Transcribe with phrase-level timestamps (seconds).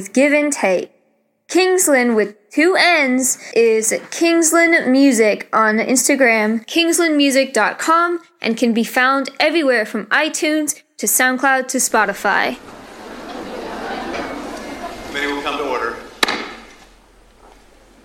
[0.00, 0.92] This was Kingsland with Give and Take.
[1.48, 9.84] Kingsland with two N's is Kingsland Music on Instagram, kingslandmusic.com, and can be found everywhere
[9.84, 12.56] from iTunes to SoundCloud to Spotify.
[15.08, 15.96] Committee will come to order.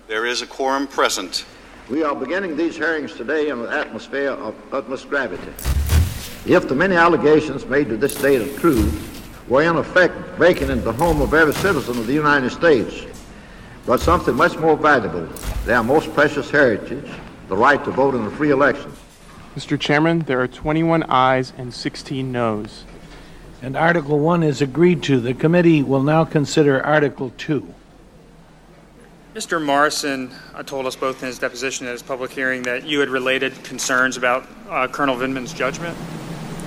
[0.06, 1.46] There is a quorum present.
[1.88, 5.52] We are beginning these hearings today in an atmosphere of utmost gravity.
[6.44, 8.90] If the many allegations made to this date are true,
[9.48, 13.04] were in effect breaking into the home of every citizen of the United States,
[13.86, 15.26] but something much more valuable,
[15.64, 17.08] their most precious heritage,
[17.48, 18.92] the right to vote in a free election.
[19.54, 19.78] Mr.
[19.78, 22.84] Chairman, there are 21 ayes and 16 noes.
[23.62, 25.18] And Article 1 is agreed to.
[25.18, 27.74] The committee will now consider Article 2.
[29.34, 29.62] Mr.
[29.62, 33.08] Morrison uh, told us both in his deposition and his public hearing that you had
[33.08, 35.96] related concerns about uh, Colonel Vindman's judgment.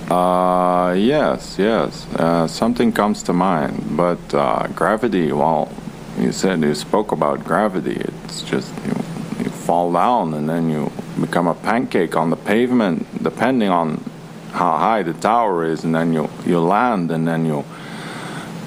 [0.09, 2.07] Uh, yes, yes.
[2.15, 5.31] Uh, something comes to mind, but uh, gravity.
[5.31, 5.71] Well,
[6.17, 8.01] you said you spoke about gravity.
[8.01, 8.95] It's just you,
[9.43, 10.91] you fall down and then you
[11.21, 14.03] become a pancake on the pavement, depending on
[14.51, 17.63] how high the tower is, and then you you land and then you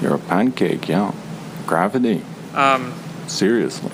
[0.01, 0.87] you're a pancake.
[0.87, 1.11] Yeah,
[1.67, 2.23] gravity.
[2.53, 2.93] Um,
[3.27, 3.91] Seriously.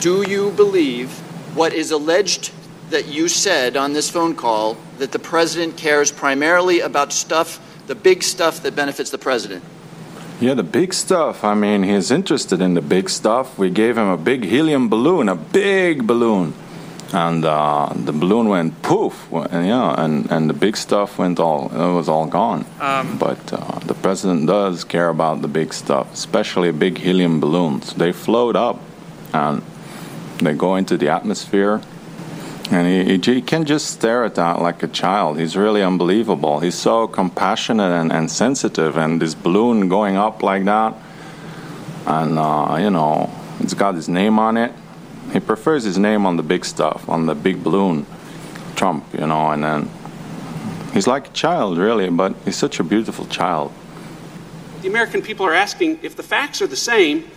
[0.00, 1.12] Do you believe
[1.54, 2.52] what is alleged
[2.88, 7.94] that you said on this phone call that the president cares primarily about stuff, the
[7.94, 9.64] big stuff that benefits the president?
[10.40, 11.44] Yeah, the big stuff.
[11.44, 13.58] I mean, he's interested in the big stuff.
[13.58, 16.54] We gave him a big helium balloon, a big balloon,
[17.12, 19.30] and uh, the balloon went poof.
[19.32, 21.68] And yeah, and, and the big stuff went all.
[21.68, 22.64] It was all gone.
[22.80, 27.92] Um, but uh, the president does care about the big stuff, especially big helium balloons.
[27.92, 28.80] They float up,
[29.34, 29.62] and
[30.38, 31.82] they go into the atmosphere.
[32.70, 35.38] And he, he, he can just stare at that like a child.
[35.40, 36.60] He's really unbelievable.
[36.60, 40.94] He's so compassionate and, and sensitive, and this balloon going up like that,
[42.06, 43.28] and uh, you know,
[43.58, 44.72] it's got his name on it.
[45.32, 48.06] He prefers his name on the big stuff, on the big balloon,
[48.76, 49.90] Trump, you know, and then
[50.92, 53.72] he's like a child, really, but he's such a beautiful child.
[54.82, 57.30] The American people are asking if the facts are the same,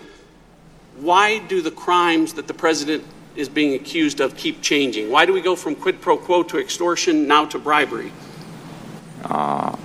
[1.00, 3.04] why do the crimes that the president
[3.36, 5.10] is being accused of keep changing?
[5.10, 8.12] Why do we go from quid pro quo to extortion now to bribery?
[9.24, 9.76] Uh,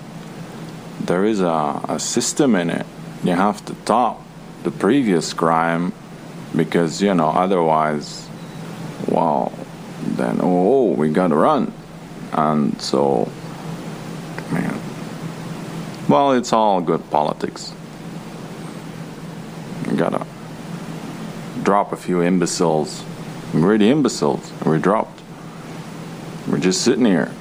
[1.00, 2.87] there is a, a system in it.
[3.25, 4.23] You have to top
[4.62, 5.93] the previous crime
[6.55, 8.29] because, you know, otherwise,
[9.06, 9.53] well,
[10.03, 11.73] then, oh, we gotta run.
[12.33, 13.31] And so,
[14.53, 14.79] man,
[16.09, 17.73] well, it's all good politics.
[19.91, 20.27] You gotta
[21.62, 23.05] drop a few imbeciles.
[23.62, 24.52] We're the imbeciles.
[24.64, 25.20] We're dropped.
[26.49, 27.32] We're just sitting here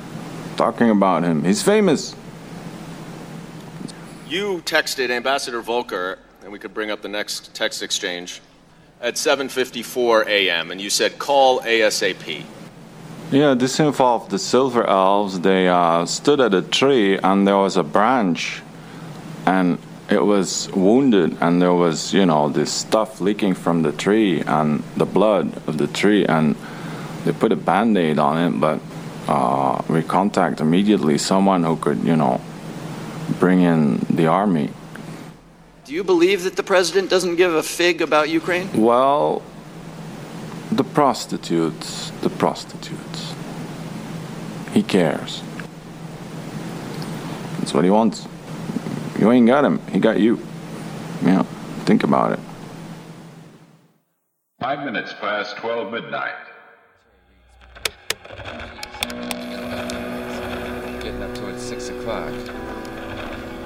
[0.55, 1.43] talking about him.
[1.43, 2.15] He's famous.
[4.27, 8.41] You texted Ambassador Volker, and we could bring up the next text exchange,
[8.99, 10.71] at 7:54 a.m.
[10.71, 12.43] and you said call ASAP.
[13.31, 15.41] Yeah, this involved the silver elves.
[15.41, 18.61] They uh, stood at a tree, and there was a branch,
[19.45, 19.77] and
[20.09, 24.83] it was wounded, and there was, you know, this stuff leaking from the tree and
[24.95, 26.55] the blood of the tree, and
[27.25, 28.79] they put a band aid on it, but
[29.27, 32.39] uh, we contact immediately someone who could, you know,
[33.39, 34.69] bring in the army.
[35.83, 38.69] Do you believe that the president doesn't give a fig about Ukraine?
[38.81, 39.41] Well,
[40.71, 43.33] the prostitutes, the prostitutes.
[44.73, 45.41] He cares.
[47.59, 48.27] That's what he wants.
[49.19, 50.39] You ain't got him, he got you.
[51.23, 51.41] Yeah,
[51.85, 52.39] think about it.
[54.59, 56.35] Five minutes past 12 midnight.
[61.01, 62.31] Getting up towards 6 o'clock.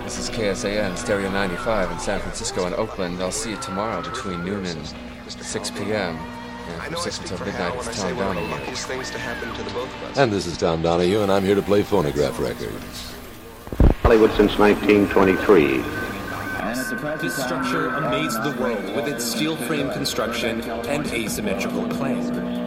[0.03, 3.21] This is KSAN, Stereo 95 in San Francisco and Oakland.
[3.21, 4.95] I'll see you tomorrow between noon and
[5.27, 6.17] 6 p.m.
[6.67, 8.55] And from 6 until midnight, it's Tom Donahue.
[10.15, 13.10] And this is Tom Donahue, and I'm here to play phonograph records.
[14.03, 15.77] Hollywood since 1923.
[17.21, 22.59] This structure amazed the world with its steel frame construction and asymmetrical plan.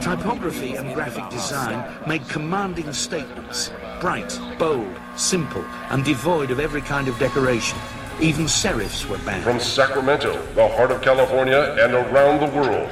[0.00, 3.70] Typography and graphic design made commanding statements,
[4.00, 7.78] bright, bold, simple, and devoid of every kind of decoration.
[8.20, 9.44] Even serifs were banned.
[9.44, 12.90] From Sacramento, the heart of California, and around the world.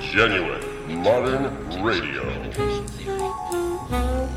[0.00, 2.22] Genuine modern radio.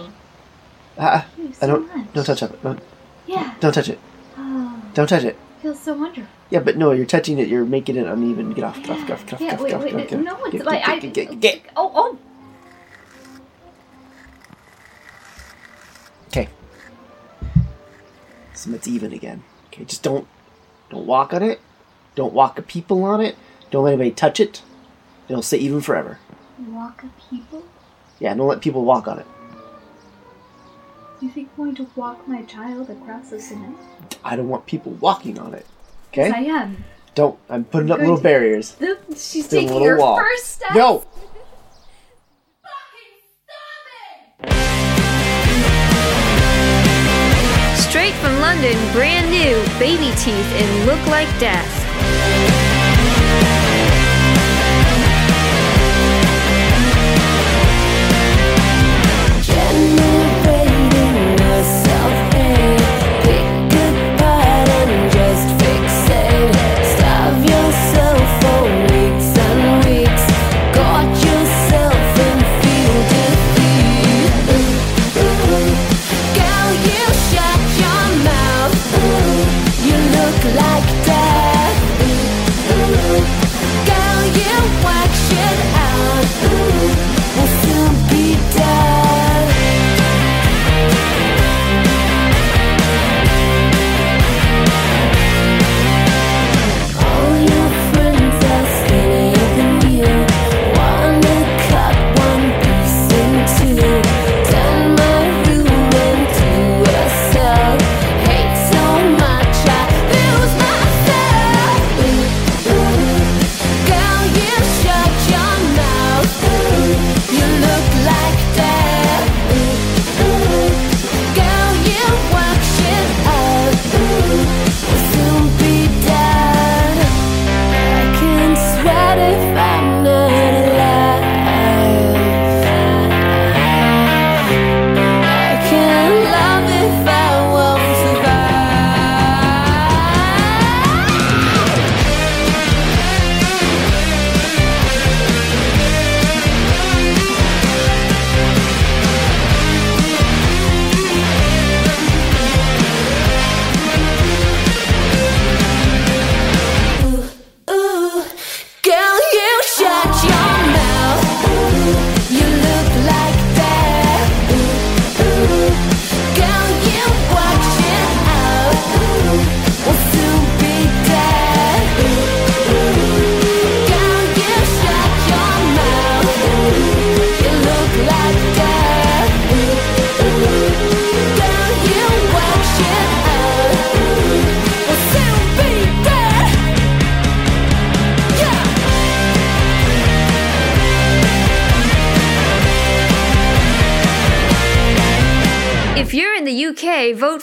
[0.97, 1.95] Ah, Thank you I don't.
[1.95, 2.13] much.
[2.13, 2.63] Don't touch it.
[2.63, 2.79] Don't,
[3.27, 3.53] Yeah.
[3.59, 3.99] don't touch it.
[4.93, 5.37] Don't touch it.
[5.61, 6.25] feels so wonderful.
[6.49, 7.47] Yeah, but no, you're touching it.
[7.47, 8.53] You're making it uneven.
[8.53, 8.77] Get off.
[8.81, 9.05] Get off.
[9.07, 9.25] Get off.
[9.27, 9.41] Get off.
[9.41, 10.99] Yeah, get off, wait, get off, wait, get off, no, it's Get- like get- I.
[10.99, 12.17] get- get- get- Oh, oh.
[16.27, 16.47] Okay.
[18.53, 19.43] Cement's even again.
[19.67, 20.27] Okay, just don't
[20.89, 21.59] don't walk on it.
[22.15, 23.35] Don't walk a people on it.
[23.71, 24.61] Don't let anybody touch it.
[25.27, 26.17] It'll stay even forever.
[26.67, 27.63] Walk of people?
[28.19, 29.27] Yeah, don't let people walk on it.
[31.21, 33.75] You think I'm going to walk my child across the cement?
[34.23, 35.65] I don't want people walking on it.
[36.09, 36.27] Okay?
[36.29, 36.83] Yes, I am.
[37.15, 37.37] Don't.
[37.49, 38.71] I'm putting up little to- barriers.
[38.75, 40.17] The, she's Still taking her wall.
[40.17, 40.73] first step.
[40.75, 41.03] No.
[47.75, 52.68] Straight from London, brand new Baby Teeth in Look Like Death.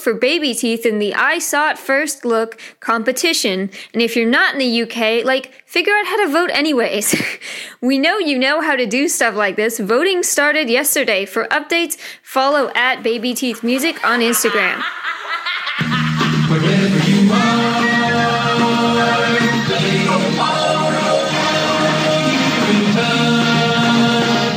[0.07, 3.71] For Baby Teeth in the I Saw It First Look competition.
[3.93, 7.21] And if you're not in the UK, like, figure out how to vote anyways.
[7.81, 9.81] we know you know how to do stuff like this.
[9.81, 11.27] Voting started yesterday.
[11.27, 14.81] For updates, follow at Baby Teeth Music on Instagram.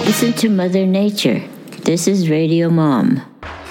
[0.06, 1.41] Listen to Mother Nature.
[1.86, 3.24] This is Radio Mom.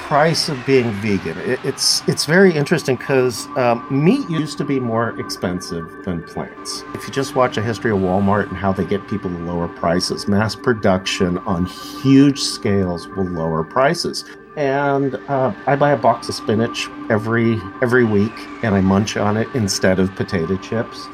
[0.09, 1.37] Price of being vegan.
[1.41, 6.83] It, it's it's very interesting because um, meat used to be more expensive than plants.
[6.95, 9.69] If you just watch a history of Walmart and how they get people to lower
[9.69, 14.25] prices, mass production on huge scales will lower prices.
[14.57, 19.37] And uh, I buy a box of spinach every every week, and I munch on
[19.37, 21.07] it instead of potato chips.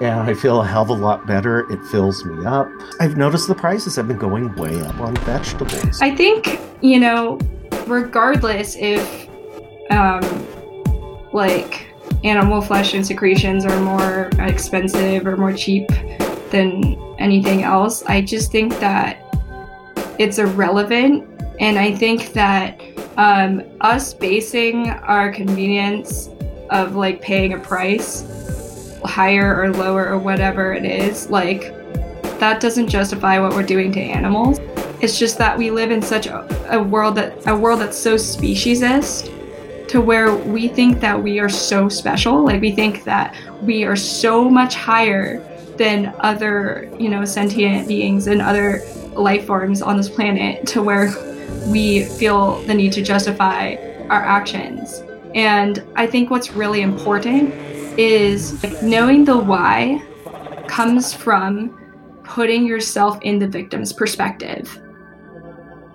[0.00, 1.70] And I feel a hell of a lot better.
[1.70, 2.68] It fills me up.
[2.98, 6.00] I've noticed the prices have been going way up on vegetables.
[6.00, 7.38] I think, you know,
[7.86, 9.28] regardless if
[9.90, 10.22] um,
[11.32, 11.94] like
[12.24, 15.88] animal flesh and secretions are more expensive or more cheap
[16.50, 19.18] than anything else, I just think that
[20.18, 21.28] it's irrelevant.
[21.60, 22.80] And I think that
[23.16, 26.28] um, us basing our convenience
[26.70, 28.22] of like paying a price
[29.04, 31.72] higher or lower or whatever it is, like
[32.38, 34.58] that doesn't justify what we're doing to animals.
[35.00, 39.30] It's just that we live in such a, world that a world that's so speciesist
[39.88, 42.44] to where we think that we are so special.
[42.44, 45.38] Like we think that we are so much higher
[45.76, 48.82] than other, you know, sentient beings and other
[49.14, 51.12] life forms on this planet to where
[51.66, 53.76] we feel the need to justify
[54.08, 55.02] our actions.
[55.34, 57.54] And I think what's really important
[57.98, 60.02] is like, knowing the why
[60.68, 61.78] comes from
[62.24, 64.78] putting yourself in the victim's perspective.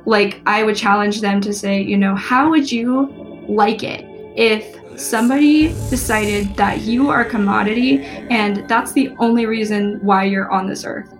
[0.05, 4.05] Like, I would challenge them to say, you know, how would you like it
[4.37, 10.51] if somebody decided that you are a commodity and that's the only reason why you're
[10.51, 11.13] on this earth?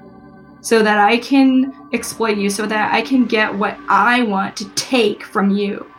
[0.62, 4.70] So that I can exploit you, so that I can get what I want to
[4.72, 5.90] take from you.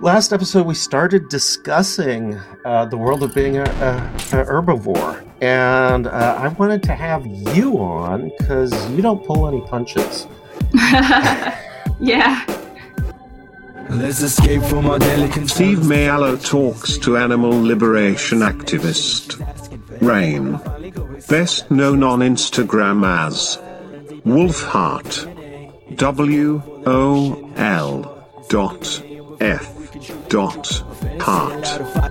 [0.00, 6.06] Last episode, we started discussing uh, the world of being a, a, a herbivore, and
[6.06, 10.28] uh, I wanted to have you on because you don't pull any punches.
[11.98, 12.44] yeah.
[13.90, 19.42] Let's escape from our delicate Steve Mayallo talks to animal liberation activist
[20.00, 20.60] Rain,
[21.28, 23.56] best known on Instagram as
[24.24, 25.34] Wolfheart.
[25.96, 29.02] W O L dot
[29.40, 29.77] F
[30.28, 30.66] dot
[31.20, 31.66] heart.
[31.66, 32.08] I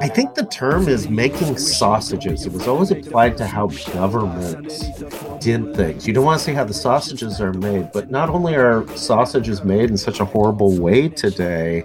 [0.00, 2.46] I think the term is making sausages.
[2.46, 4.84] It was always applied to how governments
[5.38, 6.06] did things.
[6.06, 9.62] You don't want to see how the sausages are made, but not only are sausages
[9.62, 11.84] made in such a horrible way today,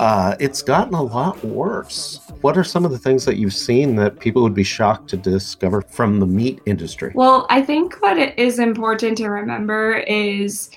[0.00, 2.20] uh, it's gotten a lot worse.
[2.40, 5.16] What are some of the things that you've seen that people would be shocked to
[5.16, 7.12] discover from the meat industry?
[7.14, 10.70] Well, I think what it is important to remember is,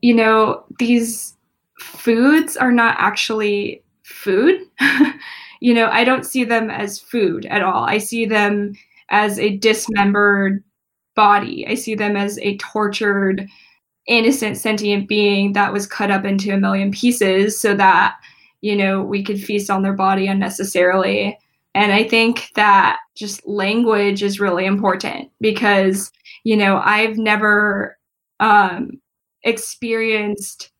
[0.00, 1.36] you know, these
[1.78, 4.60] foods are not actually food.
[5.60, 7.84] you know, I don't see them as food at all.
[7.84, 8.74] I see them
[9.10, 10.62] as a dismembered
[11.14, 11.66] body.
[11.66, 13.46] I see them as a tortured,
[14.06, 18.16] innocent, sentient being that was cut up into a million pieces so that,
[18.60, 21.38] you know, we could feast on their body unnecessarily.
[21.74, 26.10] And I think that just language is really important because,
[26.44, 27.98] you know, I've never
[28.40, 29.00] um,
[29.44, 30.70] experienced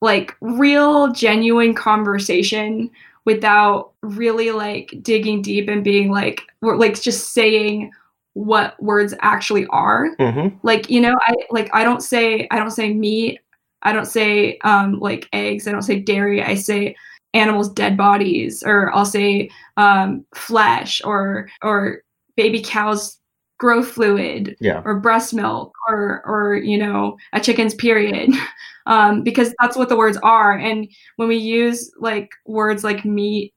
[0.00, 2.90] like real, genuine conversation
[3.24, 7.90] without really like digging deep and being like, we're like just saying
[8.34, 10.14] what words actually are.
[10.16, 10.56] Mm-hmm.
[10.62, 13.40] Like, you know, I like, I don't say, I don't say meat.
[13.84, 15.68] I don't say um, like eggs.
[15.68, 16.42] I don't say dairy.
[16.42, 16.96] I say
[17.34, 22.02] animals' dead bodies, or I'll say um, flesh, or or
[22.36, 23.18] baby cows'
[23.64, 24.82] growth fluid, Yeah.
[24.84, 28.30] or breast milk, or or you know a chicken's period,
[28.86, 30.52] um, because that's what the words are.
[30.52, 33.54] And when we use like words like meat,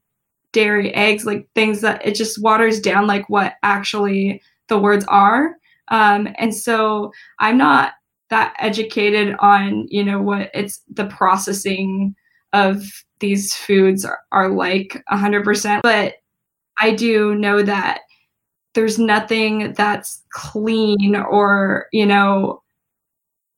[0.52, 5.56] dairy, eggs, like things that it just waters down like what actually the words are.
[5.88, 7.92] Um, and so I'm not
[8.30, 12.14] that educated on you know what it's the processing
[12.54, 12.82] of
[13.20, 16.14] these foods are, are like 100% but
[16.80, 18.00] i do know that
[18.78, 22.62] there's nothing that's clean or you know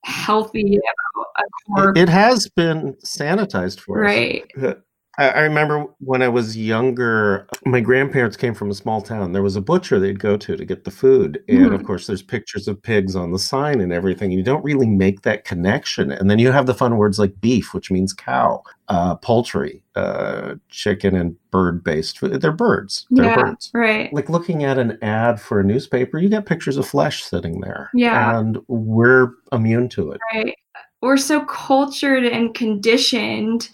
[0.02, 4.06] healthy about a It has been sanitized for us.
[4.06, 4.50] Right.
[4.60, 4.74] Uh,
[5.20, 9.32] I, I remember when I was younger, my grandparents came from a small town.
[9.32, 11.42] There was a butcher they'd go to to get the food.
[11.46, 11.86] And of Mhm.
[11.86, 14.30] course, there's pictures of pigs on the sign and everything.
[14.30, 16.10] You don't really make that connection.
[16.10, 20.54] And then you have the fun words like beef, which means cow, uh, poultry, uh,
[20.70, 22.40] chicken, and bird based food.
[22.40, 23.06] They're birds.
[23.10, 23.70] They're Yeah, birds.
[23.74, 24.10] right.
[24.14, 27.90] Like looking at an ad for a newspaper, you get pictures of flesh sitting there.
[27.94, 28.38] Yeah.
[28.38, 30.20] And we're immune to it.
[30.32, 30.56] Right.
[31.02, 33.68] We're so cultured and conditioned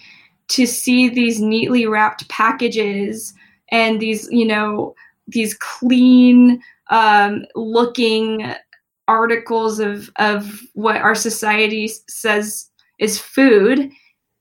[0.48, 3.34] to see these neatly wrapped packages
[3.70, 4.94] and these, you know,
[5.28, 8.54] these clean um, looking
[9.08, 13.90] articles of of what our society says is food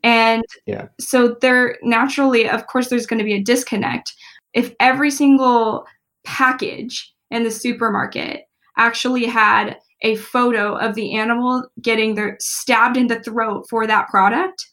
[0.03, 0.87] and Yeah.
[0.99, 4.13] so there naturally of course there's going to be a disconnect
[4.53, 5.85] if every single
[6.23, 8.45] package in the supermarket
[8.77, 14.07] actually had a photo of the animal getting their stabbed in the throat for that
[14.09, 14.65] product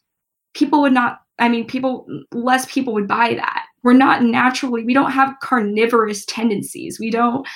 [0.54, 3.64] people would not i mean people less people would buy that.
[3.82, 6.98] We're not naturally we don't have carnivorous tendencies.
[7.00, 7.46] We don't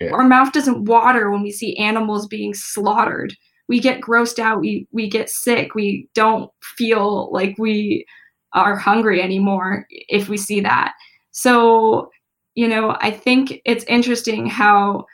[0.00, 0.10] Yeah.
[0.12, 3.34] our mouth doesn't water when we see animals being slaughtered.
[3.68, 4.60] We get grossed out.
[4.60, 5.74] We we get sick.
[5.74, 8.04] We don't feel like we
[8.52, 10.92] are hungry anymore if we see that.
[11.32, 12.10] So
[12.54, 15.06] you know i think it's interesting how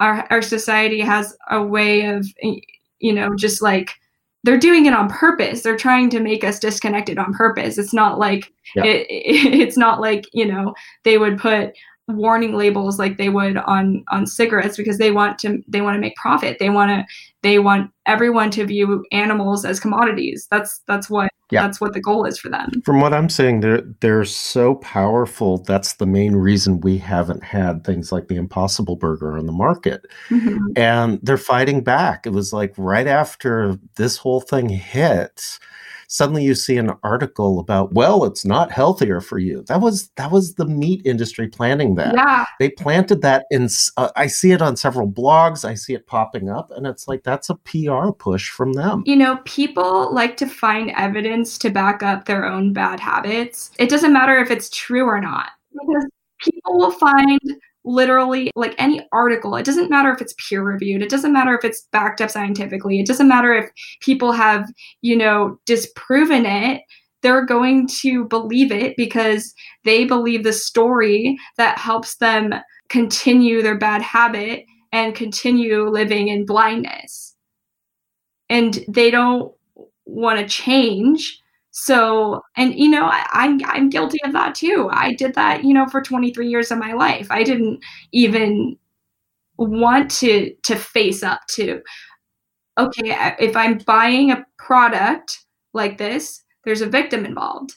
[0.00, 2.26] our our society has a way of
[3.00, 3.90] you know just like
[4.44, 5.62] they're doing it on purpose.
[5.62, 7.78] They're trying to make us disconnected on purpose.
[7.78, 8.84] It's not like Yeah.
[8.84, 10.74] it, it's not like you know
[11.04, 11.72] they would put
[12.06, 16.00] warning labels like they would on on cigarettes because they want to they want to
[16.00, 16.58] make profit.
[16.58, 17.04] They want to
[17.42, 21.62] they want everyone to view animals as commodities that's that's what Yeah.
[21.62, 25.58] that's what the goal is for them From what I'm saying, they're they're so powerful.
[25.64, 30.00] That's the main reason we haven't had things like the Impossible Burger on the market.
[30.30, 30.58] Mhm.
[30.76, 32.26] and they're fighting back.
[32.26, 35.58] It was like right after this whole thing hit,
[36.08, 39.62] suddenly you see an article about, well, it's not healthier for you.
[39.68, 42.14] That was that was the meat industry planning that.
[42.14, 42.46] Yeah.
[42.58, 43.68] They planted that in.
[43.96, 45.64] Uh, I see it on several blogs.
[45.64, 49.04] I see it popping up, and it's like that's a PR push from them.
[49.06, 53.70] You know, people like to find evidence to back up their own bad habits.
[53.78, 56.06] It doesn't matter if it's true or not, because
[56.40, 57.40] people will find
[57.84, 59.56] literally like any article.
[59.56, 63.00] It doesn't matter if it's peer reviewed, it doesn't matter if it's backed up scientifically,
[63.00, 64.68] it doesn't matter if people have,
[65.02, 66.82] you know, disproven it.
[67.22, 69.52] They're going to believe it because
[69.84, 72.54] they believe the story that helps them
[72.88, 77.28] continue their bad habit and continue living in blindness
[78.48, 79.52] and they don't
[80.06, 84.88] want to change so and you know I, i'm i'm guilty of that too.
[84.92, 87.28] I did that you know for 23 years of my life.
[87.30, 87.80] I didn't
[88.12, 88.76] even
[89.58, 91.82] want to to face up to
[92.78, 97.74] okay if i'm buying a product like this there's a victim involved.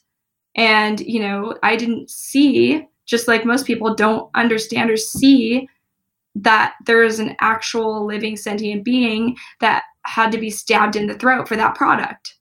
[0.55, 5.67] And you know i didn't see just like most people don't understand or see
[6.35, 11.15] that there is an actual living sentient being that had to be stabbed in the
[11.15, 12.35] throat for that product.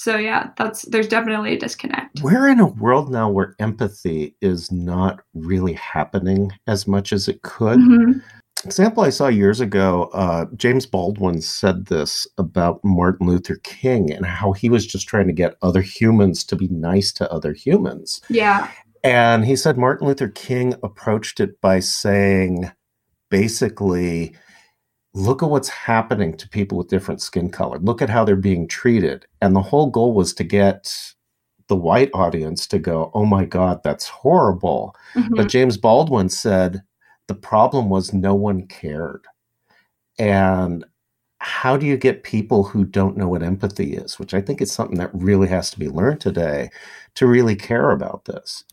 [0.00, 2.22] So yeah, that's there's definitely a disconnect.
[2.22, 7.42] We're in a world now where empathy is not really happening as much as it
[7.42, 7.78] could.
[7.78, 8.22] Mhm.
[8.64, 14.24] Example I saw years ago, uh, James Baldwin said this about Martin Luther King and
[14.24, 18.22] how he was just trying to get other humans to be nice to other humans.
[18.30, 18.70] Yeah.
[19.04, 22.72] And he said Martin Luther King approached it by saying,
[23.28, 24.34] basically,
[25.14, 27.78] look at what's happening to people with different skin color.
[27.78, 29.26] Look at how they're being treated.
[29.40, 31.14] And the whole goal was to get
[31.66, 34.94] the white audience to go, oh my God, that's horrible.
[35.14, 35.36] Mhm.
[35.36, 36.82] But James Baldwin said
[37.26, 39.24] the problem was no one cared.
[40.18, 40.84] And
[41.38, 44.70] how do you get people who don't know what empathy is, which I think is
[44.70, 46.70] something that really has to be learned today,
[47.14, 48.64] to really care about this?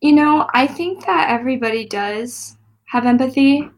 [0.00, 3.68] You know, I think that everybody does have empathy.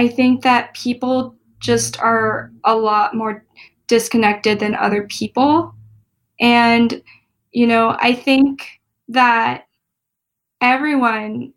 [0.00, 3.44] I think that people just are a lot more
[3.86, 5.74] disconnected than other people.
[6.40, 7.02] And,
[7.52, 9.66] you know, I think that
[10.62, 11.52] everyone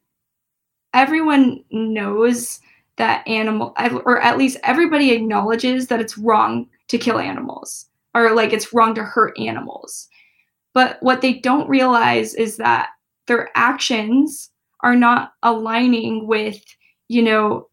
[0.93, 2.59] everyone knows
[2.97, 3.73] that animal
[4.05, 8.93] or at least everybody acknowledges that it's wrong to kill animals or like it's wrong
[8.95, 10.09] to hurt animals.
[10.73, 12.89] But what they don't realize is that
[13.27, 14.51] their actions
[14.81, 16.61] are not aligning with,
[17.07, 17.69] you know,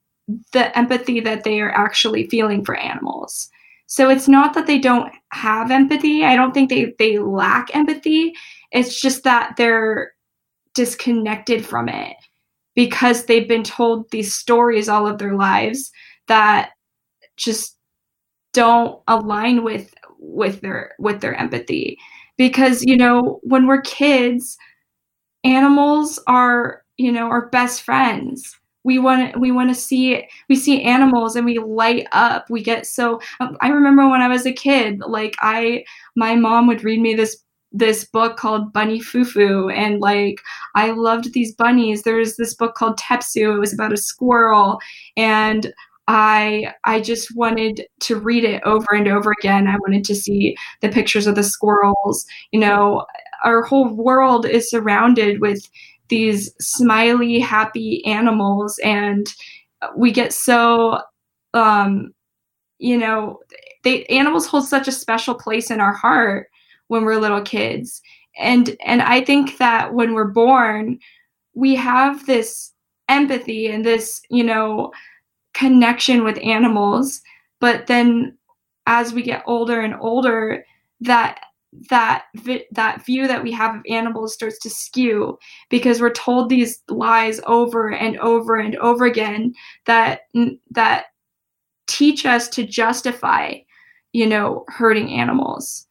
[0.53, 3.51] the empathy that they are actually feeling for animals.
[3.87, 6.25] So it's not that they don't have empathy.
[6.25, 8.35] I don't think they they lack empathy.
[8.73, 10.13] It's just that they're
[10.75, 12.17] disconnected from it
[12.75, 15.91] because they've been told these stories all of their lives
[16.29, 16.71] that
[17.37, 17.77] just
[18.53, 21.99] don't align with with their with their empathy
[22.37, 24.57] because you know when we're kids
[25.45, 30.57] animals are you know our best friends we want to we want to see we
[30.57, 34.47] see animals and we light up we get so um, i remember when i was
[34.47, 35.85] a kid like i
[36.17, 40.41] my mom would read me this this book called bunny fufu and like
[40.75, 44.79] i loved these bunnies there was this book called tepsu it was about a squirrel
[45.17, 45.73] and
[46.13, 49.69] I I just wanted to read it over and over again.
[49.69, 52.27] I wanted to see the pictures of the squirrels.
[52.51, 53.07] You know,
[53.45, 55.71] our whole world is surrounded with
[56.11, 59.27] these smiley, happy animals, and
[59.97, 61.01] we get so
[61.55, 62.13] um,
[62.81, 63.39] you know,
[63.85, 66.49] they animals hold such a special place in our heart
[66.89, 68.03] when we're little kids.
[68.39, 70.99] And and I think that when we're born,
[71.55, 72.73] we have this
[73.09, 74.93] empathy and this, you know,
[75.55, 77.21] connection with animals,
[77.61, 78.37] but then
[78.87, 80.65] as we get older and older,
[81.01, 81.41] that
[81.89, 86.49] that vi- that view that we have of animals starts to skew because we're told
[86.49, 89.55] these lies over and over and over again
[89.87, 90.23] that
[90.71, 91.07] that
[91.87, 93.55] teach us to justify
[94.13, 95.87] you know hurting animals.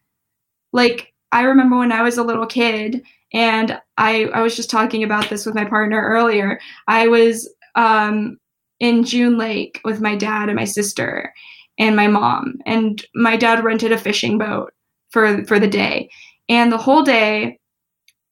[0.73, 5.03] Like i remember when i was a little kid and i i was just talking
[5.03, 6.59] about this with my partner earlier.
[6.87, 8.37] I was um
[8.79, 11.33] in june lake with my dad and my sister
[11.77, 14.73] and my mom and my dad rented a fishing boat
[15.09, 16.09] for for the day.
[16.47, 17.59] And the whole day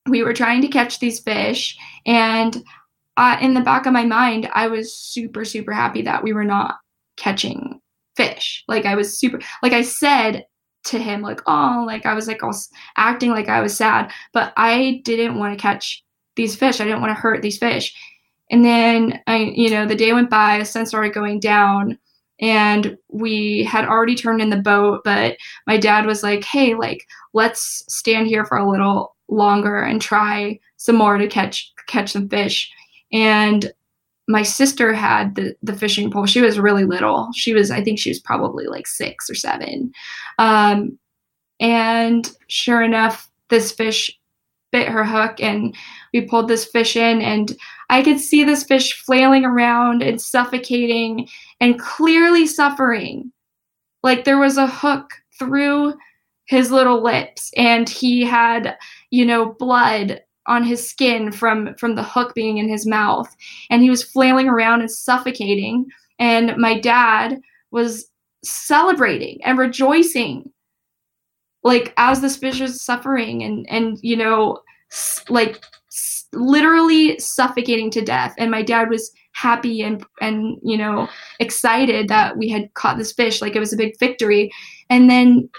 [0.07, 2.63] we were trying to catch these fish and
[3.17, 6.45] uh, in the back of my mind i was super super happy that we were
[6.45, 6.75] not
[7.17, 7.81] catching
[8.15, 8.63] fish.
[8.67, 10.45] Like i was super like i said
[10.85, 12.55] to him like oh like i was like all
[12.95, 16.03] acting like i was sad but i didn't want to catch
[16.35, 16.79] these fish.
[16.79, 17.93] I didn't want to hurt these fish.
[18.49, 21.97] And then i you know the day went by the sun started going down
[22.39, 27.05] and we had already turned in the boat but my dad was like hey like
[27.33, 32.29] let's stand here for a little longer and try some more to catch catch some
[32.29, 32.71] fish.
[33.11, 33.71] And
[34.27, 36.25] my sister had the, the fishing pole.
[36.25, 37.29] She was really little.
[37.33, 39.91] She was i think she was probably like six or seven.
[40.37, 40.97] Um,
[41.59, 44.11] and sure enough this fish
[44.71, 45.75] bit her hook and
[46.13, 47.55] we pulled this fish in and
[47.89, 51.27] i could see this fish flailing around and suffocating
[51.59, 53.31] and clearly suffering.
[54.03, 55.93] Like there was a hook through
[56.45, 58.77] his little lips and he had
[59.11, 63.33] you know blood on his skin from from the hook being in his mouth.
[63.69, 65.85] And he was flailing around and suffocating.
[66.19, 67.39] And my dad
[67.71, 68.09] was
[68.43, 70.49] celebrating and rejoicing
[71.67, 74.57] like as this fish is suffering and and you know
[75.29, 75.61] like
[76.33, 78.33] literally suffocating to death.
[78.37, 81.07] And my dad was happy and and you know
[81.39, 84.51] excited that we had caught this fish like it was a big victory.
[84.89, 85.49] And then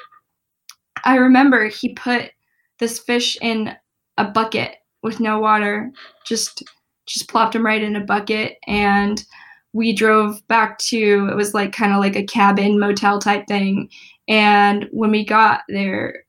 [1.04, 2.32] i remember he put
[2.80, 3.72] this fish in
[4.16, 5.92] a bucket with no water
[6.26, 6.64] just
[7.06, 9.24] just plopped him right in a bucket and
[9.72, 13.88] we drove back to it was like kind of like a cabin motel type thing
[14.28, 16.24] and when we got there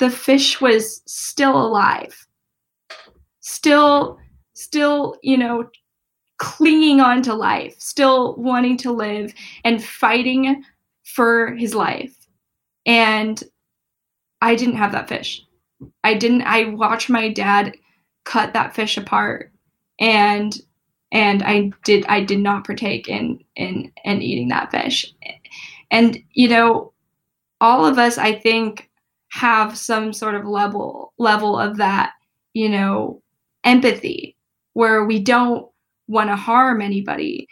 [0.00, 2.26] the fish was still alive.
[3.40, 4.18] Still
[4.54, 5.68] still you know
[6.38, 9.32] clinging on to life still wanting to live
[9.64, 10.64] and fighting
[11.04, 12.16] for his life.
[12.86, 13.42] And
[14.40, 15.42] i didn't have that fish.
[16.02, 17.76] I didn't i watched my dad
[18.24, 19.52] cut that fish apart
[19.98, 20.58] and
[21.12, 25.06] and i did i did not partake in in in eating that fish.
[25.90, 26.92] And you know
[27.60, 28.90] all of us i think
[29.28, 32.12] have some sort of level level of that
[32.52, 33.22] you know
[33.64, 34.36] empathy
[34.74, 35.66] where we don't
[36.08, 37.48] want to harm anybody.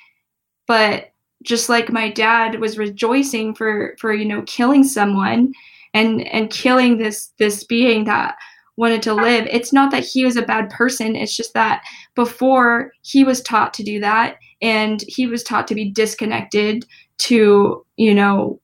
[0.67, 5.53] But just like my dad was rejoicing for for you know killing someone
[5.95, 8.35] and and killing this this being that
[8.77, 11.83] wanted to live it's not that he was a bad person it's just that
[12.17, 16.85] before he was taught to do that and he was taught to be disconnected
[17.19, 18.61] to you know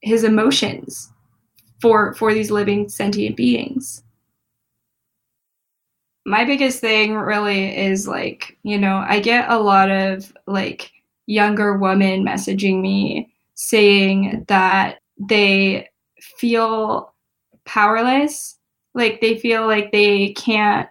[0.00, 1.10] his emotions
[1.80, 4.02] for for these living sentient beings.
[6.26, 10.90] My biggest thing really is like you know i get a lot of like
[11.26, 15.88] younger women messaging me saying that they
[16.20, 17.12] feel
[17.64, 18.56] powerless.
[18.94, 20.88] Like they feel like they can't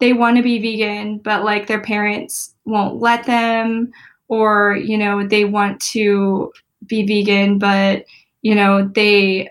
[0.00, 3.92] they want to be vegan but like their parents won't let them
[4.28, 6.52] or you know they want to
[6.86, 8.04] be vegan but
[8.42, 9.48] you know they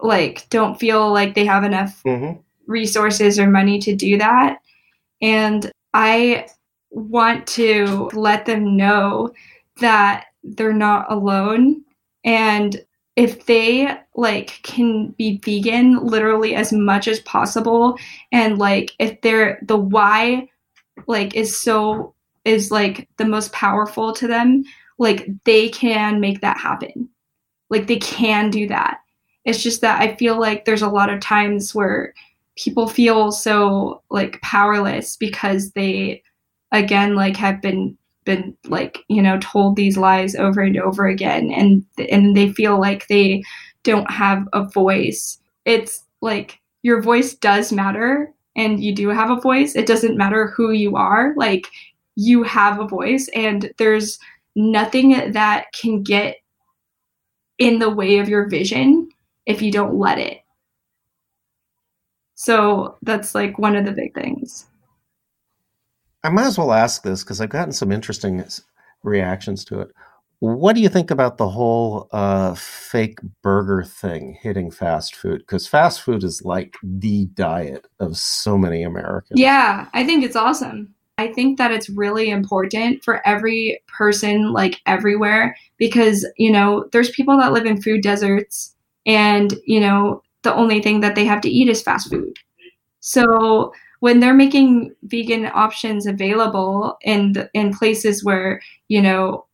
[0.00, 2.38] like don't feel like they have enough mm-hmm.
[2.66, 4.58] resources or money to do that.
[5.22, 6.46] And i
[6.90, 9.30] want to let them know
[9.80, 11.82] that they're not alone.
[12.24, 12.82] And
[13.16, 17.98] if they like can be vegan literally as much as possible
[18.32, 20.46] and like if they're the why
[21.06, 24.62] like is so is like the most powerful to them
[24.98, 27.08] like they can make that happen
[27.70, 29.00] like they can do that.
[29.44, 32.12] It's just that i feel like there's a lot of times where
[32.56, 36.22] people feel so like powerless because they
[36.72, 41.52] again like have been been like you know told these lies over and over again
[41.52, 43.42] and and they feel like they
[43.86, 45.38] don't have a voice.
[45.64, 49.76] It's like your voice does matter and you do have a voice.
[49.76, 51.34] It doesn't matter who you are.
[51.36, 51.68] Like
[52.16, 54.18] you have a voice and there's
[54.56, 56.38] nothing that can get
[57.58, 59.08] in the way of your vision
[59.46, 60.42] if you don't let it.
[62.34, 64.66] So that's like one of the big things.
[66.22, 68.44] I might as well ask this because I've gotten some interesting
[69.02, 69.92] reactions to it.
[70.40, 75.38] What do you think about the whole uh, fake burger thing hitting fast food?
[75.38, 79.40] Because fast food is like the diet of so many Americans.
[79.40, 80.95] Yeah, I think it's awesome.
[81.18, 87.10] I think that it's really important for every person, like everywhere, because, you know, there's
[87.10, 88.74] people that live in food deserts
[89.06, 92.36] and, you know, the only thing that they have to eat is fast food.
[93.00, 99.46] So when they're making vegan options available in in places where, you know,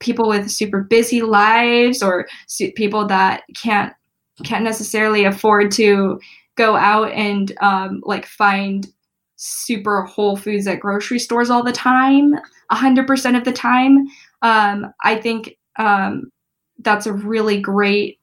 [0.00, 2.26] people with super busy lives or
[2.74, 3.92] people that can't
[4.44, 6.20] can't necessarily afford to
[6.56, 8.88] go out and um, like find
[9.36, 12.34] super whole foods at grocery stores all the time
[12.72, 14.06] 100% of the time.
[14.42, 16.30] Um, i think um,
[16.80, 18.18] that's a really great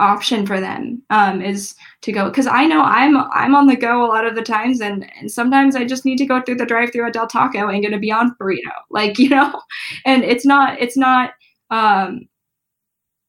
[0.00, 4.04] option for them um, is to go because i know i'm i'm on the go
[4.04, 6.66] a lot of the times and, and sometimes i just need to go through the
[6.66, 9.60] drive through at del taco and get a beyond burrito like you know?
[10.04, 11.32] And it's not it's not
[11.70, 12.28] um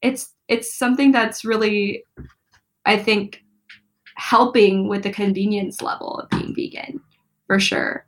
[0.02, 2.04] it's it's something that's really
[2.86, 3.44] i think
[4.16, 7.02] helping with the convenience level of being vegan
[7.50, 8.06] for sure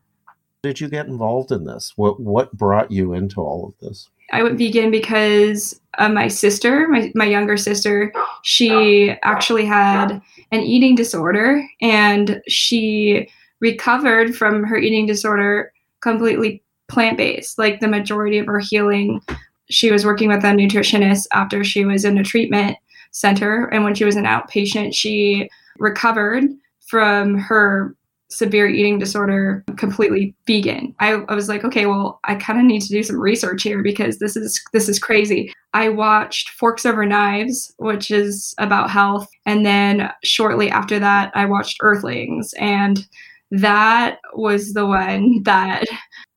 [0.62, 1.94] Did you get involved in this?
[1.96, 4.10] What what brought you into all of this?
[4.32, 10.62] I went vegan because uh, my sister, my, my younger sister, she actually had an
[10.62, 13.28] eating disorder and she
[13.60, 17.58] recovered from her eating disorder completely plant based.
[17.58, 19.22] Like the majority of her healing,
[19.70, 22.78] she was working with a nutritionist after she was in a treatment
[23.12, 23.66] center.
[23.66, 26.44] And when she was an outpatient, she recovered
[26.88, 27.96] from her
[28.32, 30.96] severe eating disorder completely vegan.
[31.00, 33.84] I, I was like okay well i kind of need to do some research here
[33.84, 35.54] because this is this is crazy.
[35.74, 39.28] I watched forks over knives which is about health.
[39.46, 42.54] And then shortly after that i watched earthlings.
[42.54, 43.06] And
[43.54, 45.84] that was the one that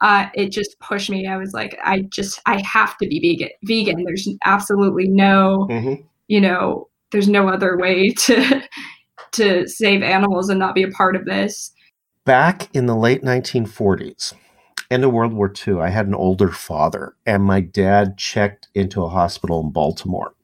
[0.01, 1.29] uh, it just pushed me.
[1.29, 4.05] I was like i just i have to be vegan vegan.
[4.05, 5.69] There's absolutely no
[6.27, 8.63] you know there's no other way to
[9.33, 11.74] to save animals and not be a part of this
[12.25, 14.33] Back in the late 1940s,
[14.91, 19.03] end of World War II, I had an older father, and my dad checked into
[19.03, 20.35] a hospital in Baltimore,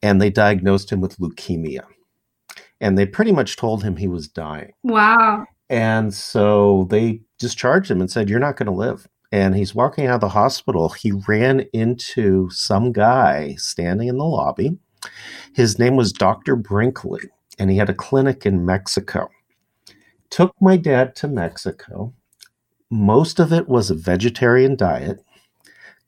[0.00, 1.86] and they diagnosed him with leukemia.
[2.80, 4.74] And they pretty much told him he was dying.
[4.84, 9.08] wow And so they discharged him and said, You're not going to live.
[9.32, 10.90] And he's walking out of the hospital.
[10.90, 14.78] He ran into some guy standing in the lobby.
[15.52, 16.54] His name was Dr.
[16.54, 17.22] Brinkley,
[17.58, 19.30] and he had a clinic in Mexico.
[20.34, 22.12] Took my dad to Mexico.
[22.90, 25.24] Most of it was a vegetarian diet,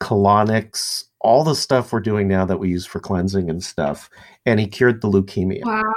[0.00, 4.10] colonics, all the stuff we're doing now that we use for cleansing and stuff.
[4.44, 5.64] And he cured the leukemia.
[5.64, 5.92] wow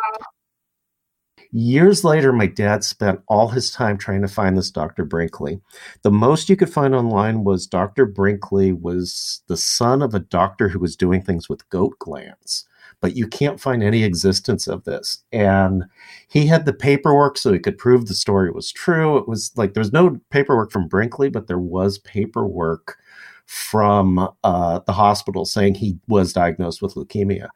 [1.52, 5.06] Years later, my dad spent all his time trying to find this Dr.
[5.06, 5.60] Brinkley.
[6.04, 8.06] The most you could find online was Dr.
[8.06, 12.68] Brinkley was the son of a doctor who was doing things with goat glands,
[13.02, 15.24] but you can't find any existence of this.
[15.32, 15.86] And
[16.28, 19.18] he had the paperwork so he could prove the story was true.
[19.18, 22.98] It was like there was no paperwork from Brinkley, but there was paperwork
[23.46, 27.48] from uh, the hospital saying he was diagnosed with leukemia.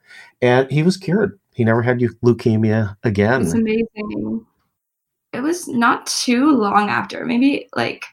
[0.41, 1.39] And he was cured.
[1.53, 3.41] He never had leukemia again.
[3.43, 4.45] It's amazing.
[5.34, 8.06] It was not too long after, maybe like,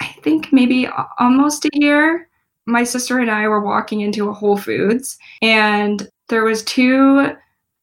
[0.00, 2.28] I think maybe almost a year.
[2.66, 7.28] My sister and I were walking into a Whole Foods, and there was two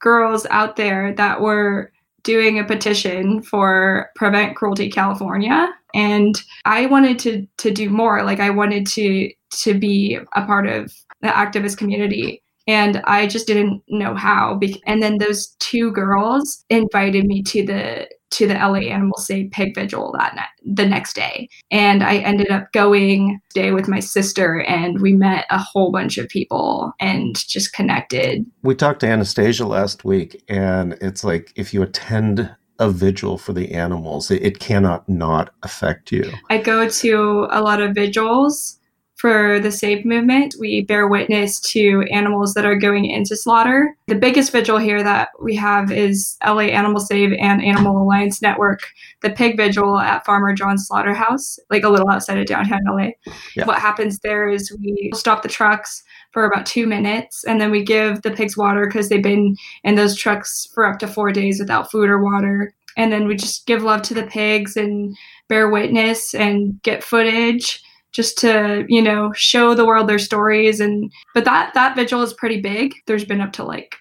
[0.01, 1.91] girls out there that were
[2.23, 6.35] doing a petition for Prevent Cruelty California, and
[6.65, 8.23] I wanted to to do more.
[8.23, 9.31] Like I wanted to
[9.62, 14.59] to be a part of the activist community and I just didn't know how.
[14.85, 19.75] And then those two girls invited me to the to the LA Animal Save Pig
[19.75, 24.61] Vigil that night, the next day, and I ended up going day with my sister,
[24.61, 28.45] and we met a whole bunch of people and just connected.
[28.63, 33.53] We talked to Anastasia last week, and it's like if you attend a vigil for
[33.53, 36.31] the animals, it, it cannot not affect you.
[36.49, 38.78] I go to a lot of vigils
[39.19, 40.55] for the Save movement.
[40.58, 43.93] We bear witness to animals that are going into slaughter.
[44.08, 48.79] The biggest vigil here that we have is LA Animal Save and Animal Alliance Network,
[49.21, 53.10] the pig vigil at Farmer John's Slaughterhouse, like a little outside of downtown LA.
[53.58, 53.65] Yeah.
[53.65, 56.01] What happens there is we stop the trucks
[56.32, 59.95] for about two minutes and then we give the pigs water because they've been in
[59.95, 62.73] those trucks for up to four days without food or water.
[62.95, 65.13] And then we just give love to the pigs and
[65.49, 71.12] bear witness and get footage just to you know show the world their stories and
[71.34, 73.95] but that that vigil is pretty big there's been up to like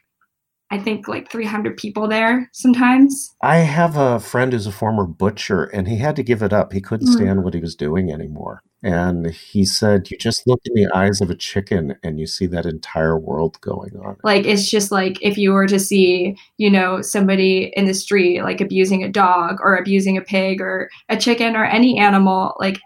[0.70, 5.64] i think like 300 people there sometimes I have a friend who's a former butcher,
[5.66, 6.72] and he had to give it up.
[6.72, 7.12] He couldn't Mm.
[7.12, 8.62] stand what he was doing anymore.
[8.82, 12.46] And he said, You just look in the eyes of a chicken and you see
[12.46, 14.16] that entire world going on.
[14.24, 18.42] like it's just like if you were to see you know somebody in the street
[18.42, 22.80] like abusing a dog or abusing a pig or a chicken or any animal like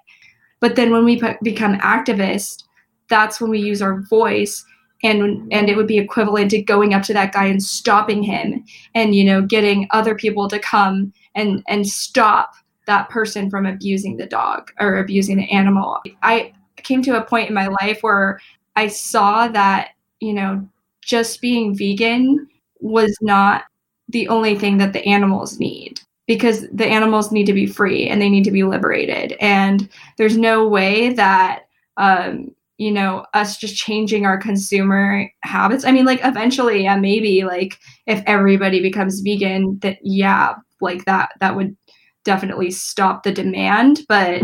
[0.62, 2.64] but then when we become activists
[3.10, 4.64] that's when we use our voice
[5.02, 8.64] and and it would be equivalent to going up to that guy and stopping him
[8.94, 12.54] and you know getting other people to come and and stop
[12.86, 16.00] that person from abusing the dog or abusing the animal.
[16.22, 18.40] I came to a point in my life where
[18.76, 19.90] i saw that
[20.20, 20.66] you know
[21.02, 22.48] just being vegan
[22.80, 23.64] was not
[24.08, 28.20] the only thing that the animals need because the animals need to be free and
[28.20, 29.36] they need to be liberated.
[29.40, 31.62] And there's no way that
[31.96, 32.48] um
[32.78, 35.84] you know us just changing our consumer habits.
[35.84, 41.30] I mean like eventually yeah maybe like if everybody becomes vegan that yeah like that
[41.40, 41.76] that would
[42.24, 44.00] definitely stop the demand.
[44.08, 44.42] But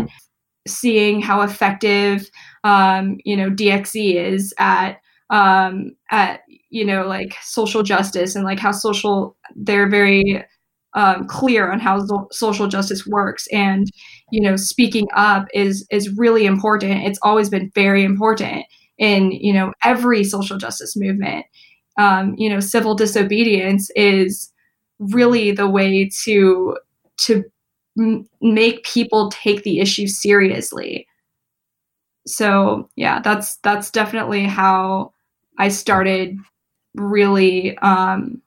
[0.67, 2.29] seeing how effective
[2.63, 4.99] um you know dxe is at
[5.29, 10.43] um at you know like social justice and like how social they're very
[10.95, 13.47] um, clear on how so- social justice works.
[13.51, 13.87] And
[14.31, 17.03] you know speaking up is is really important.
[17.05, 18.65] It's always been very important
[18.97, 21.45] in you know every social justice movement.
[21.97, 24.51] Um, you know civil disobedience is
[24.99, 26.77] really the way to
[27.17, 27.43] to
[27.99, 31.07] m- make people take the issue seriously.
[32.27, 35.13] So yeah that's that's definitely how
[35.57, 36.37] i started
[36.95, 38.41] really um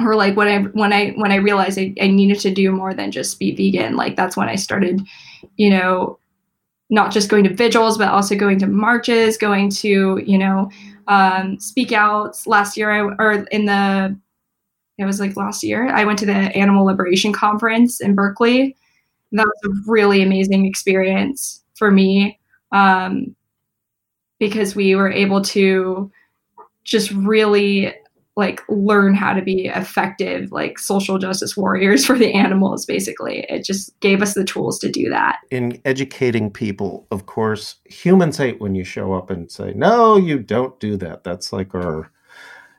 [0.00, 2.94] or like when i when i when i realized I, I needed to do more
[2.94, 5.00] than just be vegan like that's when i started
[5.56, 6.18] you know
[6.90, 10.70] not just going to vigils but also going to marches going to you know
[11.08, 14.16] um speak outs last year I, or in the
[14.98, 18.76] it was like last year i went to the animal liberation conference in berkeley.
[19.32, 22.38] That was a really amazing experience for me
[22.72, 23.34] um,
[24.38, 26.10] because we were able to
[26.84, 27.92] just really
[28.36, 33.64] like learn how to be effective like social justice warriors for the animals basically it
[33.64, 38.60] just gave us the tools to do that In educating people, of course, humans hate
[38.60, 41.24] when you show up and say, No, you don't do that.
[41.24, 42.10] That's like our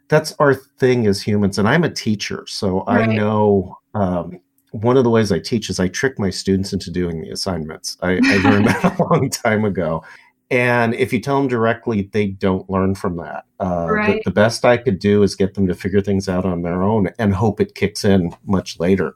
[0.10, 1.58] that's our thing as humans.
[1.58, 4.39] And I'm a teacher, so I know um,
[4.72, 7.97] one of the ways I teach is I trick my students into doing the assignments.
[8.01, 10.03] I, I learned that a long time ago.
[10.50, 13.45] And if you tell them directly, they don't learn from that.
[13.60, 16.62] Uh, the- the, best I could do is get them to figure things out on
[16.62, 19.14] their own and hope it kicks in much later.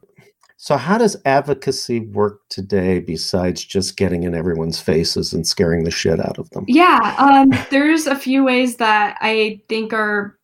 [0.58, 5.90] So, how does advocacy work today besides just getting in everyone's faces and scaring the
[5.90, 6.66] shit out of them?
[6.68, 10.38] yeah um, there's a few ways that i think are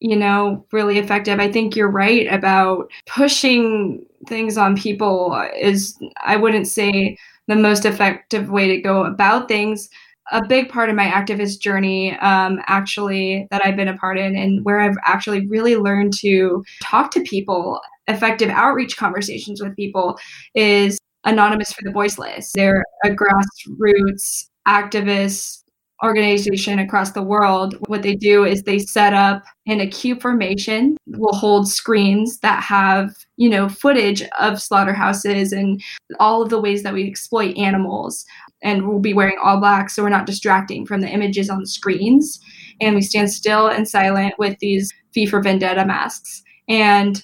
[0.00, 6.36] you know really effective i think you're right about pushing things on people is i
[6.36, 7.16] wouldn't say
[7.46, 9.88] the most effective way to go about things
[10.32, 14.36] a big part of my activist journey um, actually that i've been a part in
[14.36, 20.18] and where i've actually really learned to talk to people effective outreach conversations with people
[20.54, 22.52] is anonymous for the voiceless.
[22.54, 25.62] They're a grassroots activist
[26.02, 27.76] organization across the world.
[27.86, 32.62] What they do is they set up in a cube formation will hold screens that
[32.62, 35.80] have you know footage of slaughterhouses and
[36.18, 38.26] all of the ways that we exploit animals
[38.62, 41.66] and we'll be wearing all black so we're not distracting from the images on the
[41.66, 42.40] screens.
[42.80, 46.42] And we stand still and silent with these v for vendetta masks.
[46.68, 47.22] And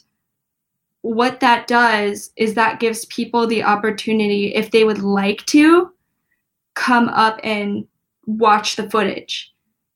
[1.02, 5.90] what that does is that gives people the opportunity if they would like to
[6.74, 7.86] come up and
[8.26, 9.52] watch the footage.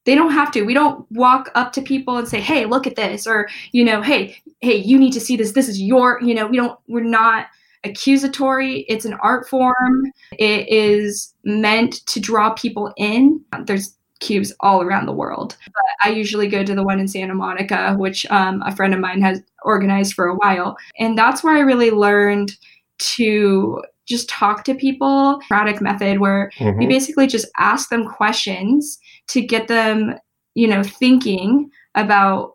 [0.07, 0.62] They don't have to.
[0.62, 4.03] We don't walk up to people and say hey look at this or you know
[4.03, 5.53] hey hey you need to see this.
[5.53, 7.47] This is your you know we don't we're not
[7.85, 8.80] accusatory.
[8.89, 10.05] It's an art form.
[10.39, 13.41] It is meant to draw people in.
[13.66, 15.57] There's cubes all around the world.
[15.66, 19.01] But i usually go to the one in santa monica which um, a friend of
[19.01, 20.76] mine has organized for a while.
[20.99, 22.53] And that's where i really learned
[22.99, 25.41] to just talk to people.
[25.43, 26.89] Socratic method where you Mhm.
[26.89, 30.14] basically just ask them questions to get them
[30.55, 32.53] you know thinking about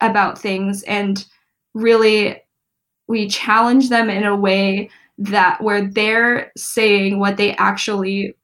[0.00, 1.24] about things and
[1.74, 2.41] really
[3.12, 4.88] we challenge them in a way
[5.18, 8.34] that where they're saying what they actually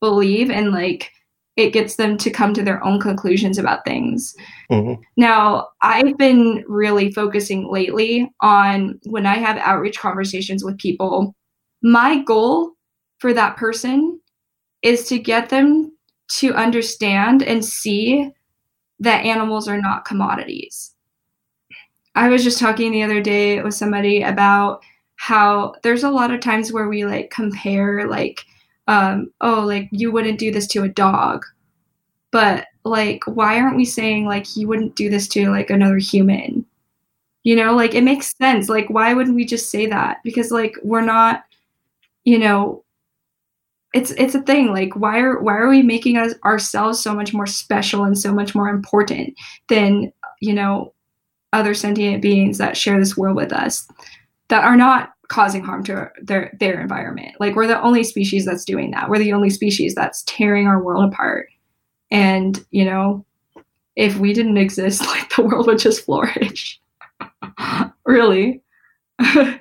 [0.00, 1.10] believe and like
[1.56, 4.34] it gets them to come to their own conclusions about things
[4.70, 4.98] Mhm.
[5.18, 11.34] now, I've been really focusing lately on when I have outreach conversations with people,
[11.82, 12.72] my goal
[13.18, 14.18] for that person
[14.80, 15.92] is to get them
[16.38, 18.30] to understand and see
[19.00, 20.93] that animals are not commodities.
[22.14, 24.82] I was just talking the other day with somebody about
[25.16, 28.44] how there's a lot of times where we like compare like
[28.88, 31.44] um oh like you wouldn't do this to a dog.
[32.30, 36.66] But like why aren't we saying like you wouldn't do this to like another human?
[37.44, 38.68] You know like it makes sense.
[38.68, 40.18] Like why wouldn't we just say that?
[40.24, 41.44] Because like we're not
[42.24, 42.84] you know
[43.94, 44.72] it's it's a thing.
[44.72, 48.32] Like why are why are we making us ourselves so much more special and so
[48.34, 49.34] much more important
[49.68, 50.92] than you know
[51.54, 53.88] other sentient beings that share this world with us
[54.48, 57.34] that are not causing harm to their their environment.
[57.40, 59.08] Like we're the only species that's doing that.
[59.08, 61.48] We're the only species that's tearing our world apart.
[62.10, 63.24] And you know
[63.96, 66.80] if we didn't exist like the world would just flourish.
[68.06, 68.62] Really?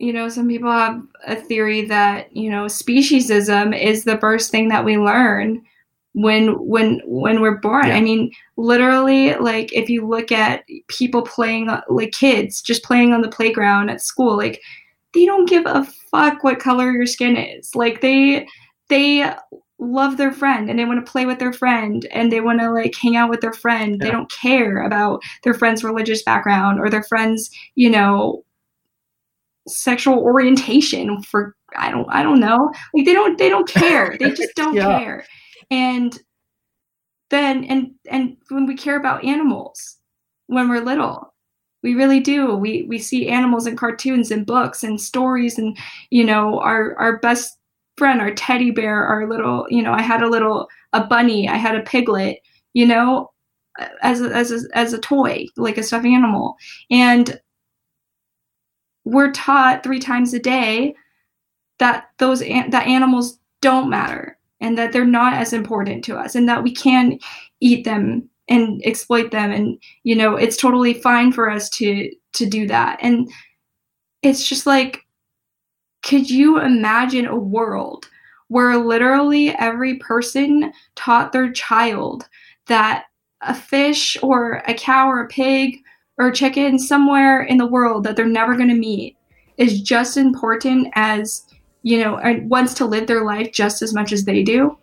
[0.00, 4.68] You know some people have a theory that you know speciesism is the first thing
[4.68, 5.62] that we learn
[6.14, 7.86] when when when we're born.
[7.88, 7.96] Yeah.
[7.96, 13.20] i mean literally like if you look at people playing like kids just playing on
[13.20, 14.60] the playground at school like
[15.12, 17.74] they don't give a fuck what color your skin is.
[17.76, 18.46] Like they
[18.88, 19.32] they
[19.78, 22.70] love their friend and they want to play with their friend and they want to
[22.72, 24.00] like hang out with their friend.
[24.00, 28.44] They don't care about their friend's religious background or their friend's you know
[29.66, 32.72] sexual orientation for i don't i don't know.
[32.92, 34.16] Like they don't they don't care.
[34.18, 34.98] They just don't Yeah.
[34.98, 35.24] care
[35.70, 36.18] and
[37.30, 39.98] then and and when we care about animals
[40.46, 41.32] when we're little
[41.82, 42.56] we really do.
[42.56, 45.76] We we see animals in cartoons and books and stories and
[46.10, 47.58] you know our our best
[47.98, 51.54] friend our teddy bear our little you know i had a little a bunny i
[51.54, 52.40] had a piglet
[52.72, 53.30] you know
[54.02, 56.56] as a, as a, as a toy like a stuffed animal.
[56.90, 57.40] And
[59.04, 60.94] we're taught three times a day
[61.78, 66.48] that those that animals don't matter and that they're not as important to us and
[66.48, 67.18] that we can
[67.60, 72.46] eat them and exploit them and you know it's totally fine for us to to
[72.46, 72.98] do that.
[73.02, 73.30] And
[74.22, 75.04] it's just like
[76.02, 78.08] could you imagine a world
[78.48, 82.28] where literally every person taught their child
[82.66, 83.04] that
[83.42, 85.76] a fish or a cow or a pig
[86.18, 89.16] or a chicken somewhere in the world that they're never going to meet
[89.56, 91.46] is just important as
[91.84, 94.76] you know and wants to live their life just as much as they do.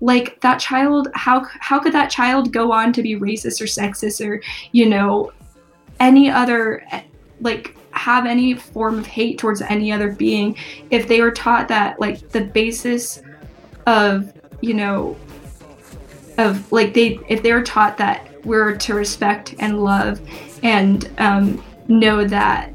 [0.00, 4.26] Like that child how how could that child go on to be racist or sexist
[4.26, 4.42] or
[4.72, 5.32] you know
[6.00, 6.84] any other
[7.40, 10.56] like have any form of hate towards any other being
[10.90, 13.22] if they were taught that like the basis
[13.86, 15.16] of you know
[16.38, 20.20] of like they if they were taught that we're to respect and love
[20.62, 22.70] and um, know that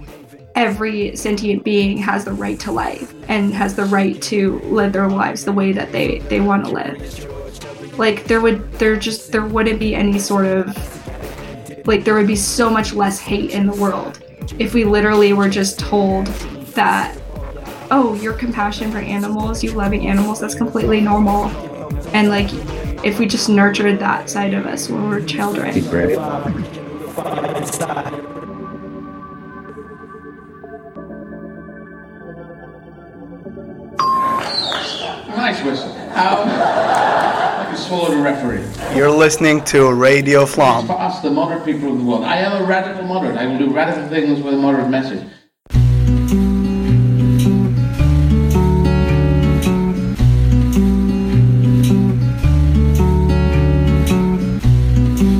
[0.56, 5.10] every sentient being has the right to life and has the right to live their
[5.10, 7.97] lives the way that they they want to live.
[7.97, 10.68] Like there would there just there wouldn't be any sort of
[11.88, 14.24] like there would be so much less hate in the world
[14.60, 16.28] if we literally were just told
[16.76, 17.18] that
[17.91, 21.45] oh your compassion for animals you loving animals that's completely normal.
[22.14, 22.49] And like
[23.04, 25.74] if we just nurtured that side of us when we're children
[36.22, 37.64] How?
[37.64, 38.64] Like you swallowed a referee.
[38.96, 40.92] You're listening to Radio For Flom.
[40.92, 42.24] us, the moderate people of the world.
[42.26, 43.38] I am a radical moderate.
[43.38, 45.28] I will do radical things with a moderate message.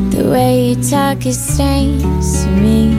[0.10, 2.98] The way you talk is strange to me.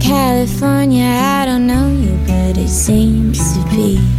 [0.00, 4.17] California, I don't know you, but it seems to be.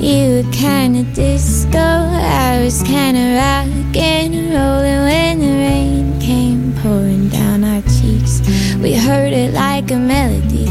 [0.00, 7.28] You were kinda disco, I was kinda rock and rolling when the rain came pouring
[7.28, 8.40] down our cheeks.
[8.80, 10.70] We heard it like a melody.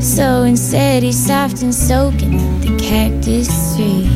[0.00, 4.08] So instead, he's soft and soaking the cactus tree.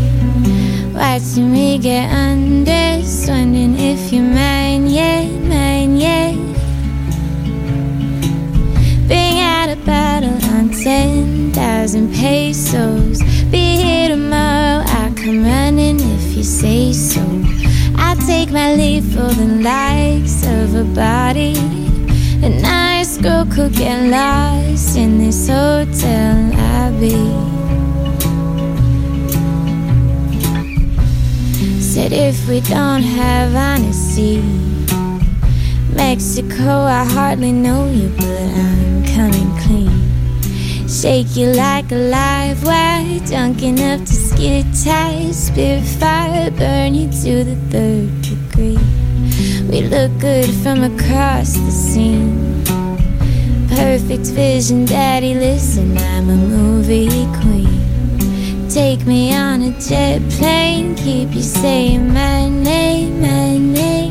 [0.94, 6.34] Watching me get undressed, wondering if you're mine yet, mine yet.
[9.06, 10.41] Bring out a bottle
[10.72, 13.22] on 10,000 pesos.
[13.50, 17.20] Be here tomorrow, I'll come running if you say so.
[17.96, 21.54] I'll take my leave for the likes of a body.
[22.42, 27.22] A nice girl could get lost in this hotel lobby.
[31.80, 34.42] Said if we don't have honesty,
[35.94, 39.91] Mexico, I hardly know you, but I'm coming clean.
[40.92, 46.94] Shake you like a live wire, drunk enough to ski you tight, spirit fire, burn
[46.94, 48.78] you to the third degree.
[49.70, 52.62] We look good from across the scene.
[53.68, 58.68] Perfect vision, daddy, listen, I'm a movie queen.
[58.68, 64.01] Take me on a jet plane, keep you saying my name, my name.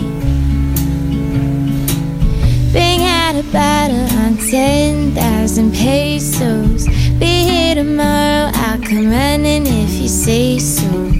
[3.51, 6.85] Bottle on 10,000 pesos.
[7.19, 11.11] Be here tomorrow, I'll come running if you say so.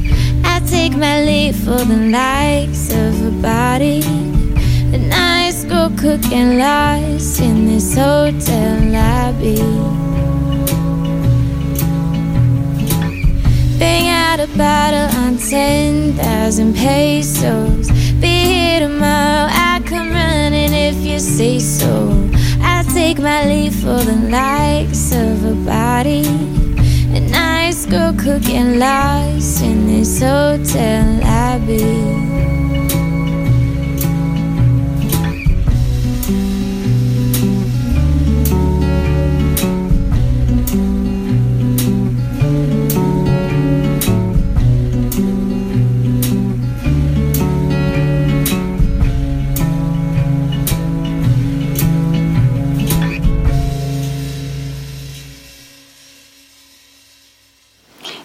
[0.46, 4.02] I'll take my leave for the likes of a body.
[4.94, 9.62] A nice girl cooking lost in this hotel lobby.
[13.78, 17.90] Bring out a bottle on 10,000 pesos.
[18.22, 19.50] Be here tomorrow,
[20.92, 21.94] if you say so.
[22.62, 26.28] I'll take my leave for the likes of a body.
[27.16, 32.41] A nice girl cooking lost in this hotel lobby.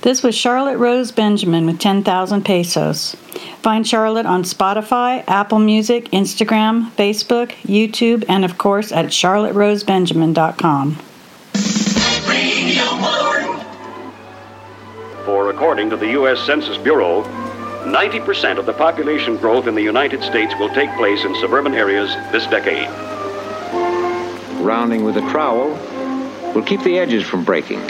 [0.06, 3.16] This was Charlotte Rose Benjamin with 10,000 pesos.
[3.60, 10.94] Find Charlotte on Spotify, Apple Music, Instagram, Facebook, YouTube, and of course at charlotterosebenjamin.com.
[15.24, 16.38] For according to the U.S.
[16.46, 17.24] Census Bureau,
[17.82, 22.14] 90% of the population growth in the United States will take place in suburban areas
[22.30, 22.88] this decade.
[24.64, 25.70] Rounding with a trowel
[26.54, 27.82] will keep the edges from breaking.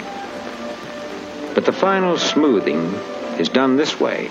[1.57, 2.93] But the final smoothing
[3.39, 4.29] is done this way.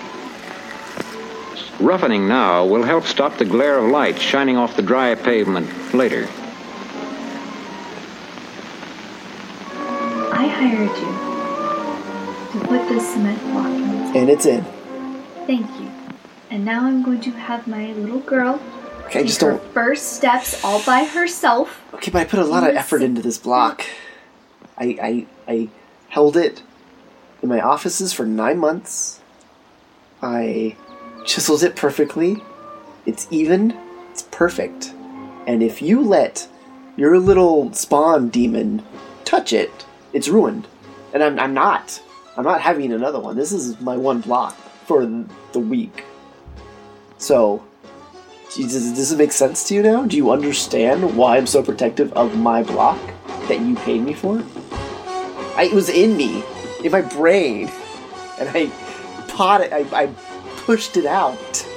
[1.77, 6.29] Roughening now will help stop the glare of light shining off the dry pavement later.
[10.31, 10.97] I hired
[12.53, 14.15] you to put this cement block in.
[14.15, 14.63] And it's in.
[15.45, 15.91] Thank you.
[16.49, 18.61] And now I'm going to have my little girl
[19.01, 19.73] Okay, take just her don't.
[19.73, 21.81] first steps all by herself.
[21.93, 23.85] Okay, but I put a lot of effort into this block.
[24.77, 25.69] I I I
[26.07, 26.63] held it
[27.41, 29.21] in my offices for nine months.
[30.21, 30.75] I
[31.25, 32.43] chiseled it perfectly.
[33.05, 33.77] It's even.
[34.11, 34.93] It's perfect.
[35.45, 36.47] And if you let
[36.95, 38.83] your little spawn demon
[39.23, 40.67] touch it, it's ruined.
[41.13, 42.01] And I'm, I'm not.
[42.35, 43.35] I'm not having another one.
[43.35, 45.05] This is my one block for
[45.51, 46.03] the week.
[47.17, 47.63] So,
[48.55, 50.05] does, does it make sense to you now?
[50.05, 52.99] Do you understand why I'm so protective of my block
[53.47, 54.43] that you paid me for?
[55.55, 56.43] I, it was in me,
[56.83, 57.71] in my brain,
[58.39, 58.67] and I
[59.27, 59.73] pot it.
[59.73, 60.07] I, I
[60.57, 61.67] pushed it out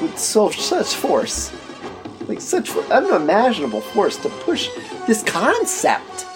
[0.00, 1.52] with so such force,
[2.28, 4.68] like such unimaginable force to push
[5.06, 6.26] this concept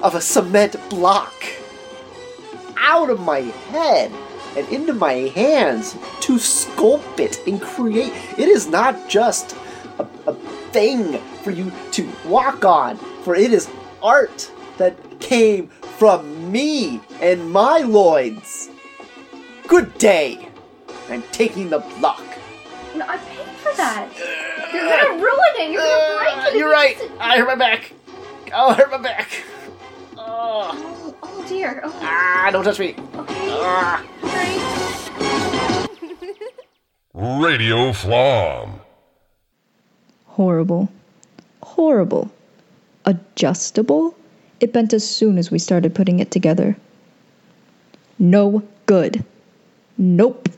[0.00, 1.34] of a cement block
[2.78, 4.12] out of my head
[4.56, 8.12] and into my hands to sculpt it and create.
[8.38, 9.56] It is not just
[9.98, 10.34] a, a
[10.72, 13.68] thing for you to walk on, for it is
[14.02, 18.68] art that came from me and my loins.
[19.66, 20.48] Good day.
[21.10, 22.22] I'm taking the block.
[22.94, 24.08] No, I paid for that.
[24.72, 25.72] You're gonna ruin it.
[25.72, 26.58] You're gonna break it.
[26.58, 26.96] You're right.
[26.98, 27.92] just- I hurt my back.
[28.54, 29.28] Oh, I hurt my back.
[30.16, 31.80] Oh, Oh dear.
[31.84, 31.98] Oh.
[32.02, 32.94] ah, don't touch me.
[33.16, 34.04] Ah.
[37.14, 38.80] Radio Flom.
[40.26, 40.88] Horrible.
[41.62, 42.30] Horrible.
[43.04, 44.14] Adjustable?
[44.60, 46.76] It bent as soon as we started putting it together.
[48.18, 49.24] No good.
[49.96, 50.48] Nope.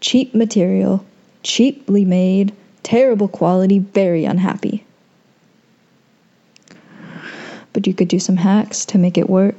[0.00, 1.04] Cheap material,
[1.42, 4.84] cheaply made, terrible quality, very unhappy.
[7.72, 9.56] But you could do some hacks to make it work.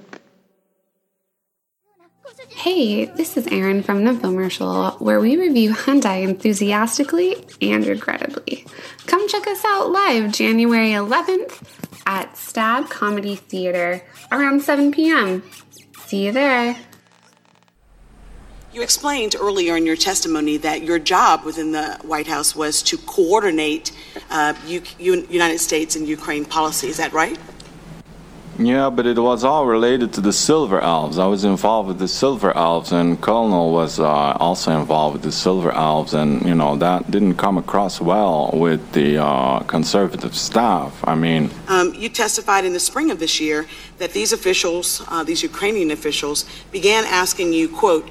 [2.49, 8.65] Hey, this is Erin from the Filmercial, where we review Hyundai enthusiastically and regrettably.
[9.07, 15.43] Come check us out live January 11th at Stab Comedy Theater around 7 p.m.
[16.05, 16.77] See you there.
[18.73, 22.97] You explained earlier in your testimony that your job within the White House was to
[22.97, 23.91] coordinate
[24.29, 26.87] uh, U- United States and Ukraine policy.
[26.87, 27.37] Is that right?
[28.59, 31.17] Yeah, but it was all related to the Silver Elves.
[31.17, 35.31] I was involved with the Silver Elves, and Colonel was uh, also involved with the
[35.31, 40.99] Silver Elves, and you know that didn't come across well with the uh, conservative staff.
[41.07, 45.23] I mean, Um, you testified in the spring of this year that these officials, uh,
[45.23, 48.09] these Ukrainian officials, began asking you, quote,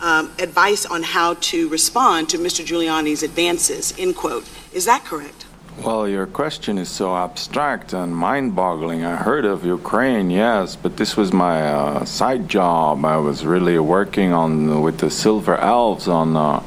[0.00, 2.64] um, advice on how to respond to Mr.
[2.64, 4.48] Giuliani's advances, end quote.
[4.72, 5.46] Is that correct?
[5.84, 9.04] Well, your question is so abstract and mind-boggling.
[9.04, 13.04] I heard of Ukraine, yes, but this was my uh, side job.
[13.04, 16.36] I was really working on with the Silver Elves on.
[16.36, 16.62] Uh,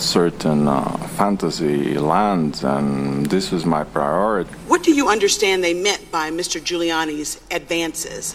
[0.00, 4.50] certain uh, fantasy lands, and this was my priority.
[4.66, 6.58] What do you understand they meant by Mr.
[6.58, 8.34] Giuliani's advances?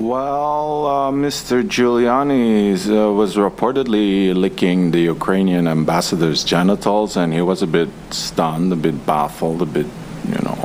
[0.00, 1.62] Well, uh, Mr.
[1.62, 8.72] Giuliani uh, was reportedly licking the Ukrainian ambassador's genitals, and he was a bit stunned,
[8.72, 9.84] a bit baffled, a bit,
[10.26, 10.56] you know,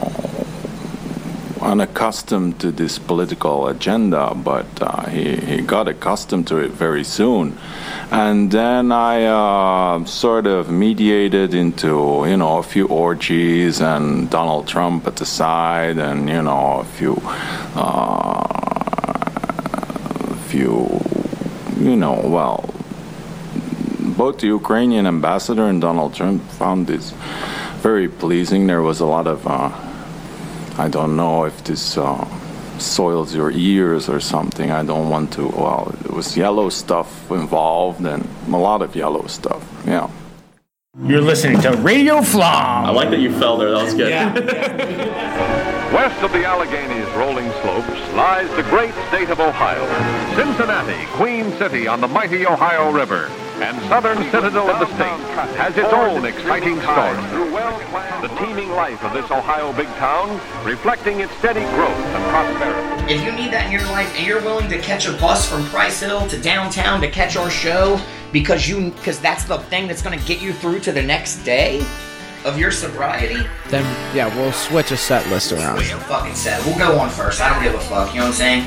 [1.61, 7.57] unaccustomed to this political agenda, but uh, he, he got accustomed to it very soon.
[8.11, 14.65] And then I uh, sort of mediated into, you know, a few orgies and Donald
[14.69, 17.21] Trump at the side, and, you know, a few.
[17.75, 18.35] Uh,
[20.55, 21.01] few,
[21.85, 22.63] you know, well,
[24.21, 27.11] both the Ukrainian ambassador and Donald Trump found this
[27.87, 28.61] very pleasing.
[28.67, 29.69] There was a lot of, uh,
[30.77, 32.23] I don't know if this uh,
[32.79, 34.71] soils your ears or something.
[34.71, 39.27] I don't want to, well, it was yellow stuff involved and a lot of yellow
[39.27, 40.09] stuff, yeah.
[41.03, 42.85] You're listening to Radio Flom.
[42.85, 43.71] I like that you fell there.
[43.71, 44.11] That was good.
[45.93, 49.85] West of the Alleghenies rolling slopes lies the great state of Ohio.
[50.37, 53.27] Cincinnati, Queen City on the mighty Ohio River,
[53.61, 55.19] and southern citadel of the state,
[55.55, 57.15] has its own exciting story.
[58.21, 63.13] The teeming life of this Ohio big town reflecting its steady growth and prosperity.
[63.13, 65.63] If you need that in your life and you're willing to catch a bus from
[65.65, 67.99] Price Hill to downtown to catch our show
[68.31, 71.43] because you because that's the thing that's going to get you through to the next
[71.43, 71.85] day
[72.45, 73.83] of your sobriety, Then
[74.15, 75.77] yeah, we'll switch a set list around.
[75.77, 76.63] Wait, fucking set.
[76.63, 77.41] We'll go on first.
[77.41, 78.13] I don't give a fuck.
[78.13, 78.63] You know what I'm saying?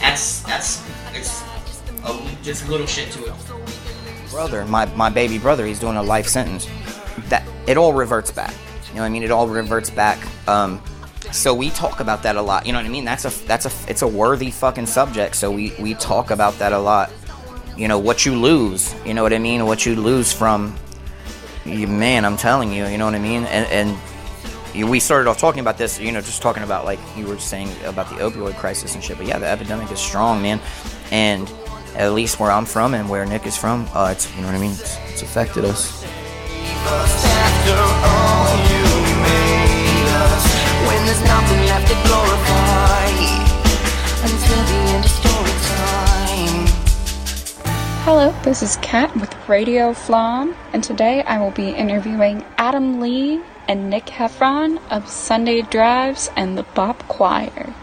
[0.00, 1.42] That's that's it's
[2.04, 3.34] oh, just little shit to it.
[4.32, 6.66] Brother, my my baby brother, he's doing a life sentence.
[7.28, 8.54] That it all reverts back.
[8.88, 9.22] You know what I mean?
[9.22, 10.18] It all reverts back.
[10.48, 10.82] Um,
[11.32, 12.64] so we talk about that a lot.
[12.64, 13.04] You know what I mean?
[13.04, 15.36] That's a that's a it's a worthy fucking subject.
[15.36, 17.12] So we we talk about that a lot.
[17.76, 18.94] You know what you lose.
[19.04, 19.66] You know what I mean?
[19.66, 20.76] What you lose from.
[21.66, 22.86] You, man, I'm telling you.
[22.86, 23.44] You know what I mean?
[23.44, 27.26] And and we started off talking about this, you know, just talking about like you
[27.26, 29.18] were saying about the opioid crisis and shit.
[29.18, 30.58] But yeah, the epidemic is strong, man.
[31.10, 31.52] And
[31.94, 34.56] at least where I'm from and where Nick is from, uh, it's you know what
[34.56, 34.72] I mean.
[34.72, 36.02] It's, it's affected us.
[40.88, 43.06] When there's nothing left to glorify
[44.24, 46.66] until the end of story time.
[48.04, 53.40] Hello, this is Kat with Radio Flom, and today I will be interviewing Adam Lee
[53.68, 57.74] and Nick Heffron of Sunday Drives and the Bop Choir.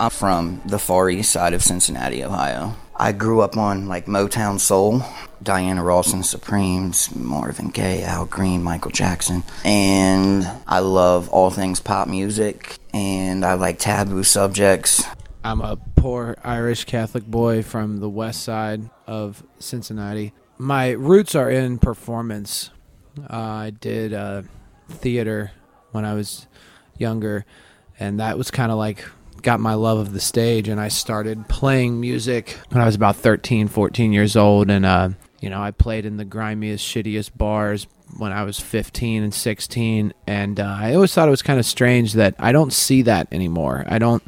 [0.00, 2.74] I'm from the far east side of Cincinnati, Ohio.
[2.96, 5.02] I grew up on like Motown Soul,
[5.42, 9.44] Diana Ross and Supremes, Marvin Gaye, Al Green, Michael Jackson.
[9.64, 15.04] And I love all things pop music and I like taboo subjects.
[15.44, 20.32] I'm a poor Irish Catholic boy from the west side of Cincinnati.
[20.58, 22.70] My roots are in performance.
[23.18, 24.42] Uh, I did uh,
[24.88, 25.52] theater
[25.92, 26.48] when I was
[26.98, 27.46] younger,
[28.00, 29.04] and that was kind of like
[29.42, 30.68] got my love of the stage.
[30.68, 34.70] And I started playing music when I was about 13, 14 years old.
[34.70, 37.86] And, uh, you know, I played in the grimiest, shittiest bars
[38.18, 40.12] when I was 15 and 16.
[40.26, 43.28] And uh, I always thought it was kind of strange that I don't see that
[43.32, 43.84] anymore.
[43.86, 44.22] I don't.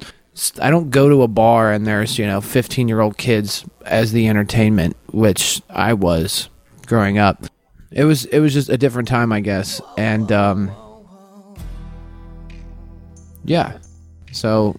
[0.62, 4.12] I don't go to a bar and there's, you know, 15 year old kids as
[4.12, 6.48] the entertainment, which I was
[6.86, 7.44] growing up.
[7.90, 9.82] It was it was just a different time, I guess.
[9.98, 10.74] And um
[13.44, 13.78] yeah.
[14.32, 14.76] So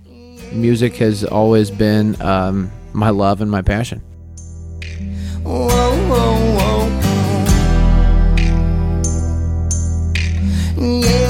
[0.51, 3.99] music has always been um my love and my passion.
[5.43, 6.89] Whoa, whoa, whoa.
[11.01, 11.22] Yeah.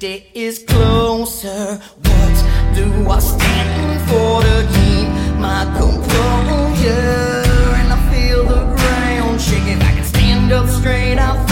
[0.00, 1.76] day is closer.
[1.76, 2.36] What
[2.74, 7.44] do I stand for to keep my composure?
[7.78, 9.82] And I feel the ground shaking.
[9.82, 11.18] I can stand up straight.
[11.18, 11.49] I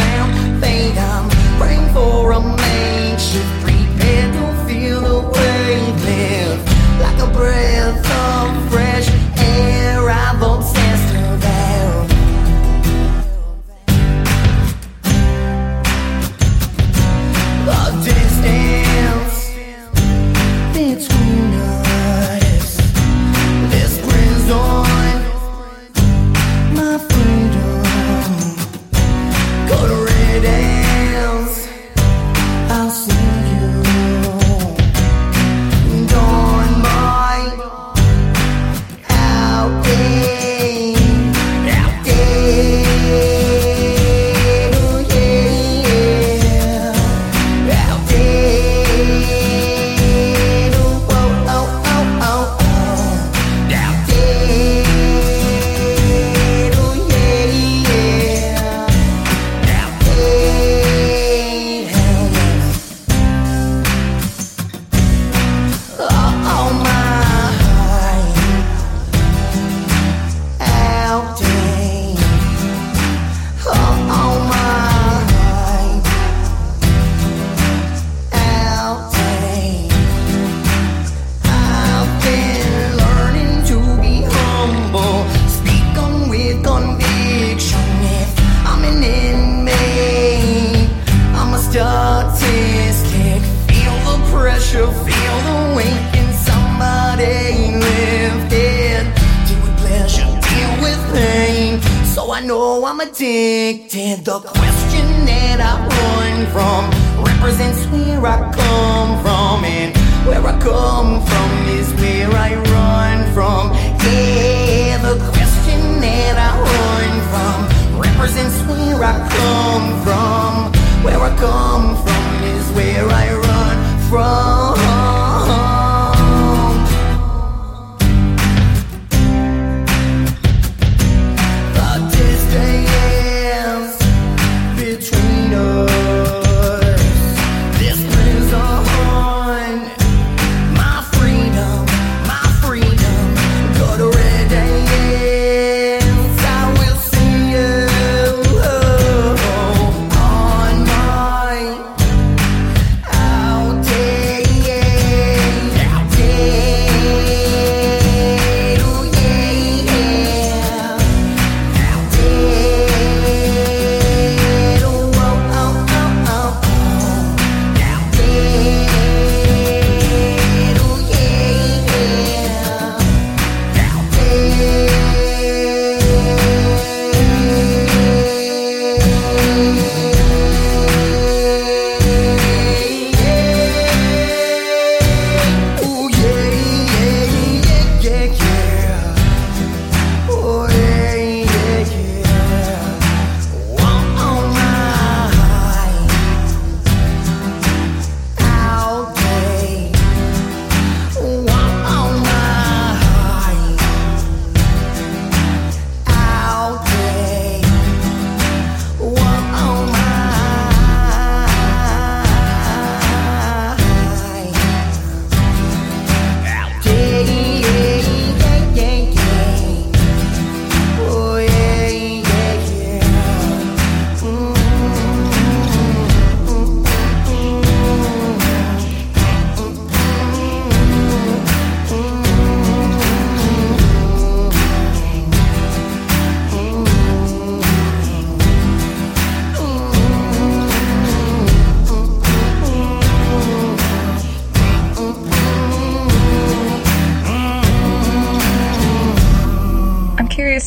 [103.01, 104.25] Addicted.
[104.25, 106.91] The question that I run from
[107.25, 109.97] represents where I come from, and
[110.27, 113.73] where I come from is where I run from.
[114.03, 120.73] Yeah, the question that I run from represents where I come from.
[121.05, 123.77] Where I come from is where I run
[124.11, 124.98] from.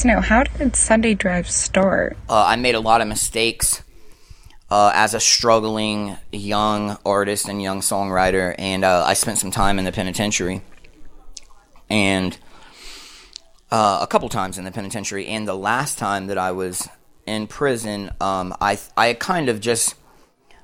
[0.01, 2.17] To know how did Sunday Drive start?
[2.27, 3.83] Uh, I made a lot of mistakes
[4.69, 9.77] uh, as a struggling young artist and young songwriter, and uh, I spent some time
[9.77, 10.61] in the penitentiary,
[11.89, 12.37] and
[13.69, 15.27] uh, a couple times in the penitentiary.
[15.27, 16.87] And the last time that I was
[17.25, 19.95] in prison, um, I I kind of just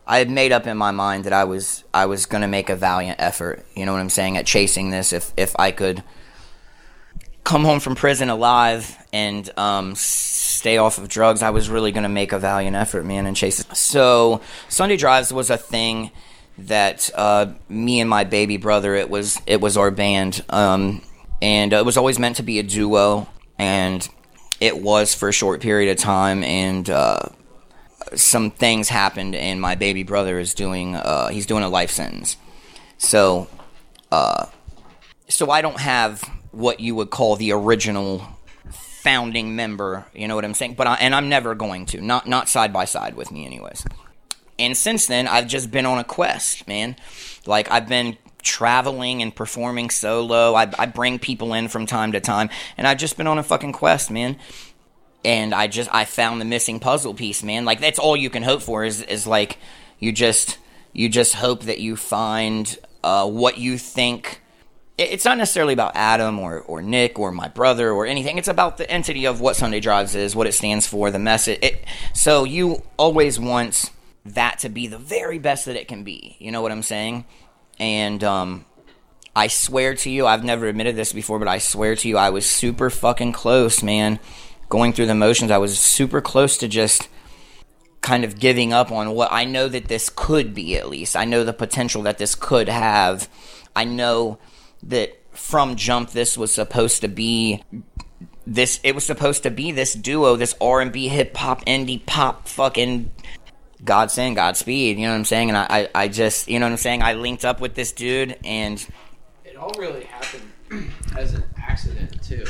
[0.07, 2.69] I had made up in my mind that I was I was going to make
[2.69, 3.65] a valiant effort.
[3.75, 4.37] You know what I'm saying?
[4.37, 6.03] At chasing this, if if I could
[7.43, 12.03] come home from prison alive and um, stay off of drugs, I was really going
[12.03, 13.75] to make a valiant effort, man, and chase it.
[13.75, 16.11] So Sunday drives was a thing
[16.59, 21.01] that uh, me and my baby brother it was it was our band, um,
[21.41, 24.07] and it was always meant to be a duo, and
[24.59, 26.89] it was for a short period of time, and.
[26.89, 27.29] Uh,
[28.15, 32.37] some things happened and my baby brother is doing uh, he's doing a life sentence
[32.97, 33.49] so
[34.13, 34.45] uh,
[35.27, 38.25] so i don't have what you would call the original
[39.03, 40.73] founding member you know what i'm saying?
[40.73, 42.01] But I, and i'm never going to.
[42.01, 43.85] Not not side by side with me anyways.
[44.59, 46.95] And since then i've just been on a quest man.
[47.45, 50.55] Like i've been traveling and performing solo.
[50.55, 52.49] I, I bring people in from time to time.
[52.77, 54.37] And i've just been on a fucking quest man.
[55.23, 57.65] And I just I found the missing puzzle piece, man.
[57.65, 59.57] Like that's all you can hope for is is like
[59.99, 60.57] you just
[60.93, 64.41] you just hope that you find uh, what you think.
[64.97, 68.37] It- It's not necessarily about Adam or, or Nick or my brother or anything.
[68.37, 71.59] It's about the entity of what Sunday Drives is, what it stands for, the message.
[71.61, 73.91] It, so you always want
[74.25, 76.35] that to be the very best that it can be.
[76.39, 77.25] You know what I'm saying?
[77.79, 78.65] And um,
[79.35, 82.29] I swear to you, I've never admitted this before, but I swear to you, I
[82.31, 84.19] was super fucking close, man.
[84.67, 87.07] Going through the motions, I was super close to just
[88.01, 91.15] kind of giving up on what I know that this could be, at least.
[91.15, 93.29] I know the potential that this could have.
[93.75, 94.39] I know
[94.87, 97.63] that from jump, this was supposed to be
[98.45, 103.11] this it was supposed to be this duo this r&b hip-hop indie pop fucking
[103.83, 106.65] god saying godspeed you know what i'm saying and I, I i just you know
[106.65, 108.79] what i'm saying i linked up with this dude and
[109.43, 110.49] It all really happened
[111.17, 112.43] as an accident too.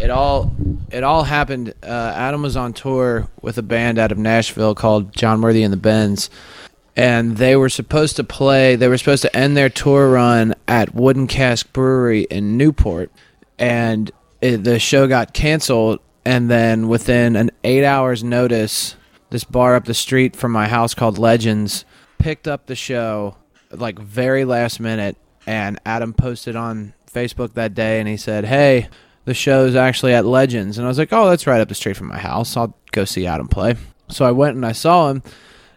[0.00, 0.54] It all
[0.90, 1.74] it all happened.
[1.82, 5.72] Uh, Adam was on tour with a band out of Nashville called John Worthy and
[5.72, 6.30] the Bends,
[6.96, 8.76] and they were supposed to play.
[8.76, 13.10] They were supposed to end their tour run at Wooden Cask Brewery in Newport,
[13.58, 16.00] and it, the show got canceled.
[16.24, 18.94] and then within an eight hours notice,
[19.30, 21.84] this bar up the street from my house called Legends
[22.18, 23.36] picked up the show
[23.70, 25.16] like very last minute,
[25.46, 28.88] and Adam posted on Facebook that day, and he said, "Hey."
[29.24, 31.96] The show's actually at Legends, and I was like, "Oh, that's right up the street
[31.96, 32.56] from my house.
[32.56, 33.76] I'll go see Adam play."
[34.08, 35.22] So I went and I saw him,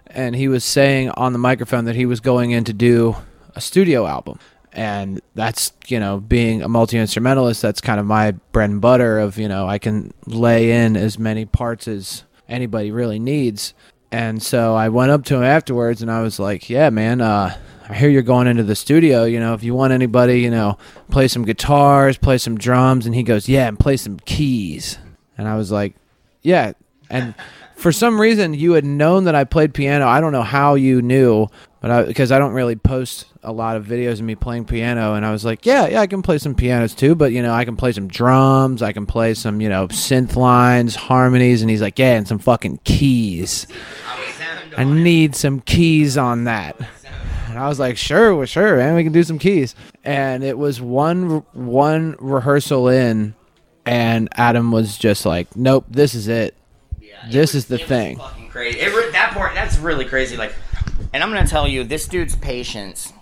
[0.08, 3.16] and he was saying on the microphone that he was going in to do
[3.56, 4.40] a studio album
[4.74, 9.38] and that's you know being a multi-instrumentalist that's kind of my bread and butter of
[9.38, 13.74] you know i can lay in as many parts as anybody really needs
[14.12, 17.56] and so i went up to him afterwards and i was like yeah man uh
[17.88, 19.26] I hear you're going into the studio.
[19.26, 20.78] You know, if you want anybody, you know,
[21.12, 24.98] play some guitars, play some drums, and he goes, "Yeah, and play some keys."
[25.38, 25.96] And I was like,
[26.42, 26.74] "Yeah."
[27.12, 27.36] And
[27.76, 30.08] for some reason, you had known that I played piano.
[30.08, 31.48] I don't know how you knew,
[31.82, 35.14] but I, because I don't really post a lot of videos of me playing piano,
[35.14, 37.54] and I was like, "Yeah, yeah, I can play some pianos too, but you know,
[37.54, 41.70] I can play some drums, I can play some, you know, synth lines, harmonies." And
[41.70, 43.68] he's like, "Yeah, and some fucking keys.
[44.78, 46.76] I need some keys on that."
[47.50, 50.58] And I was like, "Sure, well, sure, man, we can do some keys." And it
[50.58, 53.36] was one one rehearsal in,
[53.86, 56.56] and Adam was just like, "Nope, this is it.
[57.30, 58.80] This is the thing." fucking crazy.
[58.80, 60.38] It that part, that's really crazy.
[60.38, 60.54] Like,
[61.14, 63.14] and I'm gonna tell you, this dude's patience.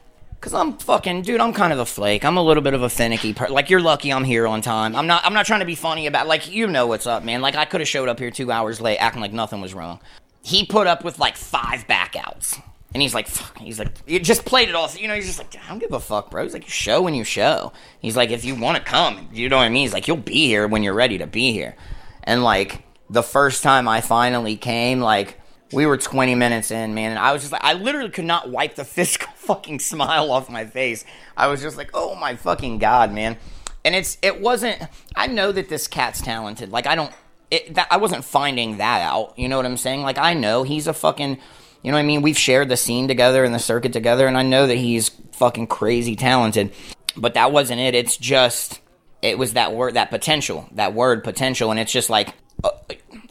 [0.43, 1.39] Cause I'm fucking dude.
[1.39, 2.25] I'm kind of a flake.
[2.25, 3.33] I'm a little bit of a finicky.
[3.33, 4.93] Per- like you're lucky I'm here on time.
[4.93, 5.25] I'm not.
[5.25, 6.27] I'm not trying to be funny about.
[6.27, 7.41] Like you know what's up, man.
[7.41, 10.01] Like I could have showed up here two hours late, acting like nothing was wrong.
[10.41, 12.61] He put up with like five backouts,
[12.93, 13.57] and he's like, fuck.
[13.57, 14.89] He's like, you just played it all.
[14.97, 16.43] You know, he's just like, I don't give a fuck, bro.
[16.43, 17.71] He's like, you show when you show.
[17.99, 19.83] He's like, if you want to come, you know what I mean.
[19.83, 21.75] He's like, you'll be here when you're ready to be here.
[22.23, 22.83] And like
[23.13, 25.39] the first time I finally came, like
[25.71, 28.49] we were 20 minutes in, man, and I was just like, I literally could not
[28.49, 31.05] wipe the physical fucking smile off my face.
[31.37, 33.37] I was just like, oh my fucking god, man.
[33.85, 34.81] And it's it wasn't.
[35.15, 36.71] I know that this cat's talented.
[36.71, 37.11] Like I don't.
[37.51, 39.37] It, that, I wasn't finding that out.
[39.37, 40.01] You know what I'm saying?
[40.01, 41.37] Like I know he's a fucking.
[41.83, 42.21] You know what I mean?
[42.21, 45.67] We've shared the scene together and the circuit together, and I know that he's fucking
[45.67, 46.71] crazy talented.
[47.17, 47.93] But that wasn't it.
[47.93, 48.79] It's just
[49.21, 52.33] it was that word, that potential, that word potential, and it's just like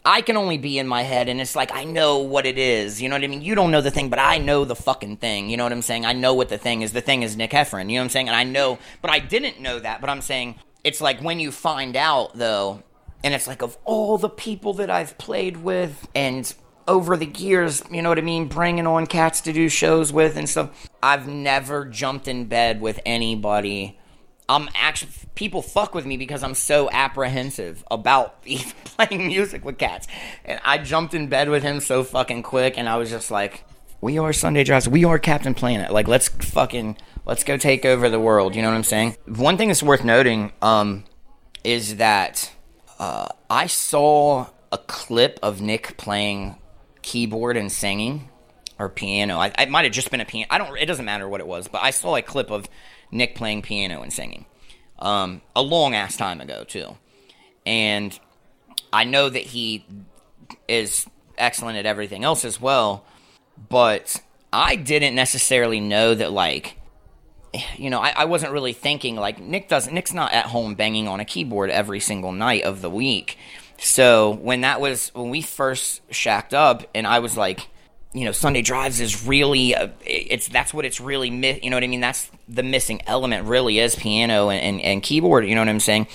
[0.05, 3.01] I can only be in my head, and it's like I know what it is.
[3.01, 3.43] You know what I mean?
[3.43, 5.49] You don't know the thing, but I know the fucking thing.
[5.49, 6.05] You know what I'm saying?
[6.05, 6.93] I know what the thing is.
[6.93, 7.89] The thing is Nick Heffron.
[7.89, 8.29] You know what I'm saying?
[8.29, 10.01] And I know, but I didn't know that.
[10.01, 12.83] But I'm saying it's like when you find out though,
[13.23, 16.53] and it's like of all the people that I've played with and
[16.89, 20.37] over the years, you know what I mean, bringing on cats to do shows with
[20.37, 20.89] and stuff.
[21.01, 23.99] I've never jumped in bed with anybody.
[24.49, 28.43] I'm actually people fuck with me because I'm so apprehensive about
[28.85, 30.07] playing music with cats.
[30.45, 33.65] And I jumped in bed with him so fucking quick, and I was just like,
[34.01, 34.89] "We are Sunday Drives.
[34.89, 35.93] We are Captain Planet.
[35.93, 39.17] Like, let's fucking let's go take over the world." You know what I'm saying?
[39.27, 41.05] One thing that's worth noting um,
[41.65, 42.53] is that
[42.99, 46.57] uh, I saw a clip of Nick playing
[47.03, 48.29] keyboard and singing
[48.79, 49.39] or piano.
[49.39, 50.47] I, it might have just been a piano.
[50.51, 50.77] I don't.
[50.77, 52.69] It doesn't matter what it was, but I saw a clip of
[53.13, 54.47] Nick playing piano and singing
[54.99, 56.97] um, a long ass time ago too,
[57.65, 58.19] and
[58.93, 59.85] I know that he
[60.67, 61.07] is
[61.39, 63.05] excellent at everything else as well.
[63.69, 64.21] But
[64.53, 66.79] I didn't necessarily know that like.
[67.77, 69.93] You know, I, I wasn't really thinking like Nick doesn't.
[69.93, 73.37] Nick's not at home banging on a keyboard every single night of the week.
[73.77, 77.69] So when that was when we first shacked up, and I was like,
[78.15, 81.77] you know, Sunday drives is really uh, it's that's what it's really mi- you know
[81.77, 82.01] what I mean.
[82.01, 85.47] That's the missing element really is piano and, and, and keyboard.
[85.47, 86.07] You know what I'm saying.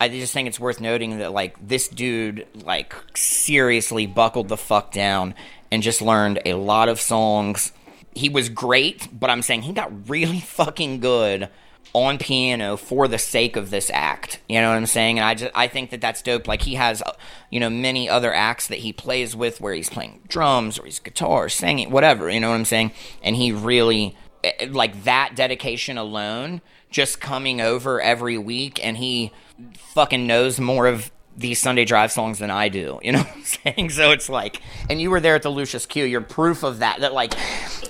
[0.00, 4.92] I just think it's worth noting that like this dude like seriously buckled the fuck
[4.92, 5.34] down
[5.70, 7.72] and just learned a lot of songs.
[8.14, 11.48] He was great, but I'm saying he got really fucking good
[11.94, 14.40] on piano for the sake of this act.
[14.48, 15.18] You know what I'm saying?
[15.18, 16.48] And I just I think that that's dope.
[16.48, 17.02] Like he has,
[17.50, 20.98] you know, many other acts that he plays with where he's playing drums or he's
[20.98, 22.30] guitar, singing, whatever.
[22.30, 22.92] You know what I'm saying?
[23.22, 29.32] And he really eh, like that dedication alone, just coming over every week, and he
[29.76, 32.98] fucking knows more of these Sunday Drive songs than I do.
[33.02, 33.90] You know what I'm saying?
[33.90, 34.60] So it's like,
[34.90, 36.04] and you were there at the Lucius Q.
[36.04, 37.00] You're proof of that.
[37.00, 37.34] That like,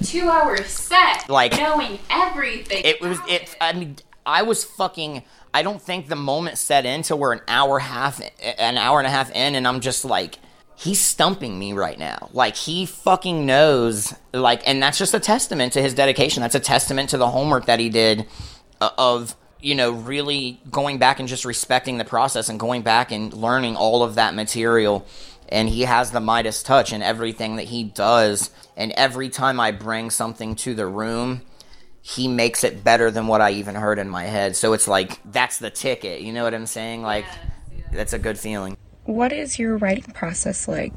[0.04, 1.28] Two hour set.
[1.28, 2.82] Like- knowing everything.
[2.84, 3.54] it was it.
[3.60, 5.22] I mean, I was fucking.
[5.54, 8.20] I don't think the moment set in till we're an hour half,
[8.58, 10.38] an hour and a half in, and I'm just like,
[10.76, 12.30] he's stumping me right now.
[12.32, 14.14] Like he fucking knows.
[14.32, 16.40] Like, and that's just a testament to his dedication.
[16.40, 18.26] That's a testament to the homework that he did
[18.80, 23.12] uh, of you know really going back and just respecting the process and going back
[23.12, 25.06] and learning all of that material
[25.52, 28.50] and he has the Midas touch in everything that he does.
[28.74, 31.42] And every time I bring something to the room,
[32.00, 34.56] he makes it better than what I even heard in my head.
[34.56, 36.22] So it's like that's the ticket.
[36.22, 37.02] You know what I'm saying?
[37.02, 37.26] Like
[37.92, 38.76] that's a good feeling.
[39.04, 40.92] what is your writing process like?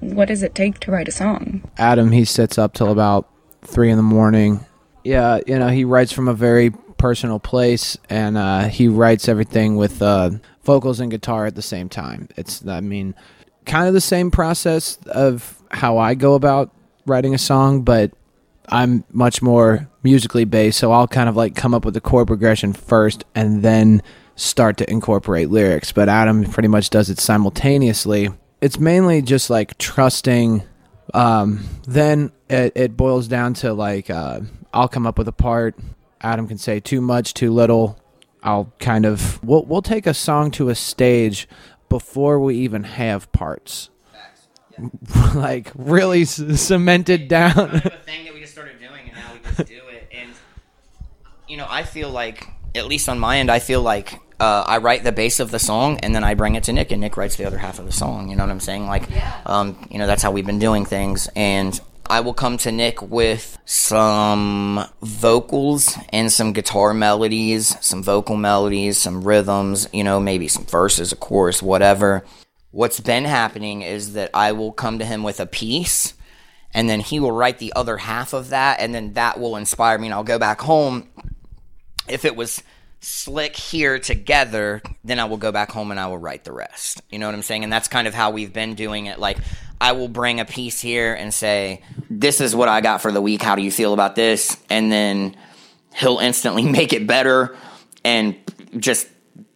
[0.00, 1.68] What does it take to write a song?
[1.76, 3.28] Adam, he sits up till about
[3.62, 4.64] three in the morning.
[5.04, 9.76] Yeah, you know, he writes from a very personal place, and uh, he writes everything
[9.76, 10.30] with uh,
[10.62, 12.28] vocals and guitar at the same time.
[12.36, 13.14] It's, I mean,
[13.64, 16.74] kind of the same process of how I go about
[17.06, 18.12] writing a song, but
[18.68, 22.26] I'm much more musically based, so I'll kind of like come up with the chord
[22.26, 24.02] progression first and then
[24.36, 25.92] start to incorporate lyrics.
[25.92, 28.30] But Adam pretty much does it simultaneously.
[28.60, 30.62] It's mainly just like trusting.
[31.14, 34.40] Um, then it, it boils down to like uh,
[34.72, 35.76] I'll come up with a part.
[36.20, 37.98] Adam can say too much, too little.
[38.42, 41.48] I'll kind of we'll we'll take a song to a stage
[41.88, 43.90] before we even have parts.
[45.34, 47.52] like really c- cemented down.
[48.04, 50.08] thing that we just started doing, and now we just do it.
[50.12, 50.30] And
[51.48, 54.78] you know, I feel like, at least on my end, I feel like uh, I
[54.78, 57.16] write the base of the song, and then I bring it to Nick, and Nick
[57.16, 58.28] writes the other half of the song.
[58.28, 58.86] You know what I'm saying?
[58.86, 59.04] Like,
[59.46, 61.78] um, you know, that's how we've been doing things, and.
[62.10, 68.96] I will come to Nick with some vocals and some guitar melodies, some vocal melodies,
[68.96, 72.24] some rhythms, you know, maybe some verses, a chorus, whatever.
[72.70, 76.14] What's been happening is that I will come to him with a piece
[76.72, 79.98] and then he will write the other half of that and then that will inspire
[79.98, 81.08] me and I'll go back home.
[82.08, 82.62] If it was
[83.00, 87.02] slick here together then I will go back home and I will write the rest.
[87.10, 87.64] You know what I'm saying?
[87.64, 89.18] And that's kind of how we've been doing it.
[89.18, 89.38] Like
[89.80, 93.20] I will bring a piece here and say this is what I got for the
[93.20, 95.36] week how do you feel about this and then
[95.94, 97.56] he'll instantly make it better
[98.04, 98.36] and
[98.76, 99.08] just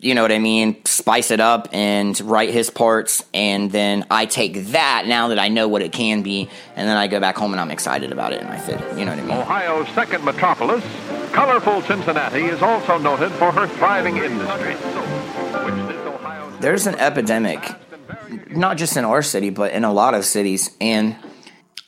[0.02, 4.26] you know what I mean, spice it up and write his parts, and then I
[4.26, 7.36] take that now that I know what it can be, and then I go back
[7.36, 8.98] home and I'm excited about it and I fit it.
[8.98, 9.36] You know what I mean?
[9.38, 10.84] Ohio's second metropolis,
[11.32, 14.74] colorful Cincinnati is also noted for her thriving industry.
[16.60, 17.60] There's an epidemic,
[18.50, 21.16] not just in our city, but in a lot of cities, and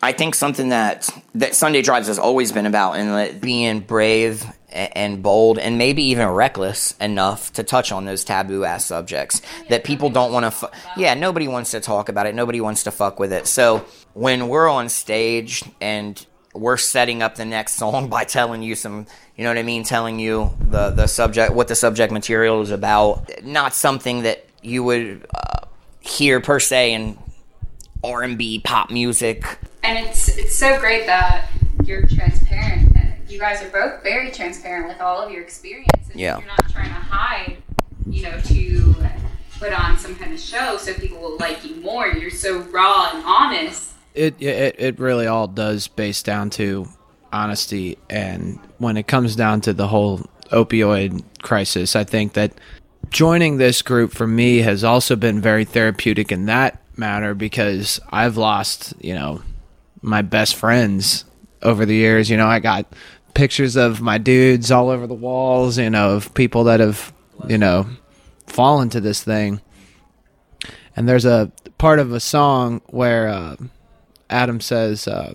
[0.03, 5.23] I think something that that Sunday Drives has always been about, and being brave and
[5.23, 10.11] bold, and maybe even reckless enough to touch on those taboo ass subjects that people
[10.11, 10.51] don't want to.
[10.51, 10.67] Fu-
[10.97, 12.35] yeah, nobody wants to talk about it.
[12.35, 13.47] Nobody wants to fuck with it.
[13.47, 18.75] So when we're on stage and we're setting up the next song by telling you
[18.75, 19.07] some,
[19.37, 22.71] you know what I mean, telling you the the subject, what the subject material is
[22.71, 25.64] about, not something that you would uh,
[26.05, 27.19] hear per se in
[28.03, 29.59] R and B pop music.
[29.83, 31.49] And it's it's so great that
[31.85, 32.93] you're transparent.
[33.29, 36.15] You guys are both very transparent with all of your experiences.
[36.15, 36.39] Yeah.
[36.39, 37.57] You're not trying to hide,
[38.09, 38.95] you know, to
[39.59, 42.09] put on some kind of show so people will like you more.
[42.09, 43.93] You're so raw and honest.
[44.15, 46.87] It it it really all does base down to
[47.33, 50.21] honesty, and when it comes down to the whole
[50.53, 52.53] opioid crisis, I think that
[53.11, 58.37] joining this group for me has also been very therapeutic in that matter because I've
[58.37, 59.43] lost, you know,
[60.03, 61.25] my best friends
[61.63, 62.31] over the years.
[62.31, 62.87] You know, I got
[63.35, 67.13] pictures of my dudes all over the walls, you know, of people that have,
[67.49, 67.87] you know,
[68.47, 69.61] fallen to this thing.
[70.97, 73.57] And there's a part of a song where uh,
[74.31, 75.35] Adam says, uh,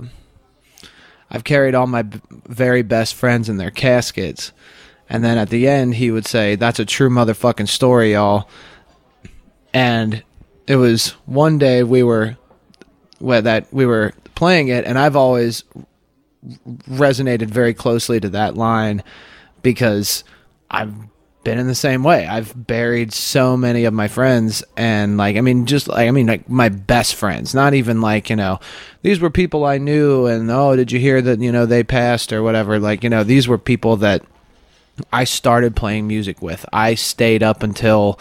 [1.29, 4.51] I've carried all my b- very best friends in their caskets.
[5.09, 8.47] And then at the end, he would say, That's a true motherfucking story, y'all.
[9.73, 10.23] And
[10.67, 12.37] it was one day we were
[13.19, 15.63] well, that we were playing it, and I've always
[16.89, 19.03] resonated very closely to that line
[19.61, 20.23] because
[20.71, 20.93] I've
[21.43, 22.25] been in the same way.
[22.25, 26.27] I've buried so many of my friends and like I mean just like I mean
[26.27, 28.59] like my best friends, not even like, you know,
[29.01, 32.31] these were people I knew and oh, did you hear that, you know, they passed
[32.31, 32.79] or whatever.
[32.79, 34.23] Like, you know, these were people that
[35.11, 36.65] I started playing music with.
[36.71, 38.19] I stayed up until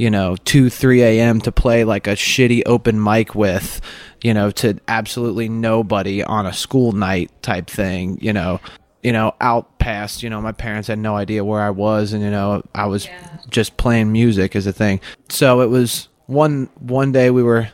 [0.00, 1.42] you know, 2, 3 a.m.
[1.42, 3.82] to play like a shitty open mic with,
[4.22, 8.60] you know, to absolutely nobody on a school night type thing, you know,
[9.02, 12.22] you know, out past, you know, my parents had no idea where I was and,
[12.22, 13.10] you know, I was
[13.50, 15.00] just playing music as a thing.
[15.28, 17.68] So it was one, one day we were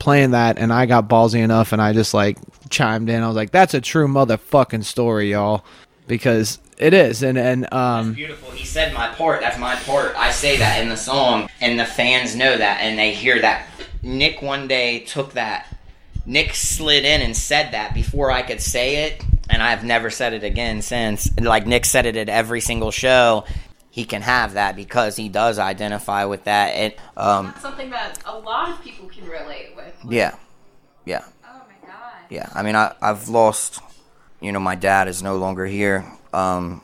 [0.00, 2.36] playing that and I got ballsy enough and I just like
[2.68, 3.22] chimed in.
[3.22, 5.64] I was like, that's a true motherfucking story, y'all.
[6.10, 7.22] Because it is.
[7.22, 8.50] And, and, um, Beautiful.
[8.50, 9.40] He said my part.
[9.40, 10.16] That's my part.
[10.16, 13.68] I say that in the song, and the fans know that, and they hear that.
[14.02, 15.68] Nick one day took that.
[16.26, 20.32] Nick slid in and said that before I could say it, and I've never said
[20.34, 21.30] it again since.
[21.38, 23.44] Like Nick said it at every single show.
[23.90, 26.76] He can have that because he does identify with that.
[26.76, 29.94] It, um, Something that a lot of people can relate with.
[30.08, 30.34] yeah,
[31.04, 31.22] yeah.
[31.44, 32.12] Oh my god.
[32.30, 33.80] Yeah, I mean, I, I've lost,
[34.40, 36.04] you know, my dad is no longer here.
[36.32, 36.80] Um,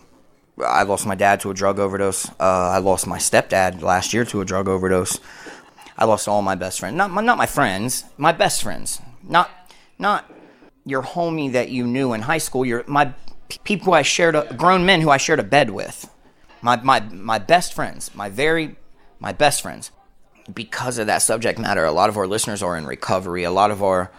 [0.64, 2.28] I lost my dad to a drug overdose.
[2.40, 5.18] Uh, I lost my stepdad last year to a drug overdose.
[5.98, 6.96] I lost all my best friends.
[6.96, 9.00] Not my, not my friends, my best friends.
[9.22, 9.50] Not
[9.98, 10.30] not
[10.84, 12.64] your homie that you knew in high school.
[12.64, 13.12] Your my
[13.64, 16.10] people I shared a grown men who I shared a bed with.
[16.62, 18.76] My my my best friends, my very
[19.18, 19.90] my best friends.
[20.52, 23.44] Because of that subject matter, a lot of our listeners are in recovery.
[23.44, 24.10] A lot of our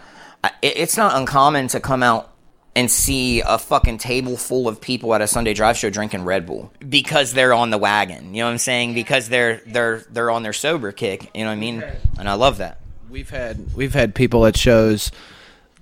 [0.61, 2.31] it, it's not uncommon to come out
[2.77, 6.45] and see a fucking table full of people at a Sunday drive show drinking Red
[6.45, 8.35] Bull because they're on the wagon.
[8.35, 8.93] You know what I'm saying?
[8.93, 11.31] Because they're they're they're on their sober kick.
[11.33, 11.83] You know what I mean?
[12.19, 12.79] And I love that.
[13.09, 15.11] We've had we've had people at shows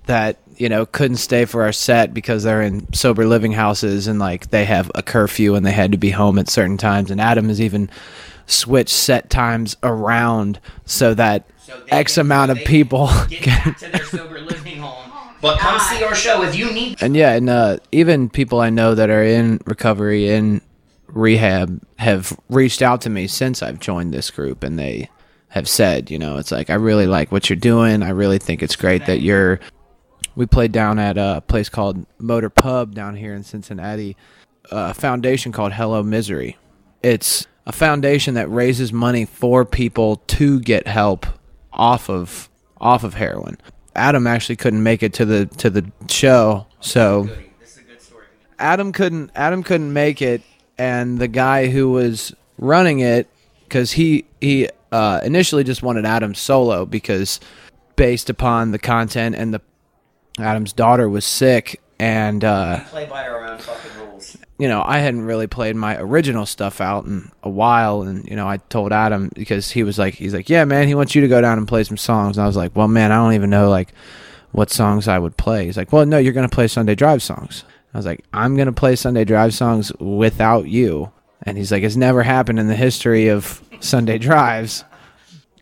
[0.06, 4.18] that you know couldn't stay for our set because they're in sober living houses and
[4.18, 7.10] like they have a curfew and they had to be home at certain times.
[7.10, 7.90] And Adam has even
[8.46, 11.44] switched set times around so that
[11.88, 14.65] X amount of people can to their sober living home.
[15.46, 17.00] But come see our show if you need.
[17.00, 20.60] And yeah, and uh, even people I know that are in recovery in
[21.06, 25.08] rehab have reached out to me since I've joined this group, and they
[25.50, 28.02] have said, you know, it's like I really like what you're doing.
[28.02, 29.60] I really think it's great that you're.
[30.34, 34.16] We played down at a place called MOTR Pub down here in Cincinnati,
[34.72, 36.56] a foundation called Hello Misery.
[37.04, 41.24] It's a foundation that raises money for people to get help
[41.72, 43.58] off of off of heroin.
[43.96, 47.28] Adam actually couldn't make it to the to the show, so
[48.58, 50.42] Adam couldn't Adam couldn't make it,
[50.78, 53.28] and the guy who was running it,
[53.64, 57.40] because he he uh, initially just wanted Adam solo because
[57.96, 59.60] based upon the content and the
[60.38, 64.05] Adam's daughter was sick and uh, Play by our own fucking rules.
[64.58, 68.36] You know, I hadn't really played my original stuff out in a while, and you
[68.36, 71.20] know, I told Adam because he was like, he's like, yeah, man, he wants you
[71.20, 73.34] to go down and play some songs, and I was like, well, man, I don't
[73.34, 73.92] even know like
[74.52, 75.66] what songs I would play.
[75.66, 77.64] He's like, well, no, you're gonna play Sunday Drive songs.
[77.92, 81.12] I was like, I'm gonna play Sunday Drive songs without you,
[81.42, 84.84] and he's like, it's never happened in the history of Sunday Drives.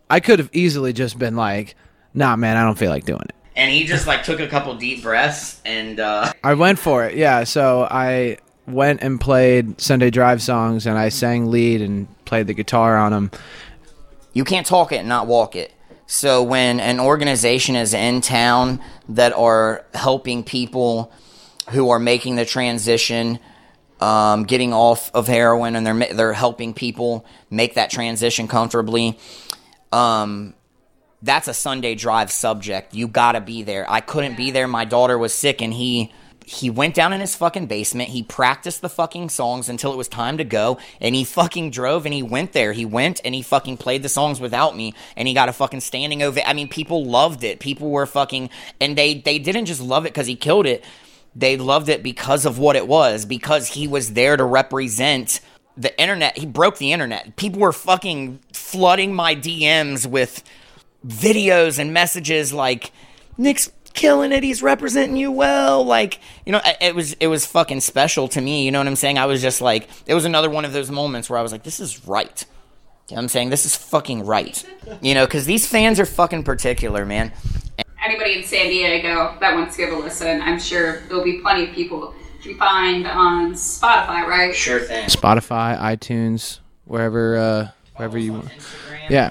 [0.09, 1.75] I could have easily just been like,
[2.13, 3.35] nah, man, I don't feel like doing it.
[3.57, 7.17] And he just like took a couple deep breaths and uh I went for it,
[7.17, 7.45] yeah.
[7.45, 12.55] So I went and played Sunday Drive songs, and I sang lead and played the
[12.55, 13.31] guitar on them.
[14.33, 15.73] you can't talk it and not walk it.
[16.07, 21.13] So when an organization is in town that are helping people
[21.71, 23.39] who are making the transition,
[24.01, 29.19] um, getting off of heroin, and they're they're helping people make that transition comfortably,
[29.93, 30.55] um,
[31.23, 32.95] that's a Sunday drive subject.
[32.95, 33.91] You gotta be there.
[33.91, 34.69] I couldn't be there.
[34.69, 36.13] My daughter was sick, and he
[36.47, 38.11] he went down in his fucking basement.
[38.11, 42.05] He practiced the fucking songs until it was time to go, and he fucking drove
[42.05, 42.73] and he went there.
[42.73, 45.81] He went and he fucking played the songs without me, and he got a fucking
[45.81, 46.49] standing ovation.
[46.49, 47.61] I mean, people loved it.
[47.61, 48.51] People were fucking,
[48.81, 50.85] and they they didn't just love it because he killed it.
[51.37, 55.41] They loved it because of what it was, because he was there to represent
[55.77, 56.39] the internet.
[56.39, 57.37] He broke the internet.
[57.37, 60.45] People were fucking flooding my DMs with
[61.07, 62.93] videos and messages like
[63.37, 64.43] Nick's killing it.
[64.43, 65.85] He's representing you well.
[65.85, 68.65] Like, you know, it- it was it was fucking special to me.
[68.65, 69.19] You know what I'm saying?
[69.19, 71.63] I was just like, it was another one of those moments where I was like,
[71.63, 72.45] this is right.
[73.09, 73.51] You know what I'm saying?
[73.51, 74.65] This is fucking right.
[75.03, 77.33] You know, because these fans are fucking particular, man.
[78.05, 81.65] Anybody in San Diego that wants to give a listen, I'm sure there'll be plenty
[81.69, 84.55] of people you can find on Spotify, right?
[84.55, 85.07] Sure thing.
[85.09, 88.35] Spotify, iTunes, wherever uh, wherever you.
[88.35, 88.51] Want.
[89.09, 89.31] Yeah.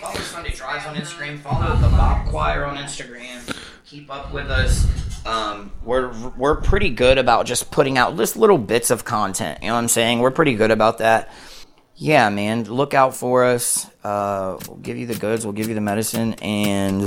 [0.00, 1.38] Follow Sunday Drives on Instagram.
[1.38, 3.56] Follow the Bob Choir on Instagram.
[3.88, 4.86] Keep up with us.
[5.24, 9.62] Um, we're we're pretty good about just putting out just little bits of content.
[9.62, 10.18] You know what I'm saying?
[10.18, 11.32] We're pretty good about that.
[11.94, 12.64] Yeah, man.
[12.64, 13.86] Look out for us.
[14.04, 15.46] Uh, we'll give you the goods.
[15.46, 17.04] We'll give you the medicine, and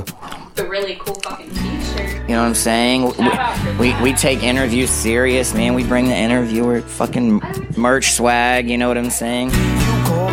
[0.55, 2.27] The really cool fucking t-shirt.
[2.27, 3.13] you know what I'm saying.
[3.77, 5.75] We, we we take interviews serious, man.
[5.75, 7.43] We bring the interviewer fucking
[7.77, 8.67] merch swag.
[8.71, 9.51] You know what I'm saying?
[9.51, 10.31] call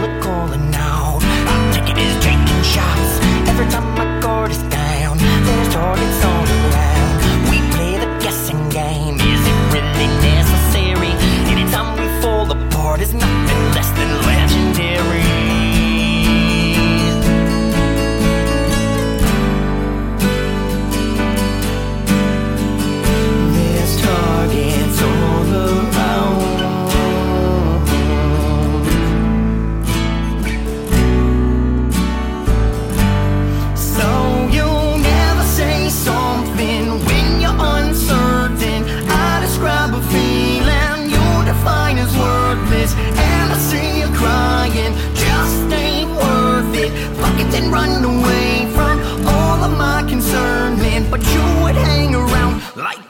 [13.09, 13.47] is nothing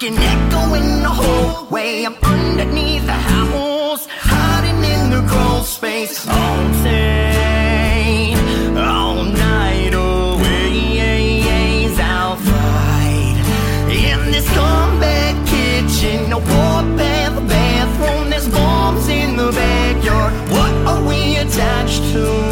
[0.08, 2.04] an echo in the hallway.
[2.04, 6.26] I'm underneath the house, hiding in the crawl space.
[6.26, 8.34] All day,
[8.74, 11.42] all night away.
[12.00, 13.36] I'll fight
[13.90, 16.32] in this combat kitchen.
[16.32, 16.40] A
[17.34, 18.30] the bathroom.
[18.30, 20.32] There's bombs in the backyard.
[20.50, 22.47] What are we attached to?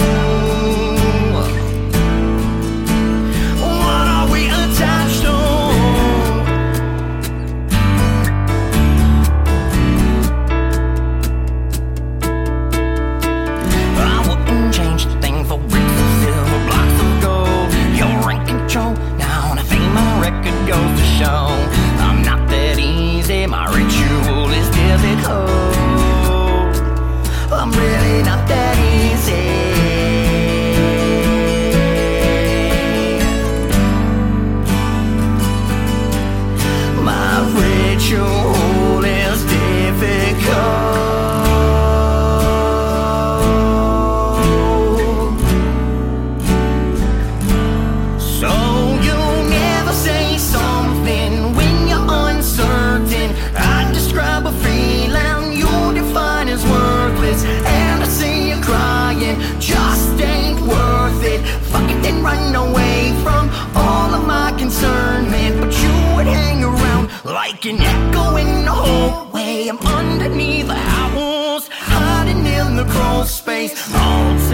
[73.27, 73.94] Space.
[73.94, 74.45] All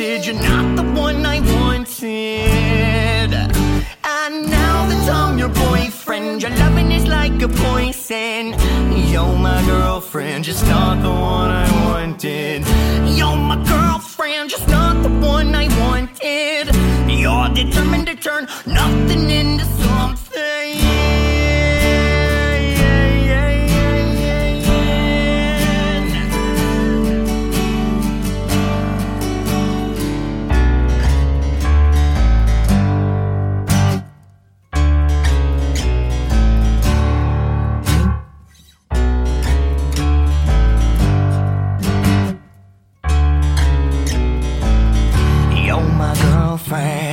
[0.00, 0.26] wanted.
[0.26, 3.34] You're not the one I wanted.
[4.04, 8.54] And now that I'm your boyfriend, your loving is like a poison.
[9.10, 12.64] You're my girlfriend, just not the one I wanted.
[13.16, 16.74] You're my girlfriend, just not the one I wanted.
[17.08, 20.19] You're determined to turn nothing into something.
[46.70, 47.09] Girlfriend.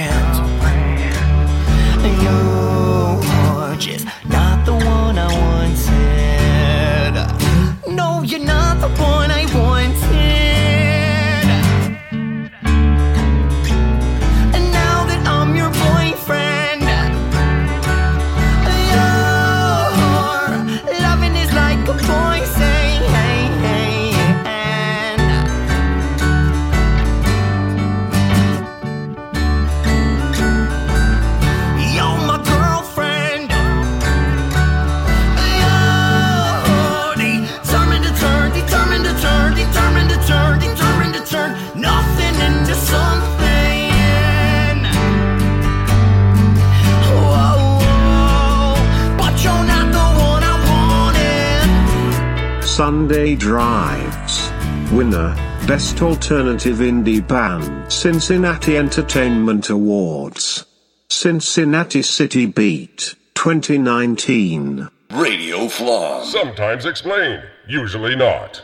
[53.07, 54.51] Sunday Drives.
[54.91, 55.33] Winner,
[55.65, 60.65] Best Alternative Indie Band Cincinnati Entertainment Awards.
[61.09, 64.89] Cincinnati City Beat, 2019.
[65.13, 66.21] Radio Flaw.
[66.25, 68.61] Sometimes explained, usually not.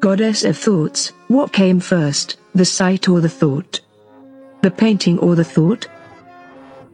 [0.00, 3.80] Goddess of thoughts, what came first, the sight or the thought?
[4.62, 5.88] The painting or the thought?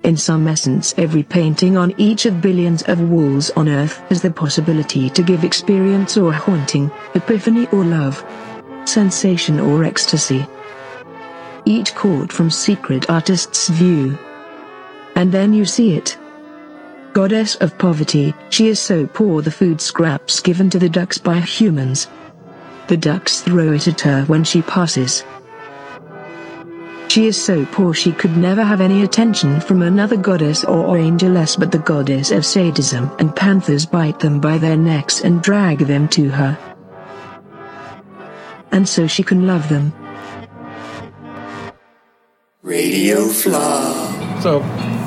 [0.04, 4.30] In some essence, every painting on each of billions of walls on Earth has the
[4.30, 8.24] possibility to give experience or haunting, epiphany or love,
[8.84, 10.46] sensation or ecstasy.
[11.64, 14.16] Each caught from secret artist's view.
[15.16, 16.16] And then you see it.
[17.12, 21.40] Goddess of poverty, she is so poor the food scraps given to the ducks by
[21.40, 22.06] humans.
[22.86, 25.24] The ducks throw it at her when she passes.
[27.09, 31.56] She is so poor she could never have any attention from another goddess or angeless
[31.56, 36.06] but the goddess of sadism and panthers bite them by their necks and drag them
[36.09, 36.59] to her.
[38.72, 39.93] And so she can love them.
[42.62, 44.40] Radio Flaw.
[44.40, 44.60] So,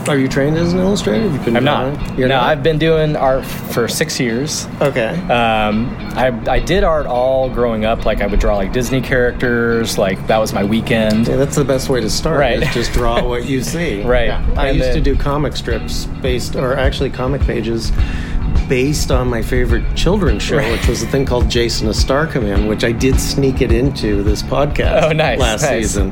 [0.07, 1.23] are you trained as an illustrator?
[1.23, 2.17] You've been I'm not.
[2.17, 2.43] You're no, not?
[2.45, 4.67] I've been doing art for six years.
[4.81, 5.09] Okay.
[5.29, 8.05] Um, I I did art all growing up.
[8.05, 9.97] Like I would draw like Disney characters.
[9.97, 11.27] Like that was my weekend.
[11.27, 12.39] Yeah, that's the best way to start.
[12.39, 12.61] Right.
[12.73, 14.01] Just draw what you see.
[14.03, 14.31] Right.
[14.31, 17.91] I And used to do comic strips based, or actually comic pages
[18.67, 20.71] based on my favorite children's show, Right.
[20.71, 24.23] which was a thing called Jason a Star Command, which I did sneak it into
[24.23, 25.83] this podcast Oh, nice, last nice.
[25.87, 26.11] season.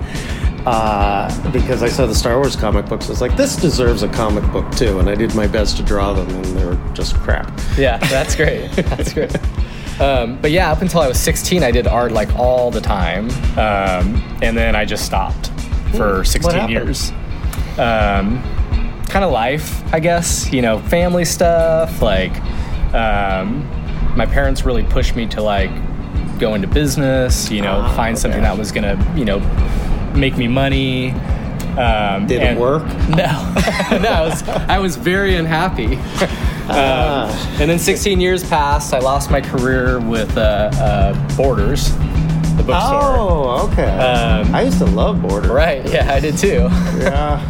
[0.65, 4.09] Uh, because I saw the Star Wars comic books, I was like, this deserves a
[4.09, 7.15] comic book too, and I did my best to draw them, and they were just
[7.15, 7.51] crap.
[7.77, 8.69] Yeah, that's great.
[8.75, 9.35] That's great.
[10.01, 13.29] Um, but yeah, up until I was 16, I did art like all the time,
[13.57, 15.49] um, and then I just stopped
[15.95, 17.11] for 16 years.
[17.77, 18.41] Um,
[19.09, 20.51] kind of life, I guess.
[20.53, 22.01] You know, family stuff.
[22.01, 22.31] Like,
[22.93, 23.67] um,
[24.15, 25.71] my parents really pushed me to like
[26.39, 27.49] go into business.
[27.51, 29.39] You know, Ah, find something that was gonna, you know,
[30.15, 31.11] make me money.
[31.77, 32.83] Um, Did it work?
[33.09, 33.15] No,
[34.01, 34.09] no.
[34.09, 35.97] I was I was very unhappy.
[36.01, 36.25] Ah.
[36.69, 38.93] Um, and then 16 years passed.
[38.93, 41.91] I lost my career with uh, uh, Borders,
[42.57, 43.17] the bookstore.
[43.17, 43.89] Oh, okay.
[43.89, 45.49] Um, I used to love Borders.
[45.49, 45.83] Right.
[45.91, 46.67] Yeah, I did too.
[46.99, 47.41] yeah.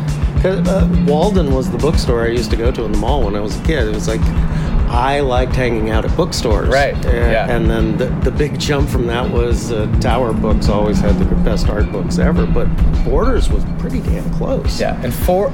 [0.41, 3.35] 'Cause, uh, Walden was the bookstore I used to go to in the mall when
[3.35, 3.89] I was a kid.
[3.89, 4.21] It was like
[4.89, 6.67] I liked hanging out at bookstores.
[6.69, 7.49] Right, Uh, yeah.
[7.55, 11.25] And then the, the big jump from that was uh, Tower Books always had the
[11.43, 12.65] best art books ever, but
[13.05, 14.79] Borders was pretty damn close.
[14.81, 15.53] Yeah, and for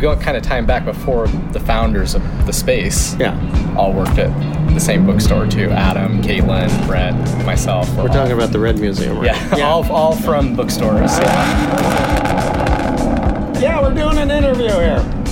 [0.00, 3.14] go kind of time back before the founders of the space.
[3.16, 3.74] Yeah.
[3.76, 4.32] All worked at
[4.74, 5.70] the same bookstore too.
[5.70, 7.14] Adam, Caitlin, Brett,
[7.46, 7.88] myself.
[7.96, 9.26] We're talking about the Red Museum, right?
[9.56, 11.12] Yeah, all all from bookstores.
[13.60, 15.23] Yeah, we're doing an interview here.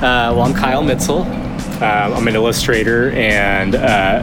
[0.00, 1.26] Uh, well, I'm Kyle Mitzel.
[1.82, 1.84] Uh,
[2.16, 4.22] I'm an illustrator, and uh,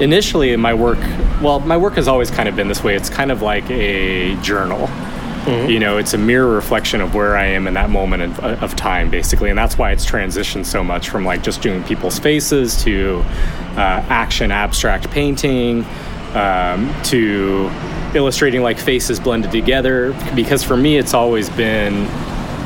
[0.00, 0.98] initially my work,
[1.40, 2.96] well, my work has always kind of been this way.
[2.96, 4.90] It's kind of like a journal.
[5.68, 8.74] You know, it's a mirror reflection of where I am in that moment of, of
[8.74, 12.82] time, basically, and that's why it's transitioned so much from like just doing people's faces
[12.82, 13.22] to
[13.76, 15.86] uh, action abstract painting
[16.34, 17.70] um, to
[18.16, 20.12] illustrating like faces blended together.
[20.34, 22.08] Because for me, it's always been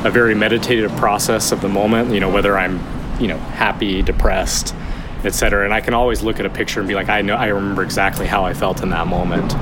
[0.03, 2.79] a very meditative process of the moment, you know, whether I'm,
[3.21, 4.75] you know, happy, depressed,
[5.23, 5.63] etc.
[5.63, 7.83] And I can always look at a picture and be like, I know, I remember
[7.83, 9.53] exactly how I felt in that moment.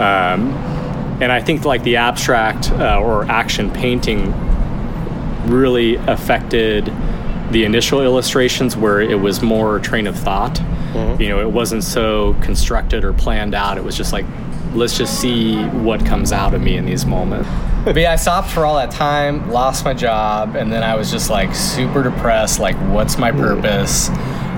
[0.00, 0.52] Um,
[1.20, 4.32] and I think like the abstract uh, or action painting
[5.46, 6.92] really affected
[7.50, 10.60] the initial illustrations where it was more train of thought.
[11.20, 13.78] You know, it wasn't so constructed or planned out.
[13.78, 14.24] It was just like,
[14.74, 17.48] let's just see what comes out of me in these moments.
[17.84, 21.10] but yeah, I stopped for all that time, lost my job, and then I was
[21.10, 22.58] just like super depressed.
[22.58, 24.08] Like, what's my purpose?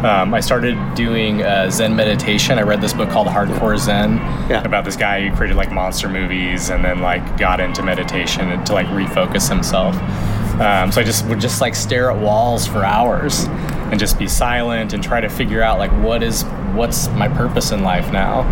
[0.04, 2.58] Um, I started doing uh, Zen meditation.
[2.58, 4.18] I read this book called Hardcore Zen
[4.64, 8.72] about this guy who created like monster movies and then like got into meditation to
[8.72, 9.96] like refocus himself.
[10.60, 13.44] Um, so I just would just like stare at walls for hours
[13.90, 16.44] and just be silent and try to figure out like what is
[16.74, 18.42] what's my purpose in life now.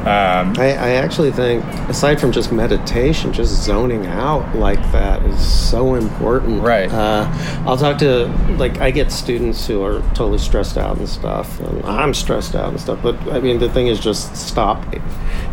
[0.00, 5.70] Um, I, I actually think, aside from just meditation, just zoning out like that is
[5.70, 6.62] so important.
[6.62, 6.90] Right.
[6.90, 7.30] Uh,
[7.66, 11.84] I'll talk to, like, I get students who are totally stressed out and stuff, and
[11.84, 13.00] I'm stressed out and stuff.
[13.02, 14.84] But I mean, the thing is, just stop.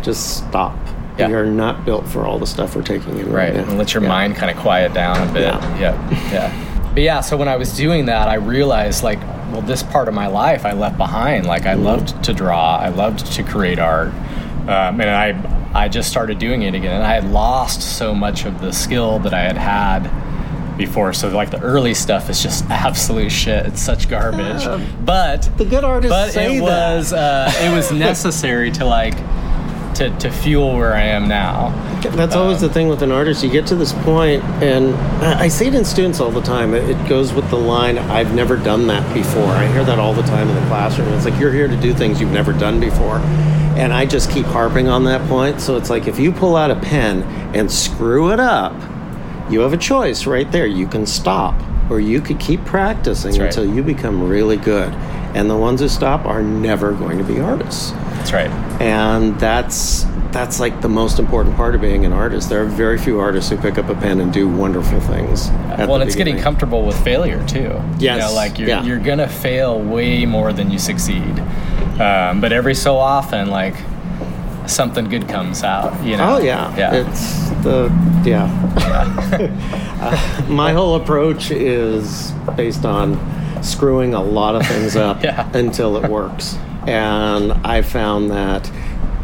[0.02, 0.78] Just stop.
[1.18, 1.28] Yeah.
[1.28, 4.02] You're not built for all the stuff we're taking in right right, and let your
[4.02, 6.30] mind kind of quiet down a bit yeah.
[6.30, 6.67] yeah
[6.98, 9.20] but yeah so when i was doing that i realized like
[9.52, 11.46] well this part of my life i left behind.
[11.46, 12.76] Like i loved to draw.
[12.76, 14.08] I loved to create art.
[14.08, 16.92] Um, and i i just started doing it again.
[16.96, 21.12] And i had lost so much of the skill that i had had before.
[21.12, 23.66] So like the early stuff is just absolute shit.
[23.66, 24.64] It's such garbage.
[24.64, 24.84] Yeah.
[25.04, 26.96] but the good artists but say it that.
[26.96, 29.14] was uh, it was necessary to like
[29.94, 31.70] to, to fuel where i am now
[32.02, 33.42] That's always the thing with an artist.
[33.42, 34.94] You get to this point, and
[35.24, 36.74] I I see it in students all the time.
[36.74, 39.50] It it goes with the line, I've never done that before.
[39.50, 41.08] I hear that all the time in the classroom.
[41.14, 43.18] It's like, you're here to do things you've never done before.
[43.76, 45.60] And I just keep harping on that point.
[45.60, 47.22] So it's like, if you pull out a pen
[47.54, 48.74] and screw it up,
[49.50, 50.66] you have a choice right there.
[50.66, 51.54] You can stop,
[51.90, 53.46] or you could keep practicing right.
[53.46, 54.92] until you become really good.
[55.34, 58.50] And the ones who stop are never going to be artists that's right
[58.80, 62.48] and that's that's like the most important part of being an artist.
[62.48, 65.48] There are very few artists who pick up a pen and do wonderful things.
[65.50, 67.80] well, it's getting comfortable with failure too.
[67.98, 68.82] You know, like you're yeah.
[68.84, 71.38] you're gonna fail way more than you succeed.
[71.98, 73.74] Um, but every so often, like
[74.66, 76.04] something good comes out.
[76.04, 76.36] You know.
[76.36, 76.94] Oh yeah, Yeah.
[76.94, 77.90] It's the
[78.24, 79.74] yeah.
[79.98, 83.18] Uh, my whole approach is based on
[83.64, 85.24] screwing a lot of things up
[85.54, 86.54] until it works,
[86.86, 88.70] and I found that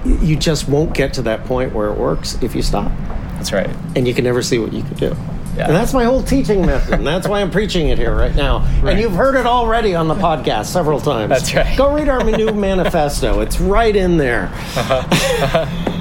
[0.05, 2.91] you just won't get to that point where it works if you stop.
[3.35, 3.71] That's right.
[3.97, 5.17] And you can never see what you could do.
[5.57, 5.67] Yeah.
[5.67, 8.61] And that's my whole teaching method, and that's why I'm preaching it here right now.
[8.83, 8.93] Right.
[8.93, 11.29] And you've heard it already on the podcast several times.
[11.29, 11.79] That's right.
[11.79, 13.41] Go read our new manifesto.
[13.41, 14.47] It's right in there.
[14.47, 14.95] Uh-huh.
[14.95, 15.95] Uh-huh.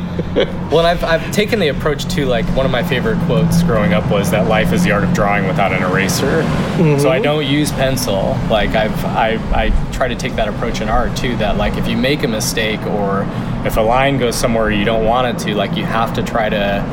[0.71, 4.09] Well, I've, I've taken the approach to like one of my favorite quotes growing up
[4.09, 6.41] was that life is the art of drawing without an eraser.
[6.43, 6.99] Mm-hmm.
[6.99, 8.37] So I don't use pencil.
[8.49, 11.35] Like I've I, I try to take that approach in art too.
[11.37, 13.23] That like if you make a mistake or
[13.65, 16.49] if a line goes somewhere you don't want it to, like you have to try
[16.49, 16.83] to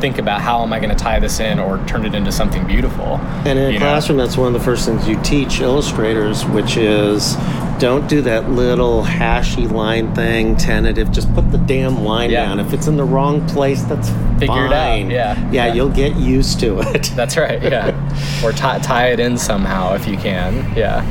[0.00, 2.64] think about how am I going to tie this in or turn it into something
[2.68, 3.16] beautiful.
[3.44, 3.86] And in a you know?
[3.86, 7.34] classroom, that's one of the first things you teach illustrators, which is
[7.80, 11.10] don't do that little hashy line thing, tentative.
[11.10, 12.44] Just put the damn line Yeah.
[12.46, 12.60] down.
[12.60, 15.10] If it's in the wrong place, that's Figure it out, fine.
[15.10, 15.66] yeah, yeah.
[15.66, 15.74] yeah.
[15.74, 17.10] you'll get used to it.
[17.16, 17.60] That's right.
[17.60, 18.40] Yeah.
[18.44, 20.54] or tie, tie it in somehow if you can.
[20.76, 21.02] Yeah.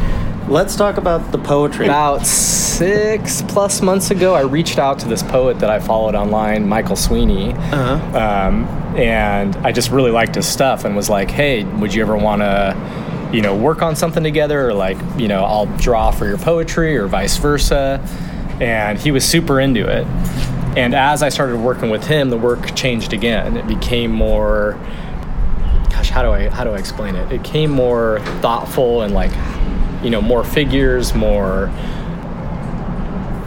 [0.49, 1.87] Let's talk about the poetry.
[1.87, 6.69] About six plus months ago, I reached out to this poet that I followed online,
[6.69, 7.51] Michael Sweeney.
[7.53, 8.17] Uh-huh.
[8.17, 8.65] Um,
[8.95, 12.43] and I just really liked his stuff and was like, hey, would you ever want
[12.43, 14.69] to, you know, work on something together?
[14.69, 18.01] Or like, you know, I'll draw for your poetry or vice versa.
[18.61, 20.07] And he was super into it.
[20.77, 23.57] And as I started working with him, the work changed again.
[23.57, 24.79] It became more
[25.89, 27.31] gosh, how do I how do I explain it?
[27.31, 29.31] It became more thoughtful and like,
[30.03, 31.71] you know, more figures, more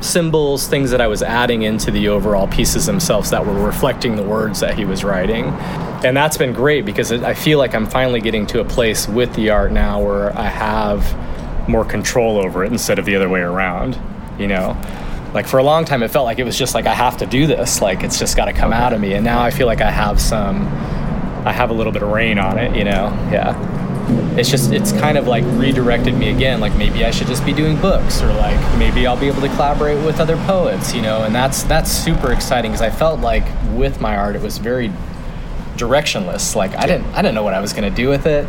[0.01, 4.23] symbols, things that I was adding into the overall pieces themselves that were reflecting the
[4.23, 5.47] words that he was writing.
[6.03, 9.35] and that's been great because I feel like I'm finally getting to a place with
[9.35, 13.41] the art now where I have more control over it instead of the other way
[13.41, 13.99] around.
[14.39, 14.81] You know,
[15.35, 17.27] like for a long time, it felt like it was just like I have to
[17.27, 19.67] do this, like it's just got to come out of me, and now I feel
[19.67, 20.67] like I have some,
[21.47, 22.75] I have a little bit of rain on it.
[22.75, 23.55] You know, yeah.
[24.39, 26.61] It's just it's kind of like redirected me again.
[26.61, 29.49] Like maybe I should just be doing books, or like maybe I'll be able to
[29.49, 30.95] collaborate with other poets.
[30.95, 34.43] You know, and that's that's super exciting because I felt like with my art, it
[34.43, 34.93] was very
[35.77, 36.55] directionless.
[36.55, 38.47] Like I didn't I didn't know what I was gonna do with it.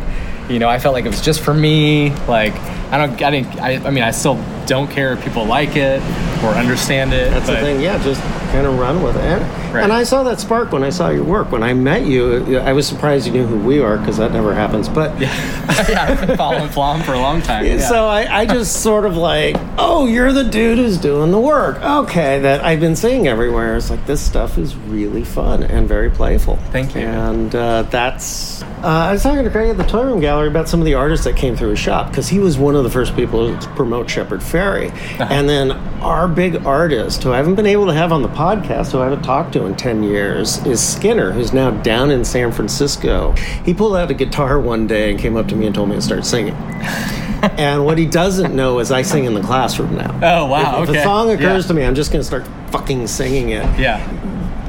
[0.48, 2.10] You know, I felt like it was just for me.
[2.26, 2.54] Like
[2.92, 4.36] I don't I didn't I, I mean I still
[4.66, 6.00] don't care if people like it
[6.42, 7.30] or understand it.
[7.30, 7.80] That's the thing.
[7.80, 8.20] Yeah, just
[8.52, 9.22] kind of run with it.
[9.22, 9.84] And, Right.
[9.84, 11.50] and I saw that spark when I saw your work.
[11.50, 14.52] When I met you, I was surprised you knew who we are because that never
[14.54, 14.86] happens.
[14.86, 17.64] But yeah, I've been following Flom for a long time.
[17.64, 17.78] Yeah.
[17.78, 21.80] So I, I just sort of like, oh, you're the dude who's doing the work.
[21.82, 23.76] Okay, that I've been seeing everywhere.
[23.78, 26.56] It's like this stuff is really fun and very playful.
[26.70, 27.00] Thank you.
[27.00, 28.62] And uh, that's.
[28.62, 30.94] Uh, I was talking to Craig at the Toy Room Gallery about some of the
[30.94, 33.68] artists that came through his shop because he was one of the first people to
[33.70, 34.90] promote Shepard Fairey.
[34.90, 35.26] Uh-huh.
[35.30, 35.72] And then
[36.02, 39.04] our big artist, who I haven't been able to have on the podcast, who I
[39.04, 43.32] haven't talked to in 10 years, is Skinner, who's now down in San Francisco.
[43.64, 45.94] He pulled out a guitar one day and came up to me and told me
[45.96, 46.54] to start singing.
[47.42, 50.12] and what he doesn't know is I sing in the classroom now.
[50.22, 51.00] Oh, wow, If, if okay.
[51.00, 51.68] a song occurs Yeah.
[51.68, 53.64] to me, I'm just going to start fucking singing it.
[53.78, 54.00] Yeah.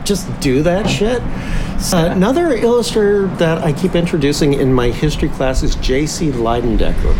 [0.06, 1.22] Just do that shit.
[1.94, 6.32] Uh, another illustrator that I keep introducing in my history class is J.C.
[6.32, 7.14] Leyendecker,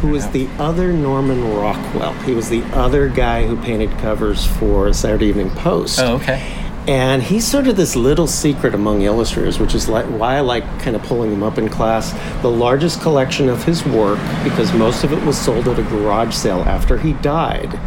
[0.00, 2.12] who is the other Norman Rockwell.
[2.22, 5.98] He was the other guy who painted covers for Saturday Evening Post.
[6.00, 6.40] Oh, okay.
[6.86, 10.64] And he's sort of this little secret among illustrators, which is like why I like
[10.80, 12.12] kind of pulling him up in class.
[12.40, 16.34] The largest collection of his work, because most of it was sold at a garage
[16.34, 17.78] sale after he died,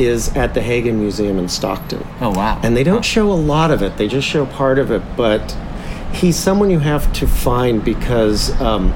[0.00, 2.04] is at the Haggin Museum in Stockton.
[2.20, 2.58] Oh wow!
[2.64, 5.02] And they don't show a lot of it; they just show part of it.
[5.16, 5.56] But
[6.12, 8.58] he's someone you have to find because.
[8.60, 8.92] Um,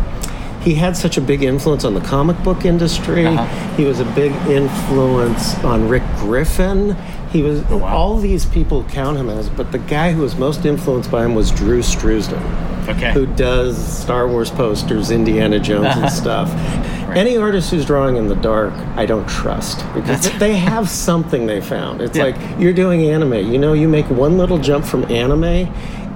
[0.65, 3.27] he had such a big influence on the comic book industry.
[3.27, 3.77] Uh-huh.
[3.77, 6.97] He was a big influence on Rick Griffin.
[7.31, 10.65] He was oh, all these people count him as, but the guy who was most
[10.65, 13.13] influenced by him was Drew Struzan, Okay.
[13.13, 16.09] who does Star Wars posters, Indiana Jones, and uh-huh.
[16.09, 16.51] stuff.
[17.15, 21.61] Any artist who's drawing in the dark, I don't trust because they have something they
[21.61, 22.01] found.
[22.01, 22.25] It's Yeah.
[22.25, 23.35] like you're doing anime.
[23.35, 25.69] You know, you make one little jump from anime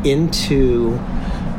[0.04, 0.98] into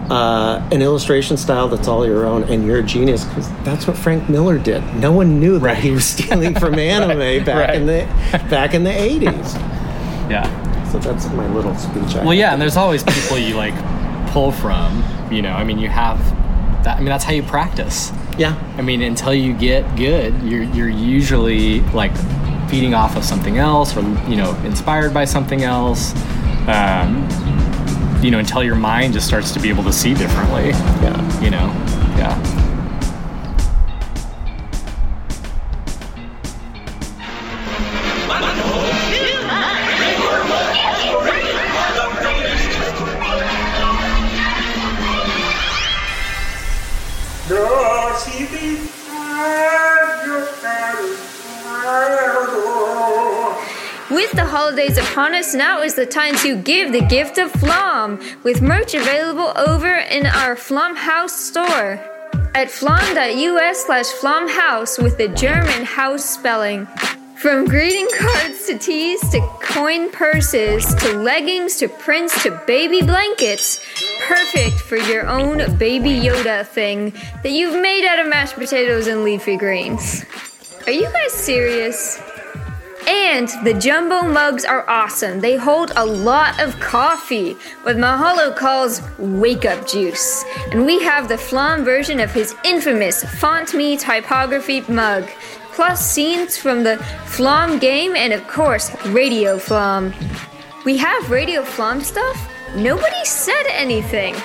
[0.09, 3.95] uh, an illustration style that's all your own, and you're a genius because that's what
[3.97, 4.83] Frank Miller did.
[4.95, 8.05] No one knew that he was stealing from anime back in the
[8.49, 9.55] back in the '80s.
[10.29, 10.91] Yeah.
[10.91, 12.15] So that's my little speech.
[12.15, 13.75] I Well, yeah, and there's always people you like
[14.31, 15.03] pull from.
[15.31, 16.17] You know, I mean, you have
[16.83, 16.97] that.
[16.97, 18.11] I mean, that's how you practice.
[18.37, 18.57] Yeah.
[18.77, 22.15] I mean, until you get good, you're you're usually like
[22.69, 26.13] feeding off of something else, or you know, inspired by something else.
[26.67, 27.27] Um,
[28.21, 30.69] you know, until your mind just starts to be able to see differently.
[30.69, 31.41] Yeah.
[31.41, 31.67] You know.
[32.17, 32.58] Yeah.
[54.29, 58.19] With the holidays upon us, now is the time to give the gift of Flom,
[58.43, 61.99] with merch available over in our Flom House store
[62.53, 66.85] at flom.us slash flomhouse with the German house spelling.
[67.37, 73.79] From greeting cards to teas to coin purses to leggings to prints to baby blankets,
[74.27, 79.23] perfect for your own baby Yoda thing that you've made out of mashed potatoes and
[79.23, 80.23] leafy greens.
[80.85, 82.21] Are you guys serious?
[83.07, 85.39] And the jumbo mugs are awesome.
[85.39, 87.53] They hold a lot of coffee,
[87.83, 90.43] what Mahalo calls wake up juice.
[90.71, 95.27] And we have the Flom version of his infamous Font Me typography mug,
[95.71, 100.13] plus scenes from the Flom game and, of course, Radio Flom.
[100.85, 102.49] We have Radio Flom stuff?
[102.75, 104.35] Nobody said anything.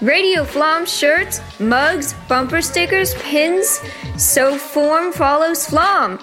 [0.00, 3.80] Radio Flom shirts, mugs, bumper stickers, pins.
[4.16, 6.18] So form follows Flom.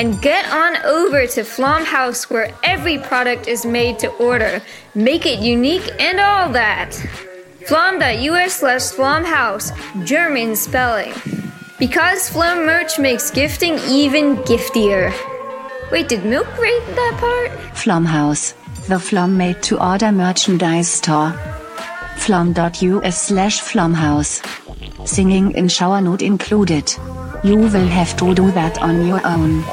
[0.00, 4.62] And get on over to Flom House where every product is made to order.
[4.94, 6.94] Make it unique and all that.
[7.66, 9.68] Flom.us slash Flomhouse,
[10.06, 11.12] German spelling.
[11.78, 15.12] Because Flom merch makes gifting even giftier.
[15.92, 17.50] Wait, did Milk rate that part?
[17.76, 18.54] Flomhouse,
[18.86, 21.32] the Flom made to order merchandise store.
[22.16, 24.40] Flom.us slash Flomhouse.
[25.06, 26.90] Singing in shower note included.
[27.42, 29.64] You will have to do that on your own.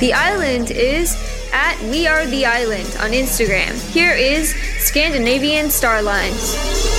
[0.00, 1.16] The island is
[1.52, 3.74] at We Are the Island on Instagram.
[3.92, 6.97] Here is Scandinavian Starlines.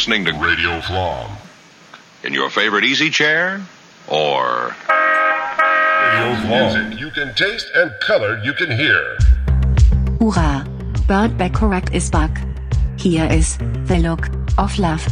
[0.00, 1.30] Listening to Radio Flom?
[2.24, 3.60] In your favorite easy chair?
[4.08, 4.74] Or
[6.48, 9.18] Music you can taste and color you can hear.
[10.18, 10.64] Hurrah!
[11.06, 12.40] Burt Bacharach is back.
[12.96, 15.06] Here is The Look of Love.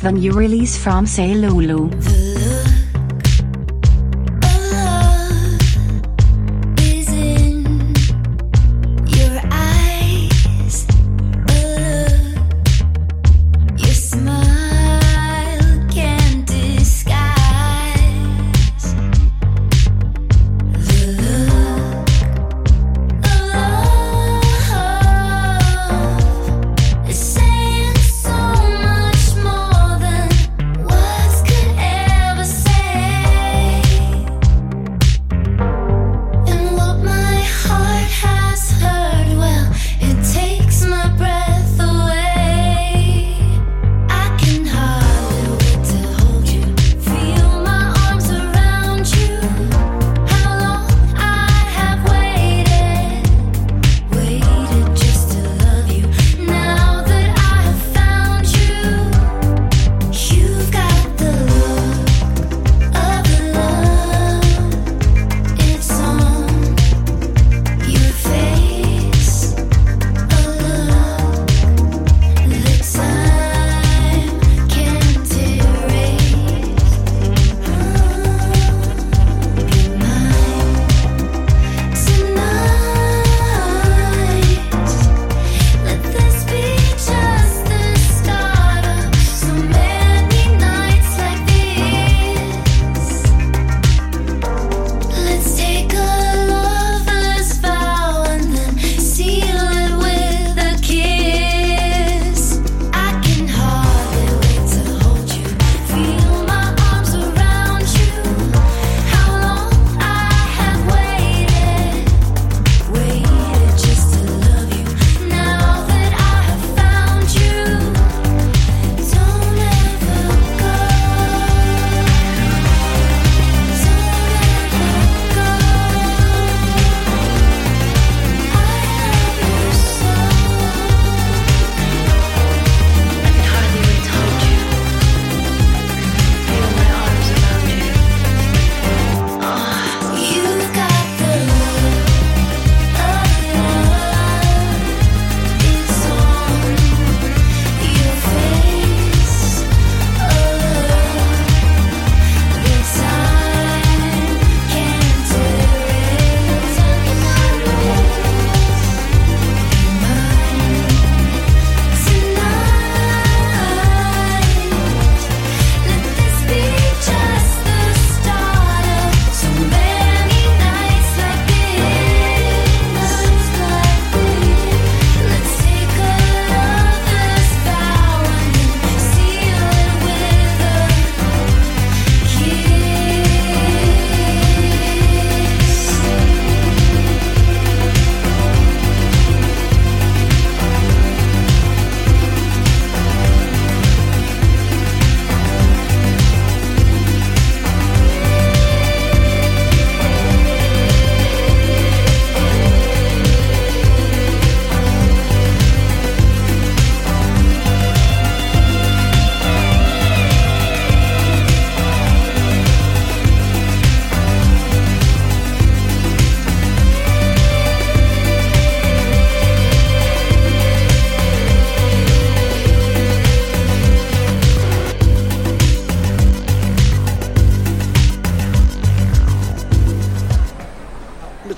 [0.00, 1.90] The new release from Say Lulu.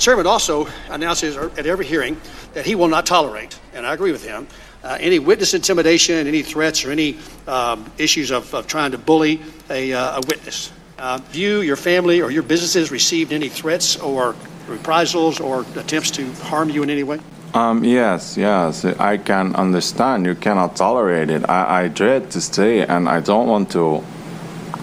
[0.08, 2.18] Chairman also announces at every hearing
[2.54, 4.46] that he will not tolerate, and I agree with him,
[4.82, 9.38] uh, any witness intimidation, any threats, or any um, issues of, of trying to bully
[9.68, 10.72] a, uh, a witness.
[10.98, 14.34] Uh, you, your family, or your businesses received any threats or
[14.66, 17.20] reprisals or attempts to harm you in any way?
[17.52, 20.24] Um, yes, yes, I can understand.
[20.24, 21.46] You cannot tolerate it.
[21.50, 24.02] I, I dread to stay, and I don't want to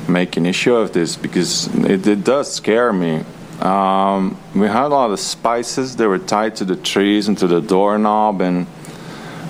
[0.07, 3.23] make an issue of this because it, it does scare me.
[3.65, 5.95] Um, we had a lot of spices.
[5.95, 8.67] They were tied to the trees and to the doorknob, and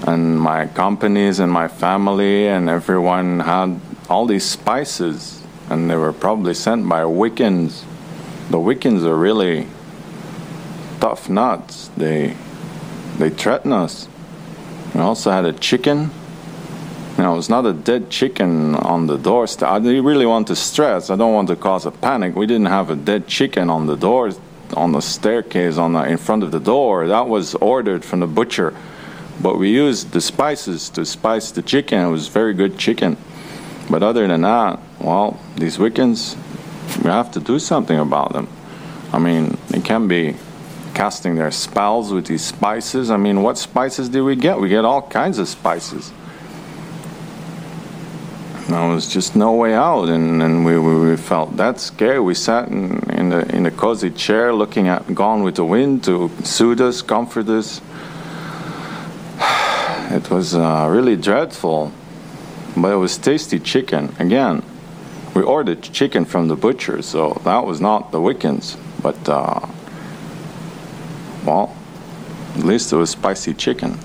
[0.07, 3.79] and my companies and my family and everyone had
[4.09, 7.83] all these spices, and they were probably sent by Wiccans.
[8.49, 9.67] The Wiccans are really
[11.01, 11.89] tough nuts.
[11.97, 12.37] They
[13.17, 14.07] they threaten us.
[14.93, 16.11] We also had a chicken
[17.23, 19.69] know, it's not a dead chicken on the doorstep.
[19.69, 21.09] I really want to stress.
[21.09, 22.35] I don't want to cause a panic.
[22.35, 24.31] We didn't have a dead chicken on the door,
[24.73, 27.07] on the staircase, on the, in front of the door.
[27.07, 28.73] That was ordered from the butcher.
[29.41, 31.99] But we used the spices to spice the chicken.
[31.99, 33.17] It was very good chicken.
[33.89, 36.35] But other than that, well, these Wiccans,
[37.03, 38.47] we have to do something about them.
[39.13, 40.35] I mean, they can be
[40.93, 43.11] casting their spells with these spices.
[43.11, 44.59] I mean, what spices do we get?
[44.59, 46.11] We get all kinds of spices.
[48.67, 52.19] There was just no way out, and, and we, we, we felt that scary.
[52.19, 56.03] We sat in, in, the, in the cozy chair looking at Gone with the Wind
[56.05, 57.79] to soothe us, comfort us.
[60.11, 61.91] It was uh, really dreadful,
[62.75, 64.15] but it was tasty chicken.
[64.17, 64.63] Again,
[65.35, 69.59] we ordered chicken from the butcher, so that was not the Wiccans, but uh,
[71.45, 71.75] well,
[72.55, 73.99] at least it was spicy chicken.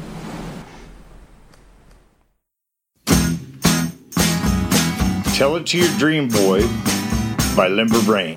[5.40, 6.60] Tell It to Your Dream Boy
[7.56, 8.36] by Limber Brain.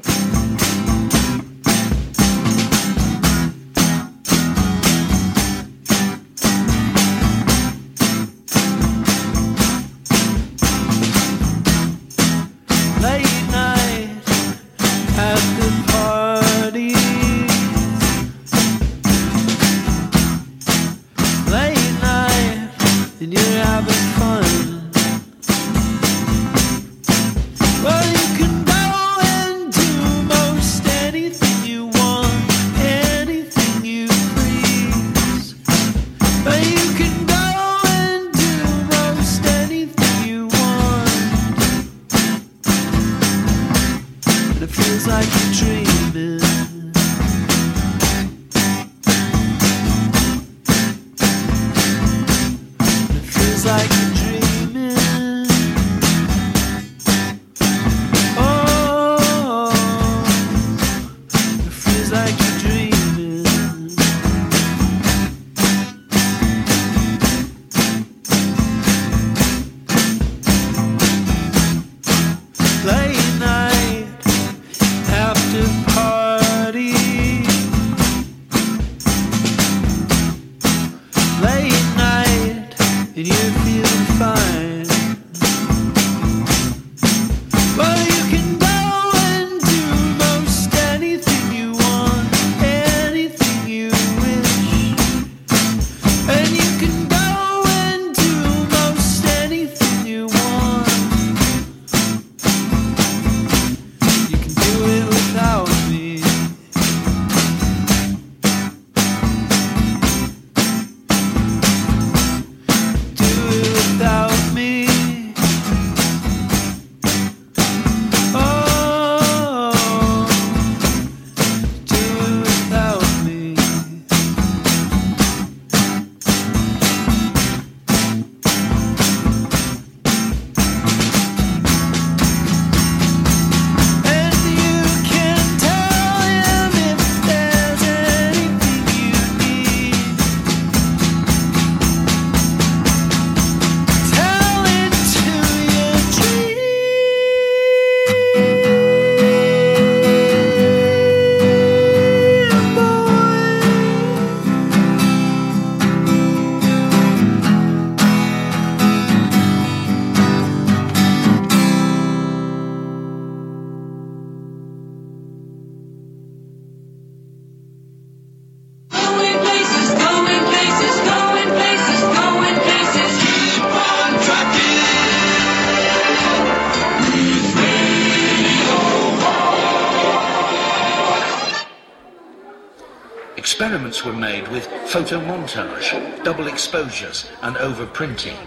[184.94, 188.38] Made photo montage, double exposures, and overprinting.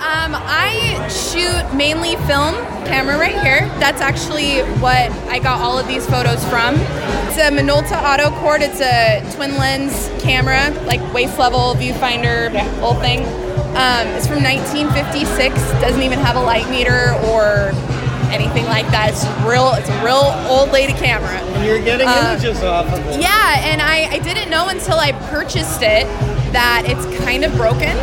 [0.00, 2.54] Um, I shoot mainly film,
[2.86, 3.68] camera right here.
[3.78, 6.74] That's actually what I got all of these photos from.
[7.28, 8.60] It's a Minolta Autocord.
[8.62, 13.20] It's a twin lens camera, like waist level viewfinder, whole thing.
[13.76, 15.54] Um, it's from 1956.
[15.82, 17.72] Doesn't even have a light meter or
[18.32, 19.10] anything like that.
[19.10, 19.74] It's real.
[19.74, 21.28] It's a real old lady camera.
[21.28, 23.20] And you're getting Uh, images off of it.
[23.20, 24.18] Yeah, and I, I
[24.50, 26.04] know until I purchased it
[26.52, 27.96] that it's kind of broken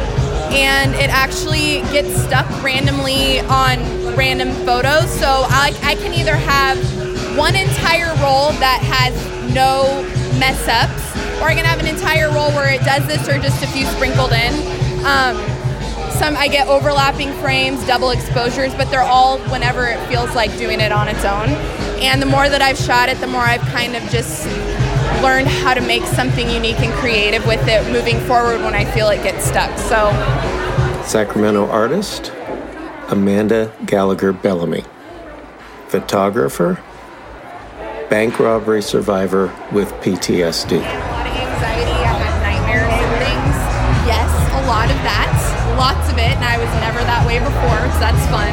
[0.50, 3.78] and it actually gets stuck randomly on
[4.16, 5.12] random photos.
[5.20, 6.78] So I, I can either have
[7.38, 9.14] one entire roll that has
[9.54, 10.02] no
[10.40, 13.62] mess ups, or I can have an entire roll where it does this or just
[13.62, 14.54] a few sprinkled in.
[15.06, 15.36] Um,
[16.18, 20.80] some I get overlapping frames, double exposures, but they're all whenever it feels like doing
[20.80, 21.50] it on its own.
[22.02, 24.46] And the more that I've shot it, the more I've kind of just
[25.22, 29.10] learned how to make something unique and creative with it moving forward when I feel
[29.10, 29.78] it gets stuck.
[29.78, 30.12] So
[31.04, 32.32] Sacramento artist
[33.10, 34.84] Amanda Gallagher Bellamy.
[35.88, 36.84] Photographer,
[38.10, 40.76] bank robbery survivor with PTSD.
[40.76, 43.56] A lot of anxiety, I had nightmares and things.
[44.04, 44.28] Yes,
[44.60, 45.32] a lot of that.
[45.80, 48.52] Lots of it, and I was never that way before, so that's fun.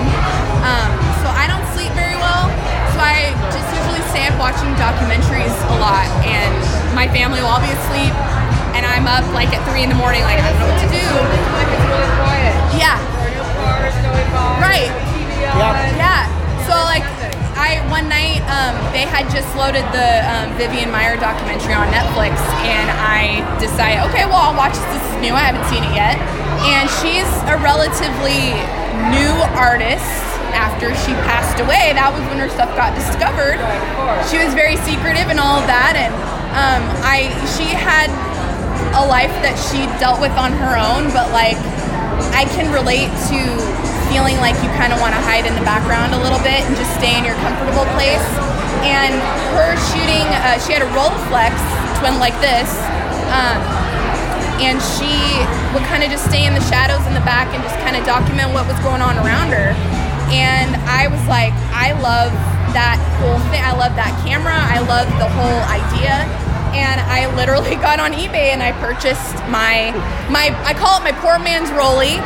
[0.62, 2.46] Um, so I don't sleep very well,
[2.94, 3.34] so I
[4.34, 6.54] usually watching documentaries a lot, and
[6.94, 8.12] my family will all be asleep,
[8.74, 10.90] and I'm up like at 3 in the morning, like, I don't know what to
[10.90, 11.06] do.
[12.74, 12.98] Yeah.
[14.58, 14.90] Right.
[15.94, 16.26] Yeah.
[16.66, 17.04] So like,
[17.54, 22.34] I one night um, they had just loaded the um, Vivian Maier documentary on Netflix,
[22.66, 24.98] and I decided, okay, well I'll watch this.
[24.98, 25.34] This is new.
[25.34, 26.18] I haven't seen it yet,
[26.66, 28.58] and she's a relatively
[29.14, 30.33] new artist.
[30.54, 33.58] After she passed away, that was when her stuff got discovered.
[34.30, 36.14] She was very secretive and all of that, and
[36.54, 37.28] um, I
[37.58, 38.06] she had
[38.94, 41.58] a life that she dealt with on her own, but like
[42.30, 43.38] I can relate to
[44.06, 46.78] feeling like you kind of want to hide in the background a little bit and
[46.78, 48.22] just stay in your comfortable place.
[48.86, 49.18] And
[49.58, 51.54] her shooting, uh, she had a Rolleiflex
[51.98, 52.70] twin like this,
[53.34, 53.58] um,
[54.62, 55.10] and she
[55.74, 58.06] would kind of just stay in the shadows in the back and just kind of
[58.06, 59.74] document what was going on around her.
[60.32, 62.32] And I was like, I love
[62.72, 63.62] that whole thing.
[63.62, 64.54] I love that camera.
[64.54, 66.26] I love the whole idea
[66.74, 69.94] and I literally got on eBay and I purchased my
[70.28, 72.18] my I call it my poor man's Rollei,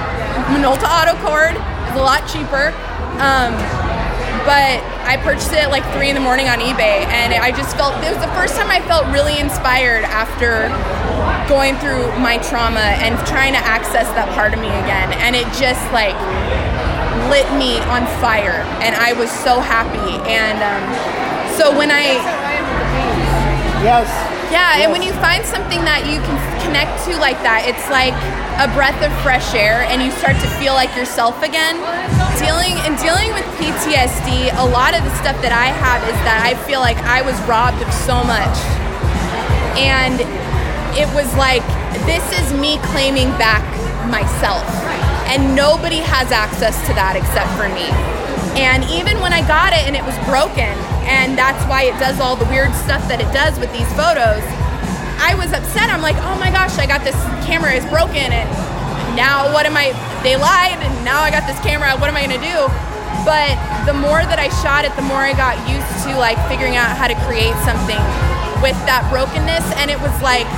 [0.49, 1.55] Minolta Autocord.
[1.89, 2.73] It's a lot cheaper.
[3.20, 3.53] Um,
[4.49, 7.77] but I purchased it at like three in the morning on eBay, and I just
[7.77, 10.73] felt it was the first time I felt really inspired after
[11.53, 15.12] going through my trauma and trying to access that part of me again.
[15.20, 16.16] And it just like
[17.31, 20.17] lit me on fire, and I was so happy.
[20.29, 20.83] And um,
[21.57, 22.19] so when I
[23.79, 24.11] Yes.
[24.51, 26.35] yeah, and when you find something that you can
[26.67, 28.11] connect to like that, it's like
[28.59, 31.79] a breath of fresh air and you start to feel like yourself again.
[32.43, 36.43] Dealing and dealing with PTSD, a lot of the stuff that I have is that
[36.43, 38.59] I feel like I was robbed of so much.
[39.79, 40.19] And
[40.99, 41.63] it was like
[42.03, 43.63] this is me claiming back
[44.11, 44.67] myself.
[45.29, 47.93] And nobody has access to that except for me.
[48.57, 50.73] And even when I got it and it was broken,
[51.07, 54.43] and that's why it does all the weird stuff that it does with these photos,
[55.21, 55.93] I was upset.
[55.93, 58.49] I'm like, oh my gosh, I got this camera, it's broken, and
[59.15, 59.93] now what am I?
[60.27, 62.67] They lied, and now I got this camera, what am I gonna do?
[63.23, 66.75] But the more that I shot it, the more I got used to like figuring
[66.75, 68.01] out how to create something
[68.65, 70.49] with that brokenness, and it was like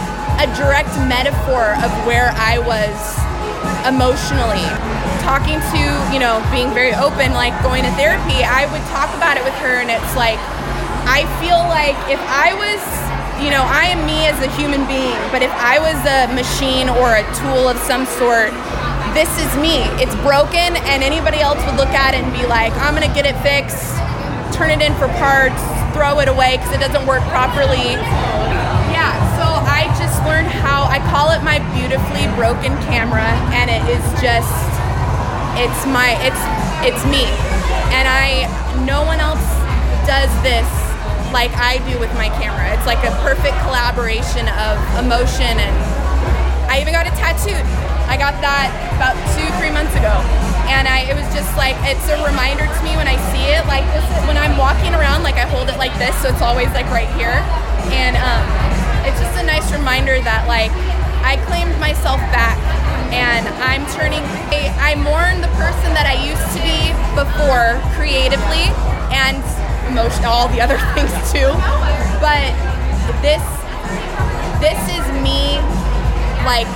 [0.41, 2.97] a direct metaphor of where I was
[3.87, 4.67] emotionally.
[5.23, 9.37] Talking to you know being very open like going to therapy i would talk about
[9.39, 10.41] it with her and it's like
[11.07, 12.83] i feel like if i was
[13.39, 16.89] you know i am me as a human being but if i was a machine
[16.89, 18.51] or a tool of some sort
[19.11, 19.83] this is me.
[19.99, 23.27] It's broken and anybody else would look at it and be like i'm gonna get
[23.27, 23.95] it fixed
[24.55, 25.59] turn it in for parts
[25.95, 27.99] throw it away because it doesn't work properly.
[28.95, 33.85] Yeah so i just learned how i call it my beautifully broken camera and it
[33.89, 34.51] is just
[35.59, 36.41] it's my it's
[36.81, 37.29] it's me.
[37.93, 38.49] And i
[38.89, 39.45] no one else
[40.09, 40.65] does this
[41.35, 42.73] like i do with my camera.
[42.73, 45.75] It's like a perfect collaboration of emotion and
[46.71, 47.67] i even got it tattooed.
[48.09, 50.15] I got that about two three months ago.
[50.71, 53.67] And i it was just like it's a reminder to me when i see it
[53.67, 56.71] like this when i'm walking around like i hold it like this so it's always
[56.73, 57.37] like right here.
[57.93, 58.45] And um
[59.07, 60.71] it's just a nice reminder that like
[61.25, 62.57] I claimed myself back
[63.13, 64.23] and I'm turning
[64.81, 68.71] I mourn the person that I used to be before creatively
[69.15, 69.39] and
[69.87, 71.51] emotion all the other things too.
[72.19, 72.51] But
[73.23, 73.43] this
[74.59, 75.61] this is me
[76.43, 76.67] like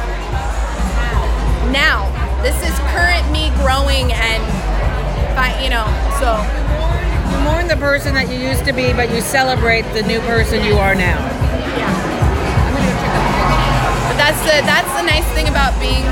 [1.72, 2.10] now.
[2.42, 4.42] This is current me growing and
[5.34, 5.86] fi- you know,
[6.20, 6.38] so
[7.32, 10.64] You mourn the person that you used to be, but you celebrate the new person
[10.64, 11.18] you are now.
[11.24, 12.13] But
[14.16, 16.06] that's the that's the nice thing about being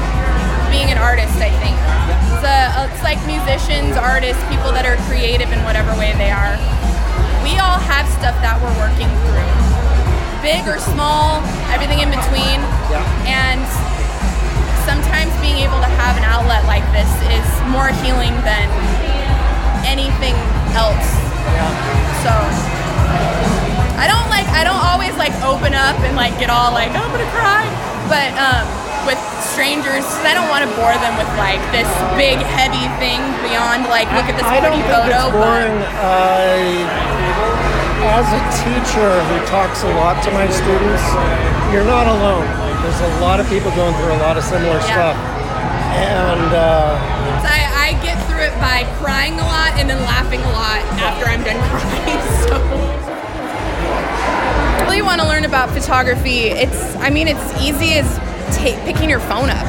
[0.73, 1.37] being an artist.
[1.37, 1.77] I think
[2.33, 6.57] it's, a, it's like musicians, artists, people that are creative in whatever way they are.
[7.45, 9.53] We all have stuff that we're working through,
[10.41, 12.59] big or small, everything in between,
[13.29, 13.61] and
[14.89, 18.67] sometimes being able to have an outlet like this is more healing than
[19.85, 20.35] anything
[20.73, 21.07] else.
[22.25, 22.33] So
[24.03, 27.07] I don't like I don't always like open up and like get all like I'm
[27.15, 27.65] gonna cry,
[28.11, 28.65] but um,
[29.07, 29.21] with
[29.55, 31.87] strangers 'cause I don't want to bore them with like this
[32.19, 35.31] big heavy thing beyond like look at this I don't pretty think photo.
[35.31, 35.79] it's boring.
[36.03, 37.23] Uh,
[38.13, 41.05] as a teacher who talks a lot to my students,
[41.73, 42.45] you're not alone.
[42.59, 45.15] Like, there's a lot of people going through a lot of similar stuff,
[45.95, 46.99] and uh,
[47.41, 50.83] So I, I get through it by crying a lot and then laughing a lot
[50.99, 52.19] after I'm done crying.
[52.43, 52.92] So I
[54.93, 56.49] really want to learn about photography.
[56.53, 58.05] It's I mean it's easy as
[58.55, 59.67] ta- picking your phone up.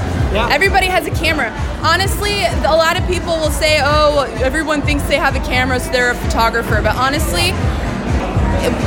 [0.52, 1.50] Everybody has a camera.
[1.82, 5.92] Honestly, a lot of people will say, "Oh, everyone thinks they have a camera, so
[5.94, 7.56] they're a photographer." But honestly,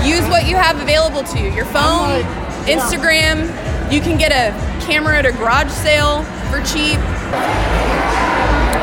[0.05, 1.49] use what you have available to you.
[1.53, 2.21] Your phone,
[2.67, 3.49] Instagram.
[3.91, 4.53] You can get a
[4.85, 7.01] camera at a garage sale for cheap.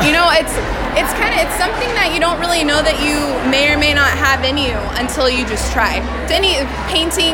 [0.02, 0.56] You know, it's
[0.98, 3.18] it's kind of it's something that you don't really know that you
[3.50, 6.02] may or may not have in you until you just try.
[6.30, 7.34] Any painting,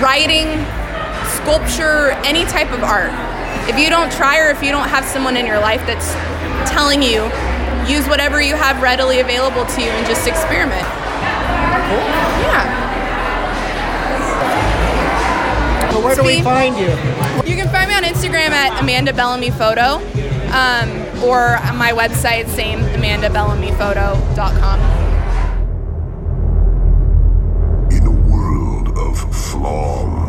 [0.00, 0.48] writing,
[1.40, 3.12] sculpture, any type of art.
[3.68, 6.12] If you don't try or if you don't have someone in your life that's
[6.70, 7.28] telling you,
[7.88, 10.84] use whatever you have readily available to you and just experiment.
[12.44, 12.84] Yeah.
[15.92, 16.88] so where do we find you?
[17.48, 19.96] You can find me on Instagram at Amanda Bellamy Photo,
[20.52, 24.80] um, or my website, same AmandaBellamyPhoto.com.
[27.90, 30.22] In a world of Flom.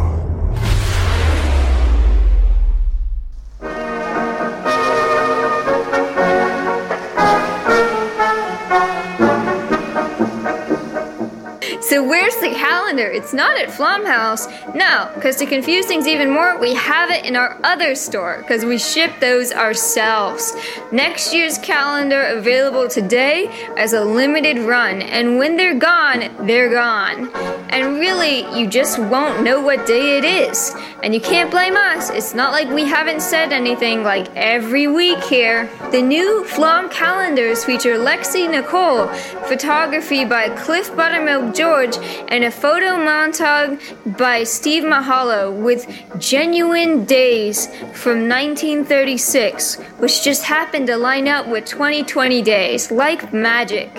[11.81, 13.09] So where's the calendar?
[13.09, 14.47] It's not at Flomhouse.
[14.73, 18.65] No, because to confuse things even more, we have it in our other store because
[18.65, 20.55] we ship those ourselves.
[20.91, 23.47] Next year's calendar available today
[23.77, 27.29] as a limited run, and when they're gone, they're gone.
[27.69, 30.73] And really, you just won't know what day it is.
[31.03, 32.09] And you can't blame us.
[32.09, 35.69] It's not like we haven't said anything like every week here.
[35.91, 39.07] The new Flom calendars feature Lexi Nicole,
[39.47, 41.97] photography by Cliff Buttermilk George,
[42.29, 43.79] and a photo montage
[44.17, 45.85] by Steve Mahalo with
[46.17, 53.89] Genuine Days from 1936, which just happened to line up with 2020 days, like magic.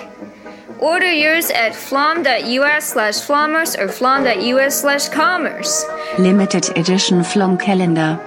[0.79, 5.85] Order yours at flom.us slash flommers or flom.us slash commerce.
[6.19, 8.19] Limited Edition Flom Calendar.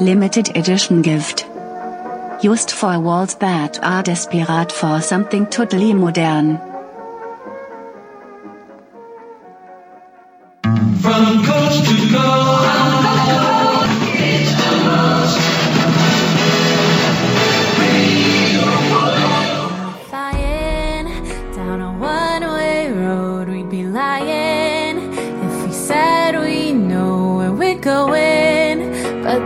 [0.00, 1.46] Limited Edition gift.
[2.42, 6.73] Used for walls that are desperate for something totally modern.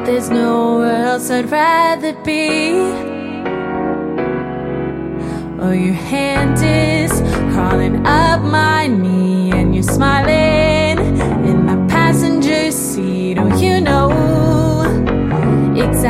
[0.09, 2.71] There's nowhere else I'd rather be.
[5.61, 7.13] Oh, your hand is
[7.53, 10.68] crawling up my knee, and you're smiling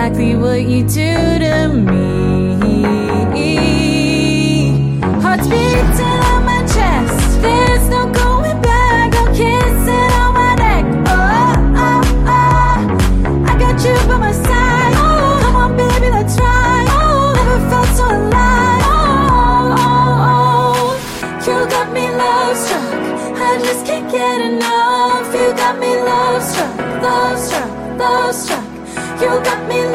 [0.09, 2.18] exactly what you do to me.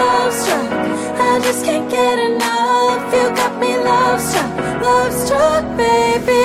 [0.03, 0.71] Love struck.
[1.29, 3.13] I just can't get enough.
[3.15, 6.42] You got me love struck, love struck, baby.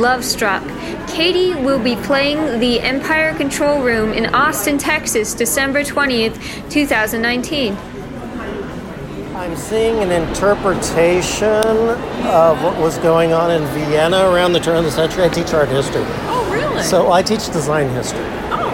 [0.00, 0.62] Rain with Love Struck.
[1.08, 7.76] Katie will be playing the Empire Control Room in Austin, Texas, December 20th, 2019.
[9.34, 11.48] I'm seeing an interpretation
[12.26, 15.24] of what was going on in Vienna around the turn of the century.
[15.24, 16.04] I teach art history.
[16.04, 16.82] Oh, really?
[16.82, 18.20] So I teach design history.
[18.52, 18.70] Oh.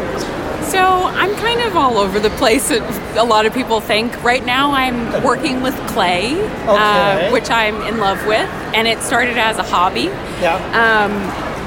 [0.69, 2.71] So I'm kind of all over the place.
[2.73, 4.23] A lot of people think.
[4.25, 7.29] Right now, I'm working with clay, Okay.
[7.29, 10.11] uh, which I'm in love with, and it started as a hobby.
[10.41, 10.57] Yeah.
[10.75, 11.13] Um,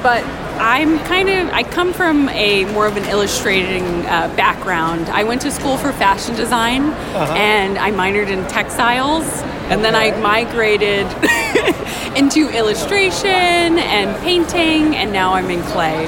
[0.02, 0.24] but
[0.60, 5.08] I'm kind of I come from a more of an illustrating uh, background.
[5.08, 7.32] I went to school for fashion design, Uh-huh.
[7.34, 9.24] and I minored in textiles,
[9.70, 11.06] and then I migrated
[12.16, 16.06] into illustration and painting, and now I'm in clay.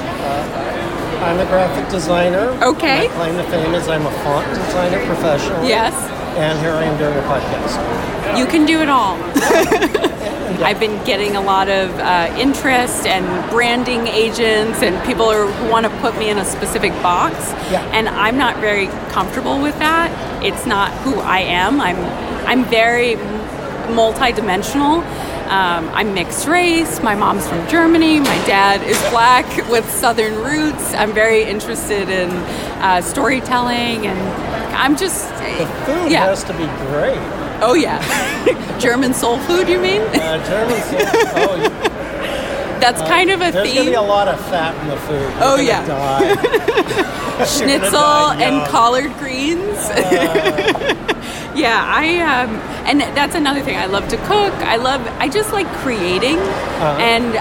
[1.23, 2.51] I'm a graphic designer.
[2.63, 3.09] Okay.
[3.09, 5.65] My claim to fame is I'm a font designer professional.
[5.65, 5.95] Yes.
[6.37, 8.39] And here I am doing a podcast.
[8.39, 9.17] You can do it all.
[10.63, 15.71] I've been getting a lot of uh, interest and branding agents and people are, who
[15.71, 17.35] want to put me in a specific box.
[17.71, 17.83] Yeah.
[17.93, 20.11] And I'm not very comfortable with that.
[20.45, 21.81] It's not who I am.
[21.81, 21.97] I'm
[22.47, 23.17] I'm very
[23.93, 25.03] multidimensional.
[25.49, 27.03] Um, I'm mixed race.
[27.03, 28.21] My mom's from Germany.
[28.21, 30.95] My dad is black with southern roots.
[30.95, 32.31] I'm very interested in
[32.81, 34.19] uh, storytelling, and
[34.75, 36.25] I'm just The food yeah.
[36.25, 37.19] has to be great.
[37.65, 37.99] Oh yeah,
[38.81, 39.69] German soul food.
[39.69, 40.01] You mean?
[40.03, 41.01] Uh, German soul.
[41.35, 41.89] Oh,
[42.83, 43.53] That's uh, kind of a theme.
[43.53, 45.21] There's going to be a lot of fat in the food.
[45.21, 47.45] You're Oh, yeah.
[47.47, 49.89] Schnitzel and collard greens.
[51.55, 52.57] yeah, I um,
[52.87, 53.77] and that's another thing.
[53.77, 54.53] I love to cook.
[54.55, 55.01] I love.
[55.19, 56.99] I just like creating, Uh-huh.
[57.01, 57.37] and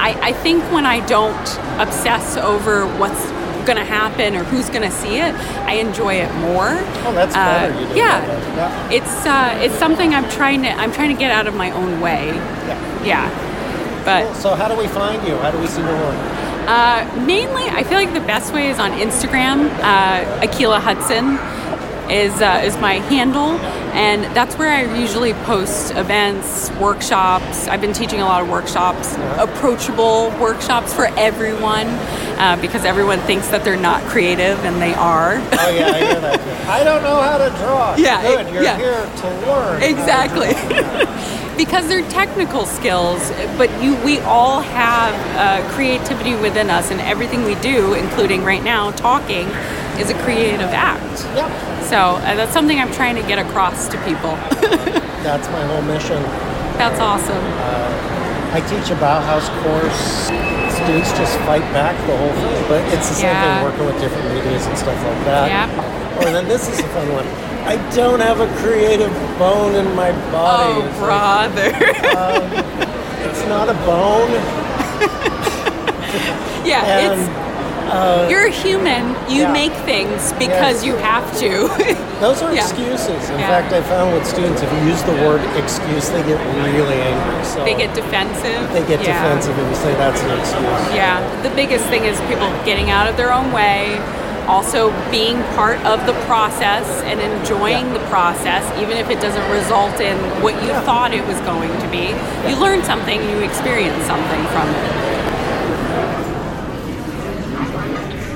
[0.00, 3.24] I, I think when I don't obsess over what's
[3.64, 5.34] going to happen or who's going to see it,
[5.66, 6.68] I enjoy it more.
[7.06, 7.96] Oh, that's Uh, better.
[7.96, 8.56] Yeah, that.
[8.56, 8.96] yeah.
[8.98, 12.00] it's uh, it's something I'm trying to I'm trying to get out of my own
[12.00, 12.28] way.
[13.04, 13.28] Yeah,
[14.04, 14.24] but.
[14.26, 14.34] Cool.
[14.34, 15.36] So how do we find you?
[15.38, 16.16] How do we see your work?
[16.66, 19.68] Uh, mainly, I feel like the best way is on Instagram.
[19.82, 21.36] Uh, Akila Hudson
[22.10, 23.58] is uh, is my handle,
[23.94, 27.68] and that's where I usually post events, workshops.
[27.68, 31.86] I've been teaching a lot of workshops, approachable workshops for everyone,
[32.38, 35.36] uh, because everyone thinks that they're not creative, and they are.
[35.36, 36.68] Oh yeah, I hear that.
[36.68, 37.94] I don't know how to draw.
[38.04, 38.52] Yeah, Good.
[38.52, 38.76] You're yeah.
[38.76, 39.82] here to learn.
[39.82, 40.48] Exactly.
[41.56, 47.44] because they're technical skills, but you we all have uh, creativity within us, and everything
[47.44, 49.46] we do, including right now talking,
[49.98, 51.24] is a creative act.
[51.36, 51.73] Yep.
[51.88, 54.32] So uh, that's something I'm trying to get across to people.
[55.24, 56.22] That's my whole mission.
[56.76, 57.44] That's awesome.
[57.60, 60.28] Uh, I teach a Bauhaus course.
[60.76, 63.56] Students just fight back the whole thing, but it's the same Yeah.
[63.56, 65.48] thing working with different medias and stuff like that.
[65.48, 65.70] Yep.
[66.26, 67.26] Or then this is a fun one.
[67.66, 70.74] I don't have a creative bone in my body.
[70.76, 71.72] Oh, brother.
[72.20, 72.42] um,
[73.28, 74.30] it's not a bone.
[76.66, 77.43] yeah, And, it's.
[77.94, 79.02] Uh, You're a human.
[79.30, 79.52] You yeah.
[79.52, 80.84] make things because Yes.
[80.84, 81.50] you have to.
[82.20, 82.62] Those are Yeah.
[82.62, 83.30] excuses.
[83.30, 83.48] In Yeah.
[83.48, 87.44] fact, I found with students, if you use the word excuse, they get really angry.
[87.44, 88.60] So They get defensive.
[88.72, 90.94] they get defensive and you say that's an excuse.
[90.94, 93.98] Yeah, the biggest thing is people getting out of their own way,
[94.48, 100.00] also being part of the process and enjoying the process, even if it doesn't result
[100.00, 102.12] in what you thought it was going to be.
[102.48, 105.23] You learn something, you experience something from it.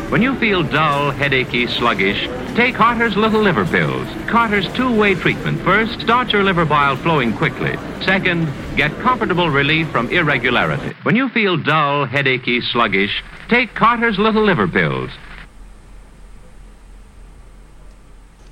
[0.09, 2.27] When you feel dull, headachy, sluggish,
[2.57, 4.09] take Carter's Little Liver Pills.
[4.27, 5.61] Carter's two-way treatment.
[5.61, 7.77] First, start your liver bile flowing quickly.
[8.01, 10.97] Second, get comfortable relief from irregularity.
[11.03, 15.11] When you feel dull, headachy, sluggish, take Carter's Little Liver Pills.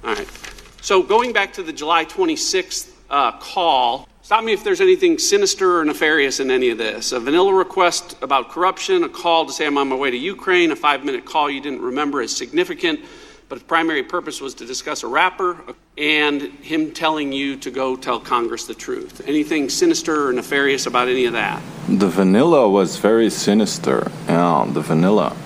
[0.05, 0.29] All right.
[0.83, 5.79] So going back to the July 26th uh, call, stop me if there's anything sinister
[5.79, 7.13] or nefarious in any of this.
[7.13, 10.73] A vanilla request about corruption, a call to say I'm on my way to Ukraine,
[10.73, 12.99] a five minute call you didn't remember is significant,
[13.49, 15.57] but its primary purpose was to discuss a rapper,
[15.97, 19.23] and him telling you to go tell Congress the truth.
[19.29, 21.63] Anything sinister or nefarious about any of that?
[21.89, 25.37] The vanilla was very sinister, yeah, the vanilla.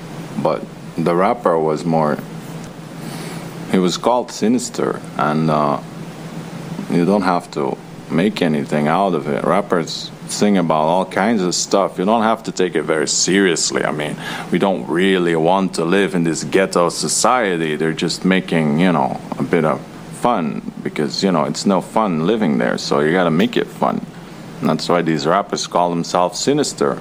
[0.42, 0.64] But
[0.96, 2.16] the rapper was more.
[3.72, 5.82] He was called Sinister, and uh,
[6.90, 7.76] you don't have to
[8.10, 9.44] make anything out of it.
[9.44, 11.98] Rappers sing about all kinds of stuff.
[11.98, 13.84] You don't have to take it very seriously.
[13.84, 14.16] I mean,
[14.50, 17.76] we don't really want to live in this ghetto society.
[17.76, 19.80] They're just making, you know, a bit of
[20.20, 22.78] fun because, you know, it's no fun living there.
[22.78, 24.04] So you got to make it fun.
[24.60, 27.00] And that's why these rappers call themselves Sinister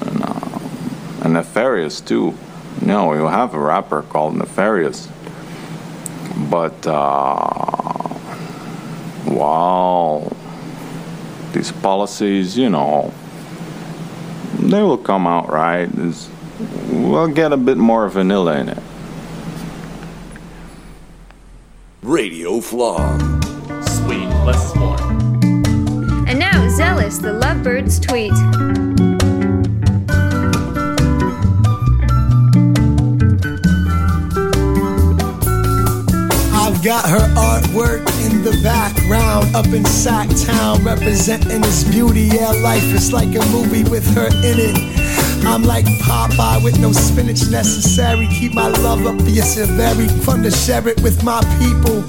[0.00, 0.58] and, uh,
[1.22, 2.34] and Nefarious, too.
[2.80, 5.08] You know, you have a rapper called Nefarious.
[6.50, 8.05] But, uh,
[9.26, 10.30] wow.
[11.52, 13.12] these policies, you know,
[14.58, 15.88] they will come out right.
[15.96, 16.28] It's,
[16.90, 18.82] we'll get a bit more vanilla in it.
[22.02, 23.42] Radio Flom.
[23.82, 25.00] Sweet, less is more.
[26.28, 28.95] And now, Zealous, the Lovebirds tweet.
[36.82, 42.28] Got her artwork in the background up in Sactown, representing this beauty.
[42.32, 44.95] Yeah, life is like a movie with her in it.
[45.44, 48.28] I'm like Popeye with no spinach necessary.
[48.28, 52.04] Keep my love up, yes, it's very fun to share it with my people.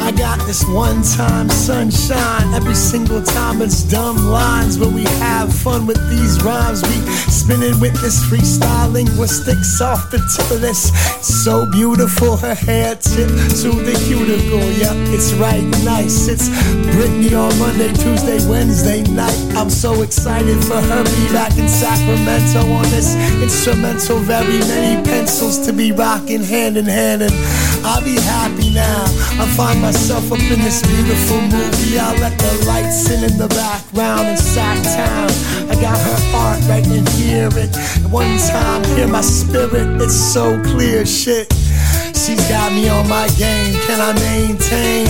[0.00, 2.54] I got this one time sunshine.
[2.54, 6.82] Every single time it's dumb lines, but we have fun with these rhymes.
[6.82, 6.96] We
[7.28, 10.92] spinning with this freestyle linguistics off the tip of this.
[11.20, 14.64] So beautiful, her hair tip to the cuticle.
[14.78, 16.28] Yep, it's right nice.
[16.28, 16.48] It's
[16.94, 19.38] Britney on Monday, Tuesday, Wednesday night.
[19.56, 24.18] I'm so excited for her be back in Sacramento on this instrumental.
[24.18, 27.32] Very many pencils to be rocking hand in hand, and
[27.84, 29.04] I'll be happy now.
[29.40, 31.98] I find myself up in this beautiful movie.
[31.98, 35.30] I let the lights in in the background in Sactown.
[35.70, 37.48] I got her art right in here.
[37.52, 37.74] It
[38.10, 40.00] one time, hear my spirit.
[40.02, 41.52] It's so clear, shit.
[42.28, 43.72] She's got me on my game.
[43.88, 45.06] Can I maintain?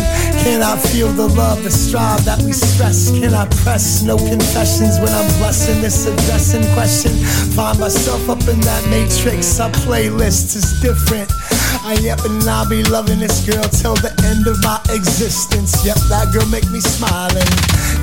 [0.47, 3.11] Can I feel the love, the strive that we stress?
[3.11, 4.03] Can I press?
[4.03, 7.11] No confessions when I'm blessing this addressing question.
[7.59, 9.59] Find myself up in that matrix.
[9.59, 11.27] Our playlist is different.
[11.83, 15.75] I yep, and I'll be loving this girl till the end of my existence.
[15.85, 17.51] Yep, that girl make me smiling.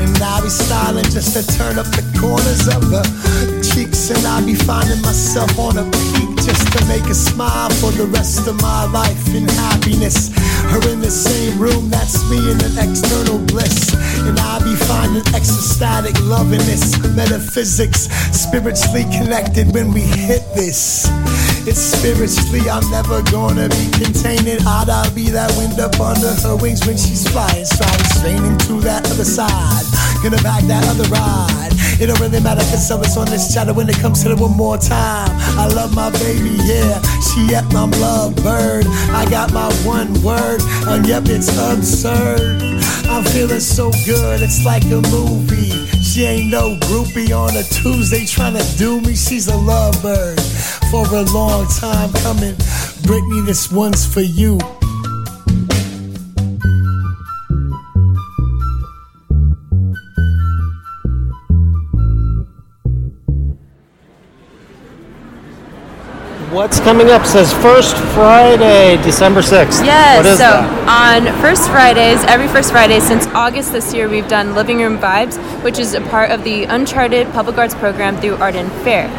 [0.04, 3.00] And I'll be styling just to turn up the corners of the
[3.64, 4.12] cheeks.
[4.12, 5.88] And I'll be finding myself on a
[6.72, 10.30] to make a smile for the rest of my life in happiness.
[10.72, 13.94] Her in the same room, that's me in an external bliss.
[14.28, 21.08] And I'll be finding ecstatic love in this metaphysics, spiritually connected when we hit this.
[21.68, 24.48] It's spiritually, I'm never gonna be contained.
[24.48, 29.10] I'd I'll be that wind up under her wings when she's flying, straining to that
[29.10, 29.86] other side.
[30.26, 31.70] Gonna back that other ride.
[32.02, 34.58] It don't really matter cause it's on this chatter when it comes to the one
[34.58, 35.30] more time.
[35.54, 37.00] I love my baby, yeah.
[37.22, 38.88] She at my love bird.
[39.14, 42.64] I got my one word, and yep, it's absurd.
[43.06, 45.86] I'm feeling so good, it's like a movie.
[46.02, 49.16] She ain't no groupie on a Tuesday trying to do me.
[49.16, 50.42] She's a lovebird
[50.90, 52.56] for a long time coming.
[53.04, 54.58] Brittany, this one's for you.
[66.56, 69.84] What's coming up says First Friday, December 6th.
[69.84, 71.28] Yes, What is so that?
[71.28, 75.36] on First Fridays, every First Friday since August this year, we've done Living Room Vibes,
[75.66, 79.10] which is a part of the Uncharted Public Arts program through Arden Fair.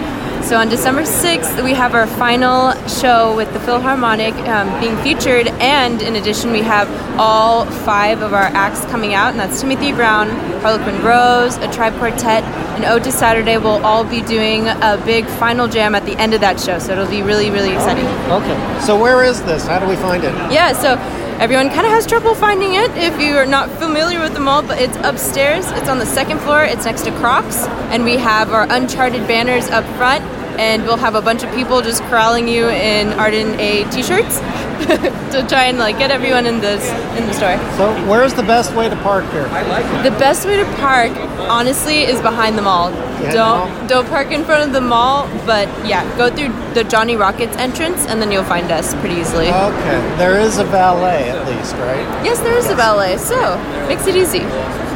[0.47, 5.49] So on December 6th, we have our final show with the Philharmonic um, being featured,
[5.59, 9.91] and in addition, we have all five of our acts coming out, and that's Timothy
[9.91, 12.45] Brown, Harlequin Rose, a Tribe Quartet,
[12.77, 16.41] and Otis Saturday We'll all be doing a big final jam at the end of
[16.43, 18.07] that show, so it'll be really, really exciting.
[18.31, 18.81] Okay.
[18.87, 19.67] So where is this?
[19.67, 20.33] How do we find it?
[20.53, 20.95] Yeah, so
[21.39, 24.63] everyone kind of has trouble finding it if you are not familiar with the mall,
[24.63, 25.71] but it's upstairs.
[25.73, 26.65] It's on the second floor.
[26.65, 30.25] It's next to Crocs, and we have our Uncharted banners up front,
[30.59, 34.39] and we'll have a bunch of people just corralling you in Arden A t-shirts
[35.33, 36.83] to try and like get everyone in this
[37.19, 37.57] in the store.
[37.77, 39.47] So where's the best way to park here?
[39.47, 40.11] I like it.
[40.11, 41.13] The best way to park,
[41.49, 42.91] honestly, is behind the mall.
[43.33, 47.57] Don't don't park in front of the mall, but yeah, go through the Johnny Rockets
[47.57, 49.49] entrance, and then you'll find us pretty easily.
[49.49, 50.17] Okay.
[50.19, 52.07] There is a valet at least, right?
[52.25, 53.57] Yes, there is a valet, so
[53.89, 54.43] makes it easy.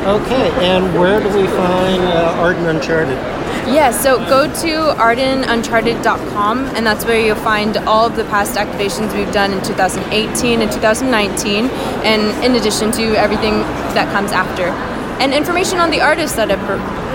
[0.05, 0.51] Okay.
[0.65, 3.19] And where do we find uh, Arden Uncharted?
[3.72, 9.14] Yeah, so go to ardenuncharted.com, and that's where you'll find all of the past activations
[9.14, 11.66] we've done in 2018 and 2019,
[12.05, 13.60] and in addition to everything
[13.94, 14.64] that comes after,
[15.22, 16.60] and information on the artists that have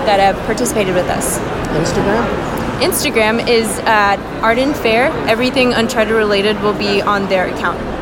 [0.06, 1.38] that have participated with us.
[1.76, 2.56] Instagram?
[2.80, 5.06] Instagram is at Arden Fair.
[5.28, 7.95] Everything Uncharted related will be on their account.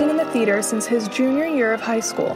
[0.00, 2.34] Acting in the theater since his junior year of high school.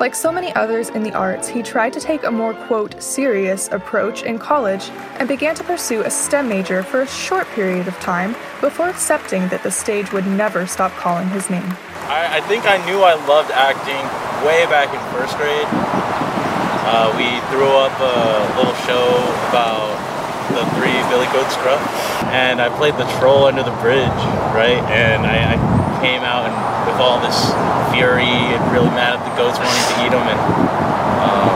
[0.00, 3.68] Like so many others in the arts, he tried to take a more, quote, serious
[3.68, 4.88] approach in college
[5.20, 8.32] and began to pursue a STEM major for a short period of time
[8.62, 11.76] before accepting that the stage would never stop calling his name.
[12.08, 14.00] I, I think I knew I loved acting
[14.40, 15.68] way back in first grade.
[16.88, 19.12] Uh, we threw up a little show
[19.52, 19.92] about
[20.56, 21.84] the three Billy Goats Gruff,
[22.32, 24.08] and I played the troll under the bridge,
[24.56, 24.80] right?
[24.88, 26.63] And I, I came out and
[27.00, 27.52] all this
[27.94, 30.40] fury and really mad at the goats wanting to eat them, and
[31.22, 31.50] um,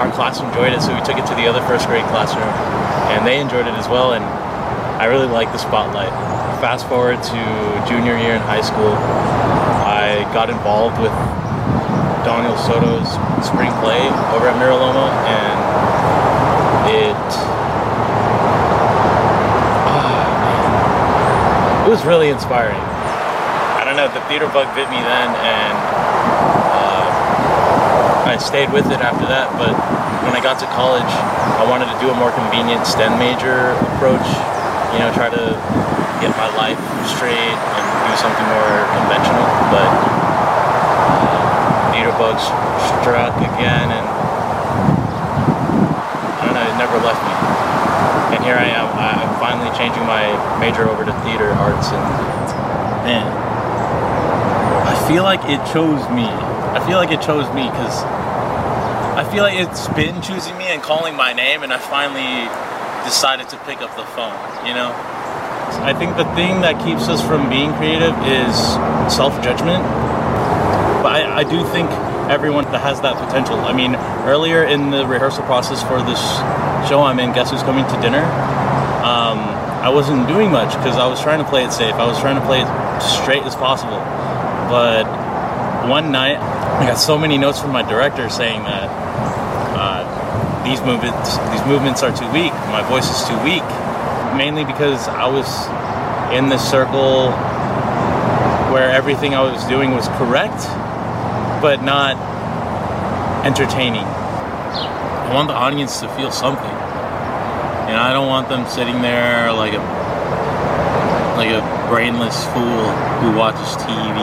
[0.00, 2.48] our class enjoyed it, so we took it to the other first grade classroom,
[3.12, 4.24] and they enjoyed it as well, and
[5.00, 6.12] I really like the spotlight.
[6.60, 7.40] Fast forward to
[7.88, 8.94] junior year in high school,
[9.84, 11.12] I got involved with
[12.24, 13.12] Daniel Soto's
[13.44, 14.00] spring play
[14.32, 15.58] over at Mira Loma, and
[16.88, 17.20] it
[21.84, 22.80] it was really inspiring.
[24.04, 25.76] I the theater bug bit me then, and
[26.76, 29.48] uh, I stayed with it after that.
[29.56, 29.72] But
[30.28, 34.28] when I got to college, I wanted to do a more convenient STEM major approach.
[34.92, 35.56] You know, try to
[36.20, 36.76] get my life
[37.16, 39.40] straight and do something more conventional.
[39.72, 39.88] But
[41.24, 42.44] uh, theater bugs
[43.00, 44.04] struck again, and
[46.44, 47.32] I don't know, it never left me.
[48.36, 48.84] And here I am.
[49.00, 50.28] I'm finally changing my
[50.60, 52.04] major over to theater arts, and
[53.08, 53.43] man,
[55.08, 56.24] feel like it chose me.
[56.24, 58.02] I feel like it chose me because
[59.14, 62.48] I feel like it's been choosing me and calling my name, and I finally
[63.04, 64.34] decided to pick up the phone.
[64.66, 64.90] You know,
[65.84, 68.56] I think the thing that keeps us from being creative is
[69.12, 69.84] self-judgment.
[71.04, 71.90] But I, I do think
[72.30, 73.60] everyone that has that potential.
[73.60, 73.94] I mean,
[74.24, 76.20] earlier in the rehearsal process for this
[76.88, 78.24] show I'm in, Guess Who's Coming to Dinner?
[79.04, 79.38] Um,
[79.84, 81.94] I wasn't doing much because I was trying to play it safe.
[81.94, 82.68] I was trying to play it
[83.00, 84.00] straight as possible.
[84.68, 85.04] But
[85.88, 88.88] one night, I got so many notes from my director saying that
[89.76, 92.52] uh, these movements, these movements are too weak.
[92.72, 93.64] My voice is too weak.
[94.36, 95.46] Mainly because I was
[96.34, 97.30] in this circle
[98.72, 100.66] where everything I was doing was correct,
[101.62, 102.16] but not
[103.46, 104.02] entertaining.
[104.04, 106.64] I want the audience to feel something.
[106.64, 110.03] And I don't want them sitting there like a
[111.44, 112.88] like a brainless fool
[113.20, 114.18] who watches TV.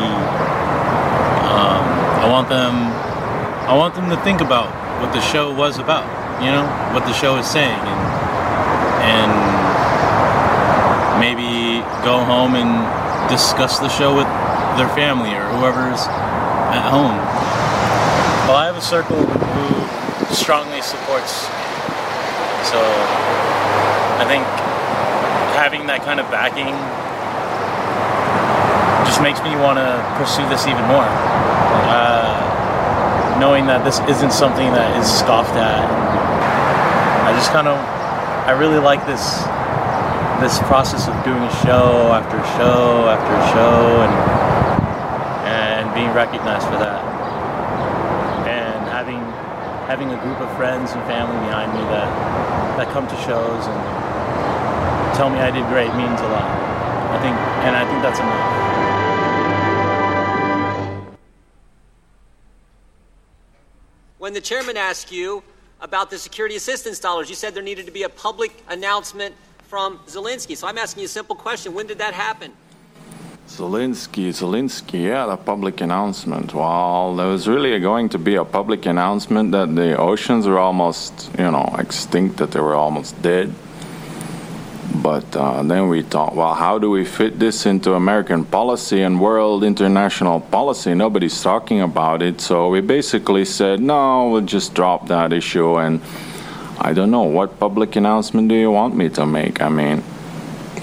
[1.45, 1.84] Um,
[2.18, 2.73] I want them
[3.69, 4.69] I want them to think about
[5.02, 6.03] what the show was about,
[6.41, 8.02] you know, what the show is saying and
[9.06, 9.31] and
[11.19, 14.27] maybe go home and discuss the show with
[14.77, 16.07] their family or whoever's
[16.73, 17.18] at home.
[18.48, 21.56] Well, I have a circle who strongly supports me.
[22.65, 22.80] So
[24.18, 24.45] I think
[25.56, 26.73] having that kind of backing
[29.22, 31.06] makes me want to pursue this even more.
[31.88, 35.85] Uh, knowing that this isn't something that is scoffed at.
[37.26, 37.77] I just kind of,
[38.45, 39.45] I really like this
[40.41, 44.14] this process of doing a show after show after a show and
[45.45, 46.98] and being recognized for that
[48.49, 49.22] and having
[49.85, 52.10] having a group of friends and family behind me that
[52.76, 53.77] that come to shows and
[55.14, 56.49] tell me I did great means a lot.
[57.14, 58.70] I think and I think that's enough.
[64.52, 65.41] Chairman asked you
[65.80, 69.34] about the security assistance dollars, you said there needed to be a public announcement
[69.69, 70.57] from Zelensky.
[70.57, 71.73] So I'm asking you a simple question.
[71.73, 72.52] When did that happen?
[73.48, 76.53] Zelensky, Zelensky, yeah, the public announcement.
[76.53, 81.32] Well, there was really going to be a public announcement that the oceans were almost,
[81.40, 83.53] you know, extinct, that they were almost dead.
[85.11, 89.19] But uh, then we thought, well, how do we fit this into American policy and
[89.19, 90.95] world international policy?
[90.95, 92.39] Nobody's talking about it.
[92.39, 95.75] So we basically said, no, we'll just drop that issue.
[95.75, 95.99] And
[96.79, 99.61] I don't know, what public announcement do you want me to make?
[99.61, 99.97] I mean,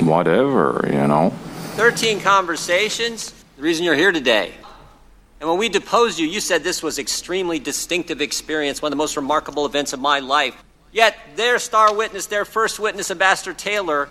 [0.01, 1.31] whatever, you know.
[1.77, 3.33] 13 conversations.
[3.57, 4.53] The reason you're here today.
[5.41, 9.03] And when we deposed you, you said this was extremely distinctive experience, one of the
[9.03, 10.55] most remarkable events of my life.
[10.93, 14.11] Yet their star witness, their first witness, Ambassador Taylor,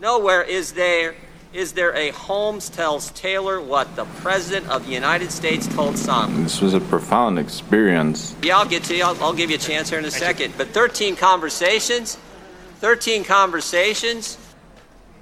[0.00, 1.14] nowhere is there
[1.52, 6.42] is there a Holmes tells Taylor what the President of the United States told Sondland.
[6.42, 8.36] This was a profound experience.
[8.42, 9.04] Yeah, I'll get to you.
[9.04, 10.52] I'll, I'll give you a chance here in a second.
[10.58, 12.16] But 13 conversations,
[12.80, 14.36] 13 conversations.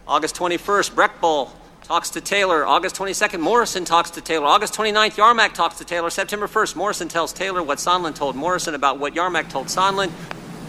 [0.09, 1.51] August 21st, Brechbuhl
[1.85, 2.67] talks to Taylor.
[2.67, 4.47] August 22nd, Morrison talks to Taylor.
[4.47, 6.11] August 29th, Yermak talks to Taylor.
[6.11, 10.11] September 1st, Morrison tells Taylor what Sondland told Morrison about what Yermak told Sondland.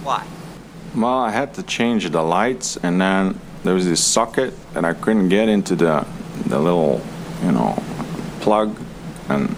[0.03, 0.27] Why?
[0.95, 4.93] Well, I had to change the lights, and then there was this socket that I
[4.93, 6.05] couldn't get into the
[6.47, 7.01] the little,
[7.43, 7.81] you know,
[8.41, 8.77] plug,
[9.29, 9.55] and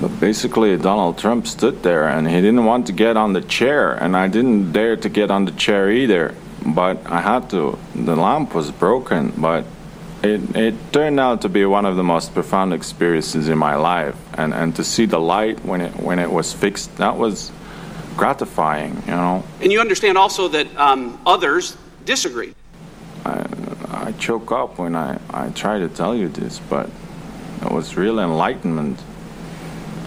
[0.00, 3.92] but basically Donald Trump stood there and he didn't want to get on the chair,
[3.92, 6.34] and I didn't dare to get on the chair either.
[6.66, 7.78] But I had to.
[7.94, 9.64] The lamp was broken, but
[10.22, 14.16] it, it turned out to be one of the most profound experiences in my life.
[14.34, 17.50] And, and to see the light when it, when it was fixed, that was
[18.16, 19.44] gratifying, you know.
[19.60, 22.54] And you understand also that um, others disagree.
[23.24, 23.46] I,
[23.88, 26.88] I choke up when I, I try to tell you this, but
[27.62, 29.00] it was real enlightenment.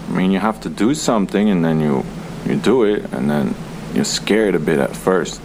[0.09, 2.03] I mean, you have to do something and then you,
[2.45, 3.56] you do it, and then
[3.93, 5.41] you're scared a bit at first,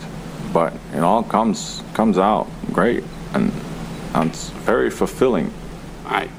[0.52, 3.04] but it all comes, comes out great.
[3.34, 3.52] And
[4.14, 5.52] and it's very fulfilling.
[6.06, 6.30] All right.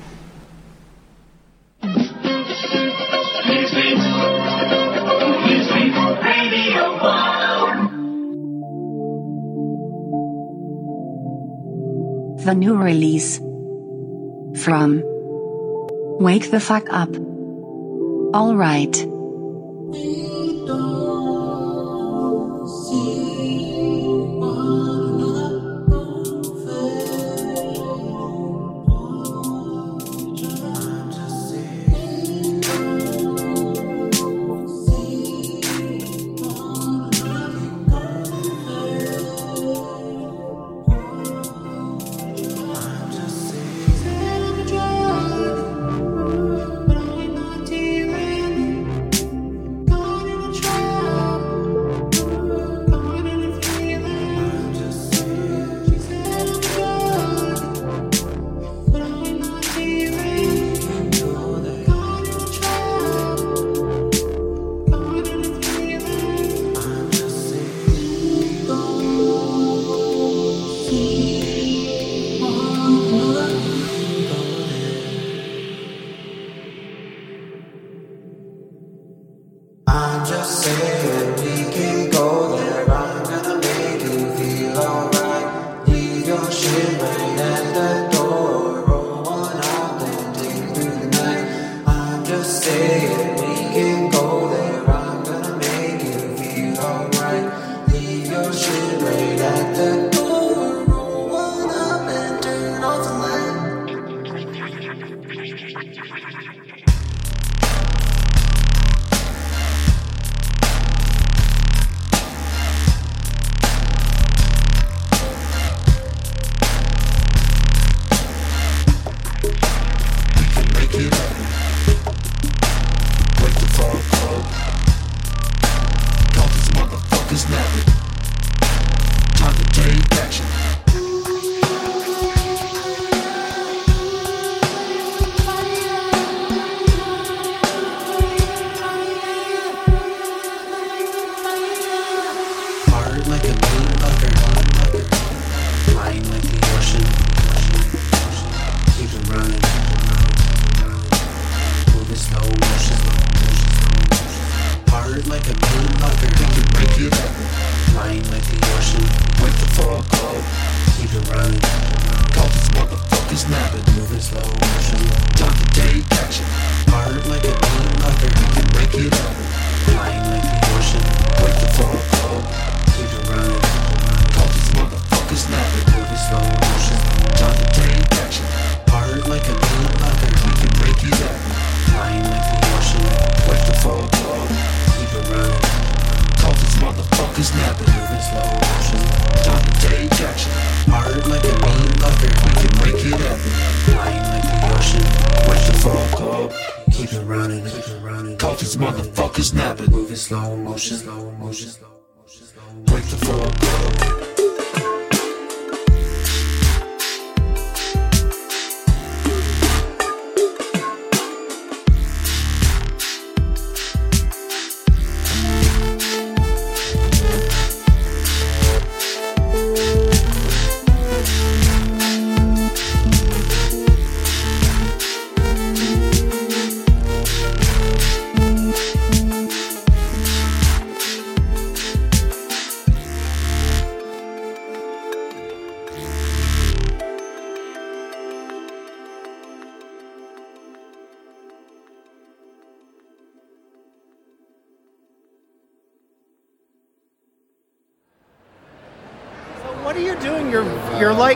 [12.49, 13.37] The new release
[14.63, 15.03] from
[16.19, 17.15] Wake the Fuck Up.
[18.33, 18.95] Alright.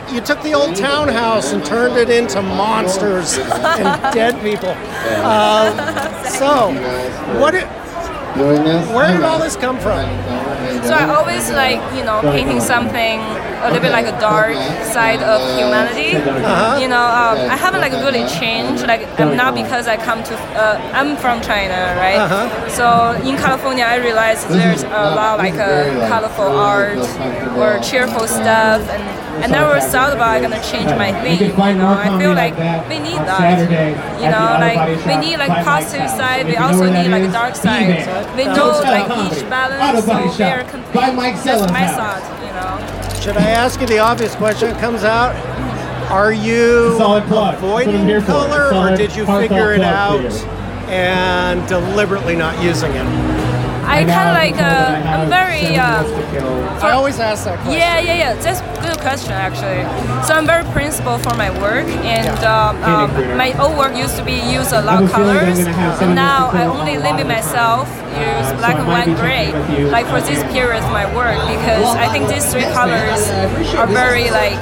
[0.08, 4.70] You're you took the old townhouse and turned it into monsters and dead people.
[5.24, 5.76] Um,
[6.24, 6.72] so,
[7.40, 7.54] what?
[7.54, 7.66] It,
[8.36, 10.04] where did all this come from?
[10.84, 13.20] So I always like, you know, painting something
[13.62, 14.54] a little bit like a dark
[14.92, 16.16] side of humanity.
[16.16, 16.78] Uh-huh.
[16.80, 18.86] You know, um, I haven't like really changed.
[18.86, 22.18] Like, I'm not because I come to, uh, I'm from China, right?
[22.18, 22.68] Uh-huh.
[22.68, 22.86] So
[23.28, 26.98] in California, I realized there's a lot like uh, colorful art
[27.56, 29.02] or cheerful stuff, and
[29.44, 31.40] I never thought about I gonna change my thing.
[31.40, 32.54] You know, I feel like
[32.88, 33.58] we need that.
[34.22, 36.46] You know, like we need like positive side.
[36.46, 38.06] We also need like a dark side.
[38.36, 40.94] We know like each balance, so we are complete.
[40.94, 42.22] That's my thought.
[42.46, 42.93] You know.
[43.24, 45.34] Should I ask you the obvious question that comes out?
[46.10, 46.94] Are you
[47.56, 50.20] avoiding color, or did you figure it out
[50.90, 53.33] and deliberately not using it?
[53.86, 55.76] I kind of like, uh, I'm very.
[55.76, 56.04] Uh,
[56.82, 57.80] I always ask that question.
[57.80, 58.34] Yeah, yeah, yeah.
[58.34, 59.82] That's a good question, actually.
[60.26, 64.24] So I'm very principled for my work, and um, um, my old work used to
[64.24, 65.58] be use a lot of colors,
[66.14, 69.50] now I only limit myself use black and white, gray,
[69.90, 73.28] like for this period of my work, because I think these three colors
[73.74, 74.56] are very like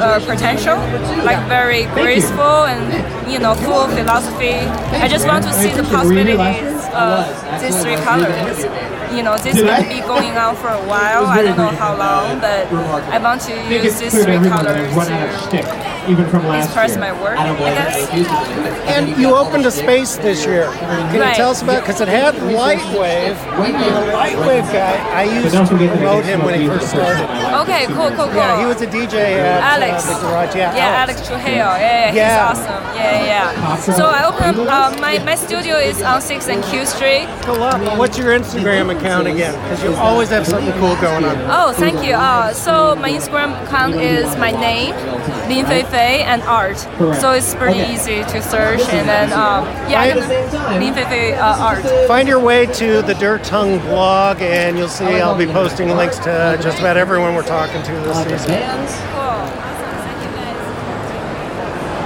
[0.00, 0.76] uh, potential,
[1.24, 2.82] like very graceful and
[3.30, 4.58] you know full of philosophy.
[4.98, 8.64] I just want to see the possibilities of uh, these three colors.
[9.14, 11.26] You know, this might be going on for a while.
[11.26, 12.66] I don't know how long, but
[13.12, 14.92] I want to use these three colors.
[14.92, 17.00] to even from last express year.
[17.00, 18.96] my work, I don't I believe guess.
[18.96, 20.70] And you opened a space this year.
[20.72, 21.82] Can you tell us about?
[21.82, 23.36] Because it had Lightwave.
[23.56, 27.24] The Lightwave guy, I used to promote him when he first started.
[27.62, 28.34] Okay, cool, cool, cool.
[28.36, 30.06] Yeah, he was a DJ at Alex.
[30.06, 30.54] Uh, the garage.
[30.54, 31.56] Yeah, yeah, Alex, Trujillo.
[31.56, 32.48] Yeah, yeah, Yeah.
[32.50, 32.84] he's awesome.
[32.96, 33.76] Yeah, yeah.
[33.76, 37.28] So I opened uh, my my studio is on Sixth and Q Street.
[37.42, 37.98] Cool up.
[37.98, 39.54] What's your Instagram account again?
[39.62, 41.36] Because you always have something cool going on.
[41.50, 42.14] Oh, thank you.
[42.14, 44.94] Uh, so my Instagram account is my name,
[45.48, 46.76] Lin Fei Fei, and art.
[46.98, 47.20] Correct.
[47.20, 47.94] So it's pretty Okay.
[47.94, 51.84] easy to search, and then um, yeah, I can, Lin Fei Fei uh, art.
[52.08, 56.18] Find your way to the Dirt Tongue blog, and you'll see I'll be posting links
[56.20, 58.62] to just about everyone we're talking to this season.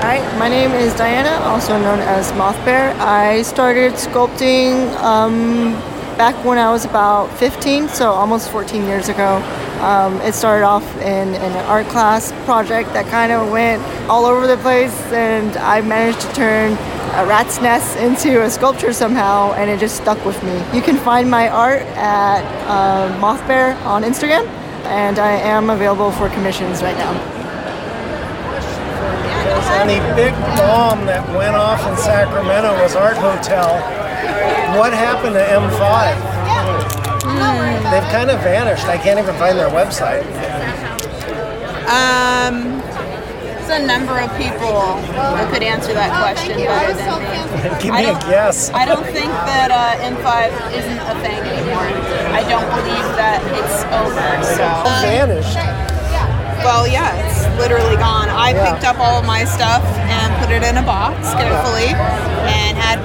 [0.02, 2.94] Hi, my name is Diana, also known as Moth Bear.
[2.98, 5.74] I started sculpting um,
[6.20, 9.36] back when I was about 15, so almost 14 years ago.
[9.80, 14.26] Um, it started off in, in an art class project that kind of went all
[14.26, 19.54] over the place, and I managed to turn a rat's nest into a sculpture somehow,
[19.54, 20.62] and it just stuck with me.
[20.74, 24.46] You can find my art at uh, Moth Bear on Instagram,
[24.84, 27.14] and I am available for commissions right now.
[29.86, 33.99] The big bomb that went off in Sacramento was Art Hotel.
[34.78, 35.90] What happened to M5?
[37.90, 38.84] They've kind of vanished.
[38.86, 40.22] I can't even find their website.
[41.90, 42.78] Um,
[43.58, 47.22] it's a number of people who could answer that question better than
[47.74, 47.80] me.
[47.82, 48.70] Give I me a don't- guess.
[48.70, 51.90] I don't think that uh, M5 isn't a thing anymore.
[52.30, 54.22] I don't believe that it's over.
[54.54, 54.64] So
[55.02, 55.89] vanished.
[56.64, 58.28] Well, yeah, it's literally gone.
[58.28, 58.72] I Yeah.
[58.72, 61.88] picked up all of my stuff and put it in a box carefully,
[62.48, 63.00] and had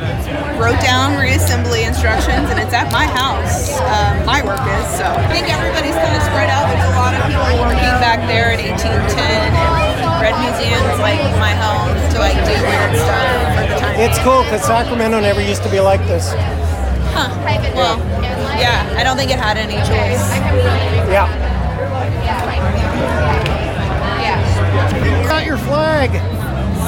[0.59, 3.71] wrote down reassembly instructions, and it's at my house.
[3.79, 5.07] Um, my work is so.
[5.07, 6.67] I think everybody's kind of spread out.
[6.67, 11.55] There's a lot of people working back there at 1810 and Red Museum's like my
[11.55, 13.95] home to like do weird stuff for the time.
[13.99, 16.33] It's cool because Sacramento never used to be like this.
[17.15, 17.31] Huh.
[17.75, 17.99] Well,
[18.59, 20.23] yeah, I don't think it had any choice.
[21.11, 21.27] Yeah.
[25.27, 26.11] Got your flag.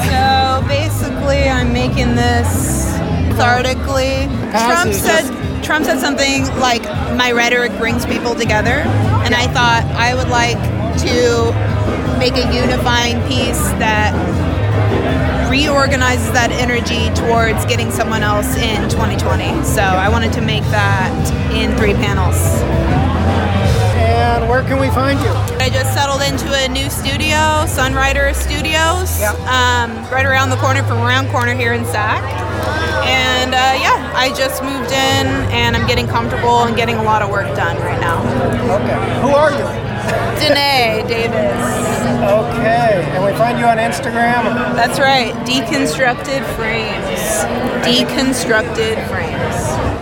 [0.08, 2.96] So basically, I'm making this
[3.28, 4.28] methodically.
[4.50, 6.82] Trump said Trump said something like,
[7.16, 8.82] "My rhetoric brings people together,"
[9.24, 10.58] and I thought I would like
[11.06, 11.52] to
[12.18, 14.12] make a unifying piece that
[15.48, 19.62] reorganizes that energy towards getting someone else in 2020.
[19.64, 21.10] So I wanted to make that
[21.52, 22.36] in three panels.
[24.38, 25.30] And where can we find you?
[25.58, 30.98] I just settled into a new studio, Sunrider Studios, um, right around the corner from
[30.98, 32.22] Round Corner here in Sac.
[33.02, 37.20] And uh, yeah, I just moved in and I'm getting comfortable and getting a lot
[37.20, 38.22] of work done right now.
[38.78, 39.20] Okay.
[39.22, 39.66] Who are you?
[40.38, 41.34] Danae Davis.
[42.30, 43.10] Okay.
[43.16, 44.44] And we find you on Instagram?
[44.76, 47.42] That's right, Deconstructed Frames.
[47.84, 49.98] Deconstructed Frames.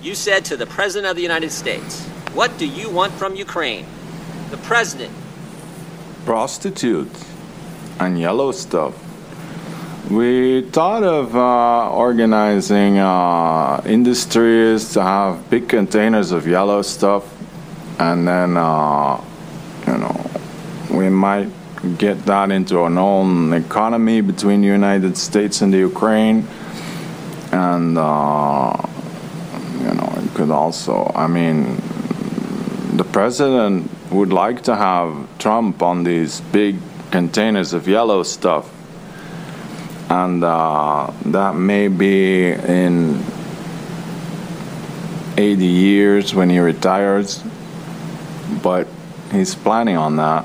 [0.00, 3.84] You said to the President of the United States, What do you want from Ukraine?
[4.52, 5.10] The President,
[6.24, 7.26] prostitutes
[7.98, 8.94] and yellow stuff.
[10.08, 17.24] We thought of uh, organizing uh, industries to have big containers of yellow stuff
[17.98, 19.20] and then uh,
[19.88, 20.30] you know,
[20.92, 21.48] we might
[21.98, 26.46] get that into an own economy between the United States and the Ukraine,
[27.50, 28.76] and uh,
[29.80, 31.10] you know, it could also.
[31.16, 31.82] I mean,
[32.98, 36.76] the president would like to have Trump on these big
[37.12, 38.68] containers of yellow stuff,
[40.10, 43.22] and uh, that may be in
[45.36, 47.44] 80 years when he retires,
[48.64, 48.88] but
[49.30, 50.44] he's planning on that.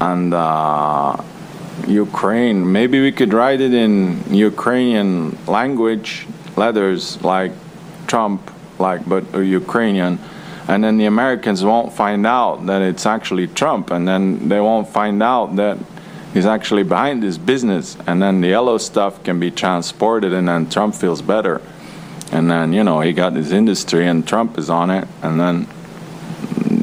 [0.00, 1.22] And uh,
[1.86, 7.52] Ukraine, maybe we could write it in Ukrainian language, letters like
[8.06, 8.40] Trump,
[8.78, 10.18] like but uh, Ukrainian,
[10.68, 14.88] and then the Americans won't find out that it's actually Trump, and then they won't
[14.88, 15.78] find out that
[16.32, 20.68] he's actually behind this business, and then the yellow stuff can be transported, and then
[20.68, 21.60] Trump feels better
[22.32, 25.68] and then you know he got his industry and Trump is on it, and then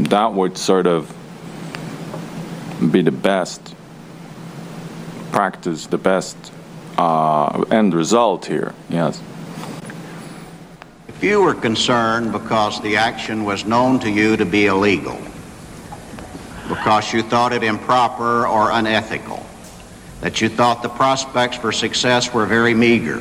[0.10, 1.14] that would sort of
[2.92, 3.76] be the best
[5.32, 6.38] practice, the best
[6.98, 8.74] uh, end result here.
[8.90, 9.22] Yes.
[11.22, 15.20] You were concerned because the action was known to you to be illegal,
[16.70, 19.46] because you thought it improper or unethical,
[20.22, 23.20] that you thought the prospects for success were very meager,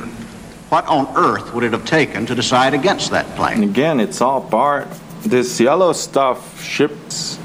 [0.69, 3.63] what on earth would it have taken to decide against that plan?
[3.63, 4.87] Again, it's all part.
[5.23, 7.37] This yellow stuff ships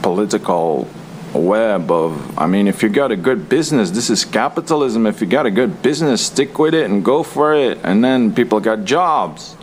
[0.00, 0.88] political
[1.34, 2.38] web of.
[2.38, 5.06] I mean, if you got a good business, this is capitalism.
[5.06, 7.78] If you got a good business, stick with it and go for it.
[7.82, 9.56] And then people got jobs.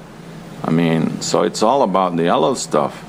[0.65, 3.03] I mean, so it's all about the yellow stuff.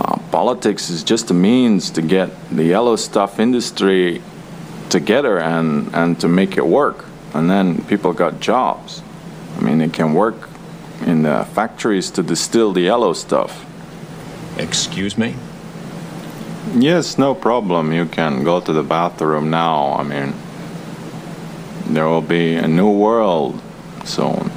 [0.00, 4.22] Uh, politics is just a means to get the yellow stuff industry
[4.88, 9.02] together and, and to make it work and then people got jobs.
[9.56, 10.48] I mean, they can work
[11.06, 13.64] in the factories to distill the yellow stuff.
[14.56, 15.34] Excuse me?
[16.74, 17.92] Yes, no problem.
[17.92, 19.94] You can go to the bathroom now.
[19.94, 20.34] I mean,
[21.86, 23.60] there will be a new world
[24.04, 24.50] soon.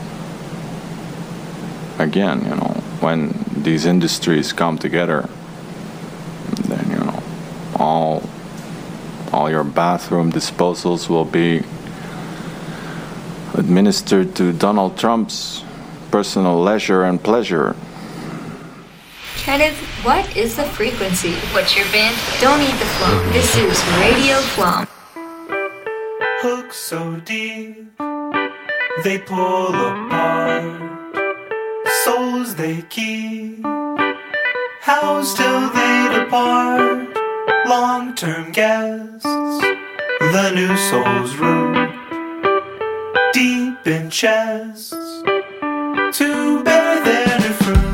[2.02, 5.30] Again, you know, when these industries come together,
[6.64, 7.22] then, you know,
[7.76, 8.24] all,
[9.32, 11.62] all your bathroom disposals will be
[13.54, 15.64] administered to Donald Trump's
[16.10, 17.76] personal leisure and pleasure.
[19.36, 21.36] Kenneth, what is the frequency?
[21.54, 22.18] What's your band?
[22.42, 23.32] Don't eat the flum.
[23.32, 24.88] This is Radio Flum.
[26.42, 27.96] Hook so deep,
[29.04, 31.01] they pull apart.
[32.04, 33.64] Souls they keep,
[34.82, 37.08] housed till they depart.
[37.68, 41.92] Long term guests, the new soul's root
[43.34, 47.88] deep in chests to bear their new fruit.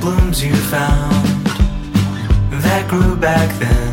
[0.00, 1.13] Blooms you found
[3.20, 3.92] back then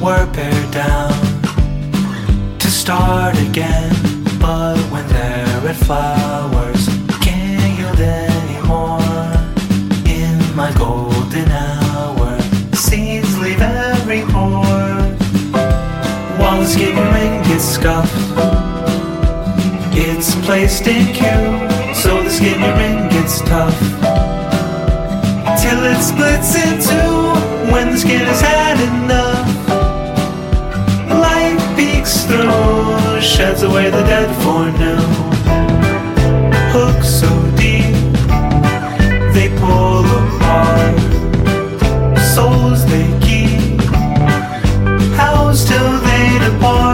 [0.00, 1.12] were pared down
[2.58, 3.92] to start again.
[4.40, 6.88] But when they're red flowers
[7.20, 9.00] can't yield anymore
[10.06, 12.40] in my golden hour,
[12.72, 15.02] seeds leave every pore.
[16.38, 18.14] While the skinny ring gets scuffed,
[19.92, 23.78] it's placed in queue, so the skinny ring gets tough.
[25.60, 27.17] Till it splits in two
[27.78, 29.48] when the skin has had enough.
[31.24, 35.04] Light peeks through, sheds away the dead for now.
[36.74, 37.30] Hooks so
[37.62, 37.94] deep,
[39.34, 40.98] they pull apart.
[42.34, 43.80] Souls they keep,
[45.22, 46.87] house till they depart.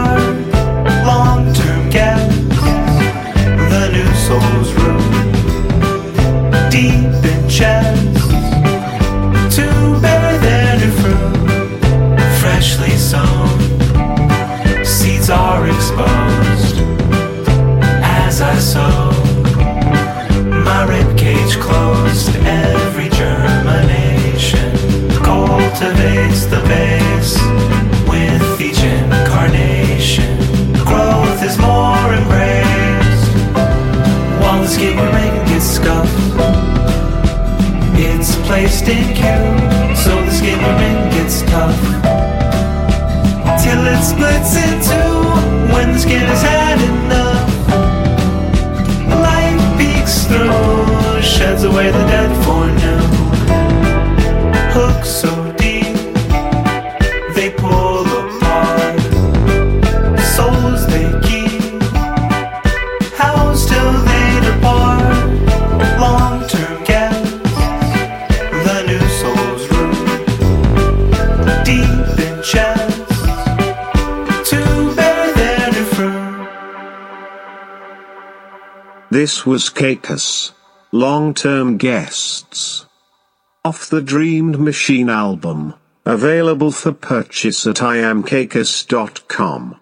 [43.63, 47.24] Till it splits in two when the skin has had enough.
[51.75, 53.03] away the dead for now.
[55.03, 55.95] So deep,
[57.35, 58.99] they pull apart.
[60.35, 61.81] Souls they keep,
[63.21, 65.27] housed till they depart.
[65.99, 67.27] Long term gas,
[68.65, 69.97] the new soul's room.
[71.69, 73.09] Deep in chest,
[74.49, 74.59] to
[74.95, 76.47] bear their new fruit.
[79.11, 80.53] This was Cacus.
[80.95, 82.85] Long-term guests.
[83.65, 85.73] Off the Dreamed Machine album.
[86.05, 89.75] Available for purchase at iamcaicus.com.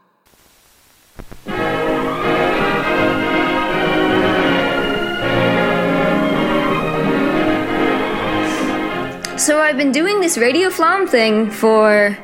[9.38, 12.18] So I've been doing this Radio Flom thing for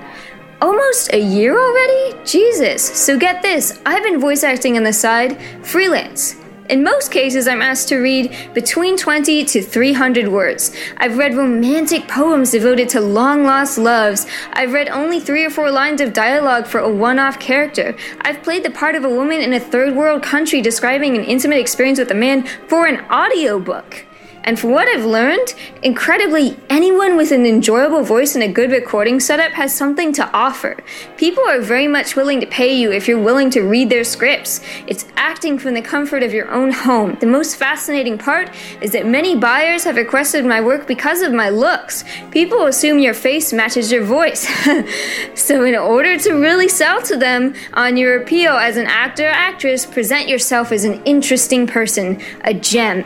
[0.64, 2.26] almost a year already?
[2.26, 2.82] Jesus.
[2.82, 6.40] So get this I've been voice acting on the side, freelance.
[6.70, 10.72] In most cases, I'm asked to read between 20 to 300 words.
[10.98, 14.28] I've read romantic poems devoted to long lost loves.
[14.54, 17.96] I've read only three or four lines of dialogue for a one off character.
[18.22, 21.58] I've played the part of a woman in a third world country describing an intimate
[21.58, 24.06] experience with a man for an audiobook.
[24.44, 25.54] And from what I've learned,
[25.84, 30.78] incredibly, anyone with an enjoyable voice and a good recording setup has something to offer.
[31.18, 34.62] People are very much willing to pay you if you're willing to read their scripts.
[34.88, 37.18] It's acting from the comfort of your own home.
[37.20, 38.50] The most fascinating part
[38.82, 42.04] is that many buyers have requested my work because of my looks.
[42.32, 44.48] People assume your face matches your voice.
[45.36, 49.32] so, in order to really sell to them on your appeal as an actor or
[49.32, 53.06] actress, present yourself as an interesting person, a gem.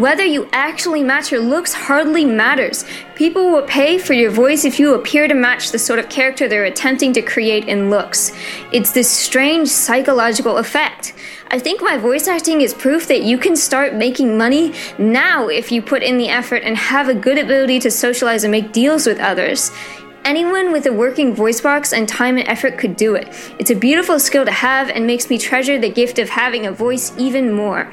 [0.00, 2.86] Whether you actually match your looks hardly matters.
[3.16, 6.48] People will pay for your voice if you appear to match the sort of character
[6.48, 8.32] they're attempting to create in looks.
[8.72, 11.12] It's this strange psychological effect.
[11.48, 15.70] I think my voice acting is proof that you can start making money now if
[15.70, 19.04] you put in the effort and have a good ability to socialize and make deals
[19.04, 19.70] with others.
[20.24, 23.28] Anyone with a working voice box and time and effort could do it.
[23.58, 26.72] It's a beautiful skill to have and makes me treasure the gift of having a
[26.72, 27.92] voice even more.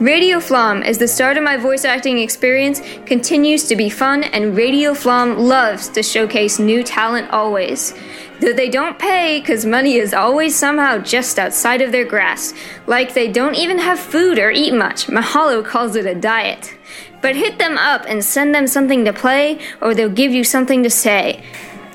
[0.00, 4.54] Radio Flom, as the start of my voice acting experience, continues to be fun, and
[4.54, 7.94] Radio Flom loves to showcase new talent always.
[8.38, 13.14] Though they don't pay, because money is always somehow just outside of their grasp, like
[13.14, 15.06] they don't even have food or eat much.
[15.06, 16.76] Mahalo calls it a diet.
[17.22, 20.82] But hit them up and send them something to play, or they'll give you something
[20.82, 21.42] to say.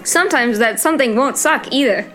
[0.04, 2.12] Sometimes that something won't suck either.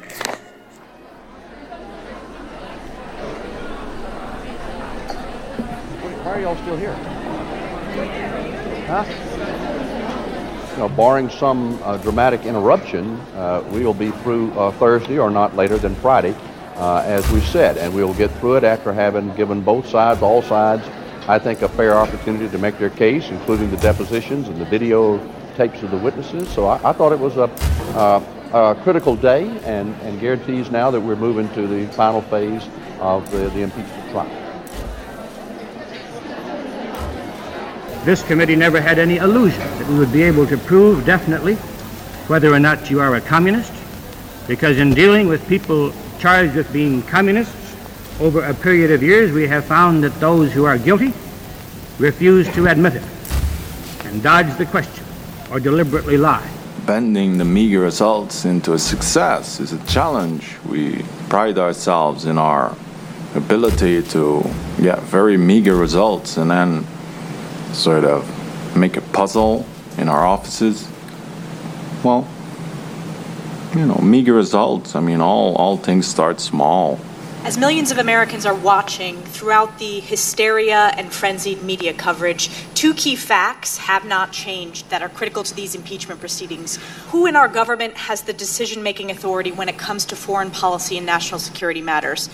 [6.36, 6.92] Are y'all still here?
[8.86, 9.05] Huh?
[10.73, 15.31] You know, barring some uh, dramatic interruption, uh, we will be through uh, Thursday or
[15.31, 16.34] not later than Friday,
[16.74, 20.20] uh, as we said, and we will get through it after having given both sides,
[20.20, 20.86] all sides,
[21.26, 25.18] I think, a fair opportunity to make their case, including the depositions and the video
[25.56, 26.47] tapes of the witnesses.
[26.50, 27.44] So I, I thought it was a,
[27.97, 32.68] uh, a critical day and, and guarantees now that we're moving to the final phase
[33.00, 34.45] of the, the impeachment trial.
[38.07, 41.57] This committee never had any illusion that we would be able to prove definitely
[42.28, 43.73] whether or not you are a communist,
[44.47, 47.75] because in dealing with people charged with being communists
[48.20, 51.12] over a period of years, we have found that those who are guilty
[51.99, 53.02] refuse to admit it
[54.05, 55.05] and dodge the question
[55.51, 56.49] or deliberately lie.
[56.86, 60.55] Bending the meager results into a success is a challenge.
[60.68, 62.76] We pride ourselves in our
[63.35, 64.49] ability to
[64.81, 66.86] get very meager results and then
[67.73, 69.67] sort of make a puzzle
[69.99, 70.89] in our offices.
[72.05, 72.28] Well,
[73.75, 74.95] you know, meager results.
[74.95, 76.99] I mean, all, all things start small.
[77.45, 83.15] As millions of Americans are watching throughout the hysteria and frenzied media coverage, two key
[83.15, 86.81] facts have not changed that are critical to these impeachment proceedings.
[87.11, 90.97] Who in our government has the decision making authority when it comes to foreign policy
[90.97, 92.28] and national security matters?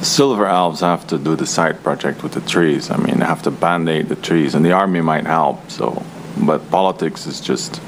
[0.00, 2.90] The Silver Elves have to do the side project with the trees.
[2.90, 6.02] I mean, they have to band aid the trees, and the army might help, so.
[6.36, 7.80] But politics is just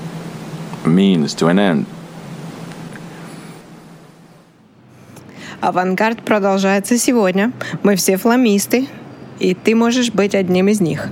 [0.85, 1.87] a means to an end.
[5.61, 7.53] Авангард продолжается сегодня.
[7.83, 8.89] Мы все фламисты,
[9.41, 11.09] и ты можешь быть одним из них.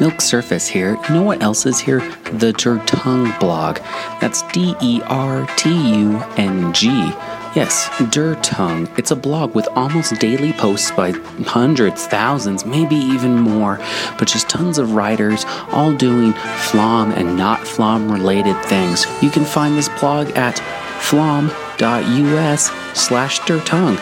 [0.00, 0.96] Milk Surface here.
[1.08, 2.00] You know what else is here?
[2.32, 3.80] The Dertung blog.
[4.20, 7.12] That's D E R T U N G.
[7.55, 8.91] Yes, Dertung.
[8.99, 11.11] It's a blog with almost daily posts by
[11.45, 13.77] hundreds, thousands, maybe even more,
[14.19, 19.05] but just tons of writers all doing flom and not flom related things.
[19.21, 20.59] You can find this blog at
[20.99, 23.97] flom.us slash Dertung.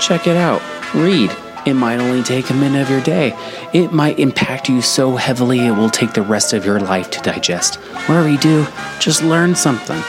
[0.00, 0.62] Check it out.
[0.94, 1.32] Read.
[1.66, 3.36] It might only take a minute of your day.
[3.72, 7.20] It might impact you so heavily it will take the rest of your life to
[7.20, 7.76] digest.
[8.06, 8.66] Whatever you do,
[9.00, 10.00] just learn something.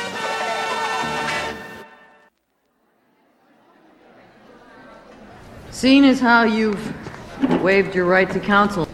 [5.84, 6.94] Seeing as how you've
[7.62, 8.88] waived your right to counsel,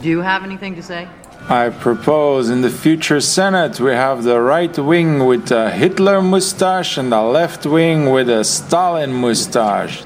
[0.00, 1.08] do you have anything to say?
[1.48, 6.96] I propose in the future Senate we have the right wing with a Hitler mustache
[6.96, 10.04] and the left wing with a Stalin mustache.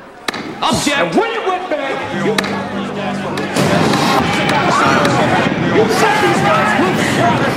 [0.62, 1.16] Object!
[1.16, 2.14] When it went back,
[7.44, 7.53] you...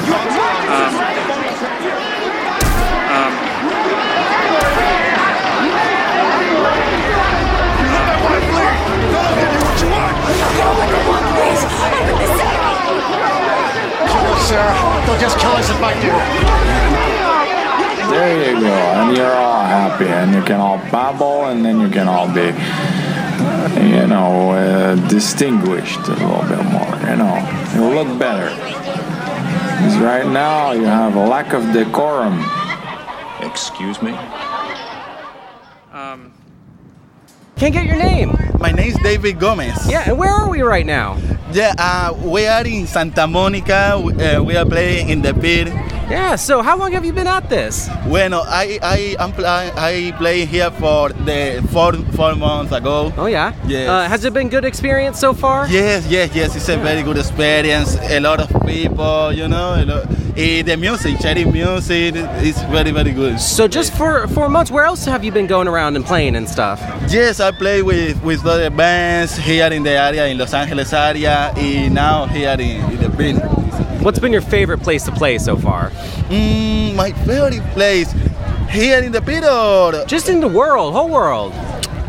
[14.47, 16.07] Sarah, they'll just kill us if I do.
[18.09, 21.89] There you go, and you're all happy, and you can all babble, and then you
[21.89, 22.55] can all be,
[23.85, 26.95] you know, uh, distinguished a little bit more.
[27.09, 27.35] You know,
[27.75, 28.47] you look better.
[29.75, 32.39] Because right now you have a lack of decorum.
[33.41, 34.13] Excuse me?
[35.91, 36.31] Um,
[37.57, 38.46] Can't get your name.
[38.59, 39.89] My name is David Gomez.
[39.89, 41.17] Yeah, and where are we right now?
[41.53, 43.95] Yeah, uh, we are in Santa Monica.
[43.95, 45.67] Uh, we are playing in the pit.
[46.09, 46.35] Yeah.
[46.35, 47.89] So how long have you been at this?
[48.07, 53.11] Bueno, I I I'm pl- I play here for the four four months ago.
[53.17, 53.53] Oh yeah.
[53.67, 53.89] Yes.
[53.89, 55.67] Uh, has it been good experience so far?
[55.67, 56.55] Yes, yes, yes.
[56.55, 57.97] It's a very good experience.
[58.09, 59.75] A lot of people, you know.
[60.37, 63.39] Lot, eh, the music, cherry music, is very very good.
[63.39, 66.47] So just for four months, where else have you been going around and playing and
[66.47, 66.79] stuff?
[67.09, 71.51] Yes, I play with with other bands here in the area, in Los Angeles area,
[71.55, 73.37] and now here in, in the Pin.
[74.03, 75.89] What's been your favorite place to play so far?
[76.29, 78.13] Mm, my favorite place
[78.69, 81.53] here in the pit or just in the world, whole world.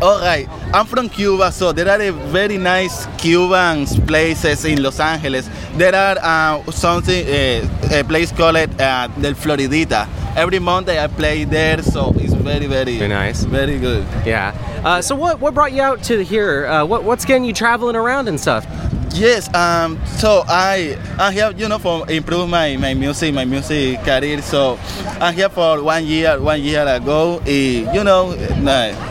[0.01, 4.99] All right, I'm from Cuba, so there are a very nice Cuban places in Los
[4.99, 5.49] Angeles.
[5.75, 10.07] There are uh, something uh, a place called uh, Del Floridita.
[10.35, 14.05] Every Monday I play there, so it's very, very, very nice, very good.
[14.23, 14.53] Yeah.
[14.85, 16.67] Uh, so what what brought you out to here?
[16.67, 18.67] Uh, what what's getting you traveling around and stuff?
[19.13, 23.99] Yes, um, so I I'm here, you know, for improve my, my music, my music
[24.03, 24.41] career.
[24.41, 24.79] So
[25.19, 27.41] I'm here for one year, one year ago.
[27.45, 28.33] Eh, you know,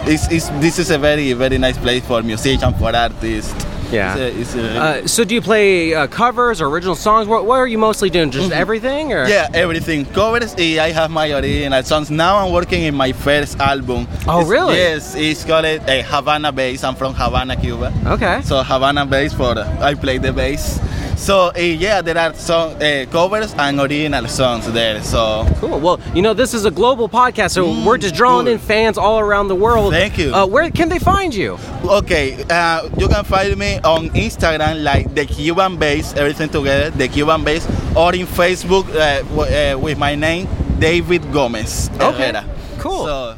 [0.07, 3.53] it's, it's, this is a very, very nice place for musicians, for artists.
[3.91, 4.17] Yeah.
[4.17, 7.27] It's a- it's a- Uh, so do you play uh, covers or original songs?
[7.27, 8.31] What, what are you mostly doing?
[8.31, 10.05] Just everything, or Yeah, everything.
[10.07, 12.11] Covers, eh, I have my original songs.
[12.11, 14.07] Now I'm working in my first album.
[14.27, 14.77] Oh, It's- really?
[14.77, 16.85] Yes, it's called uh, Havana Bass.
[16.85, 17.93] I'm from Havana, Cuba.
[18.07, 18.41] Okay.
[18.45, 20.79] So Havana Bass for I play the bass.
[21.19, 25.03] So uh, yeah, there are song, uh, covers and original songs there.
[25.03, 25.81] So cool.
[25.81, 29.19] Well, you know, this is a global podcast, so we're just drawing in fans all
[29.19, 29.93] around the world.
[29.93, 30.33] Thank you.
[30.33, 31.59] Uh, where can they find you?
[31.85, 37.09] Okay, uh, you can find me on Instagram like the Cuban Bass, everything together, the
[37.09, 37.67] Cuban Bass,
[37.97, 40.47] or in Facebook uh, w- uh, with my name,
[40.79, 41.91] David Gomez.
[42.01, 42.45] Okay, Herrera.
[42.79, 43.05] cool.
[43.07, 43.37] So,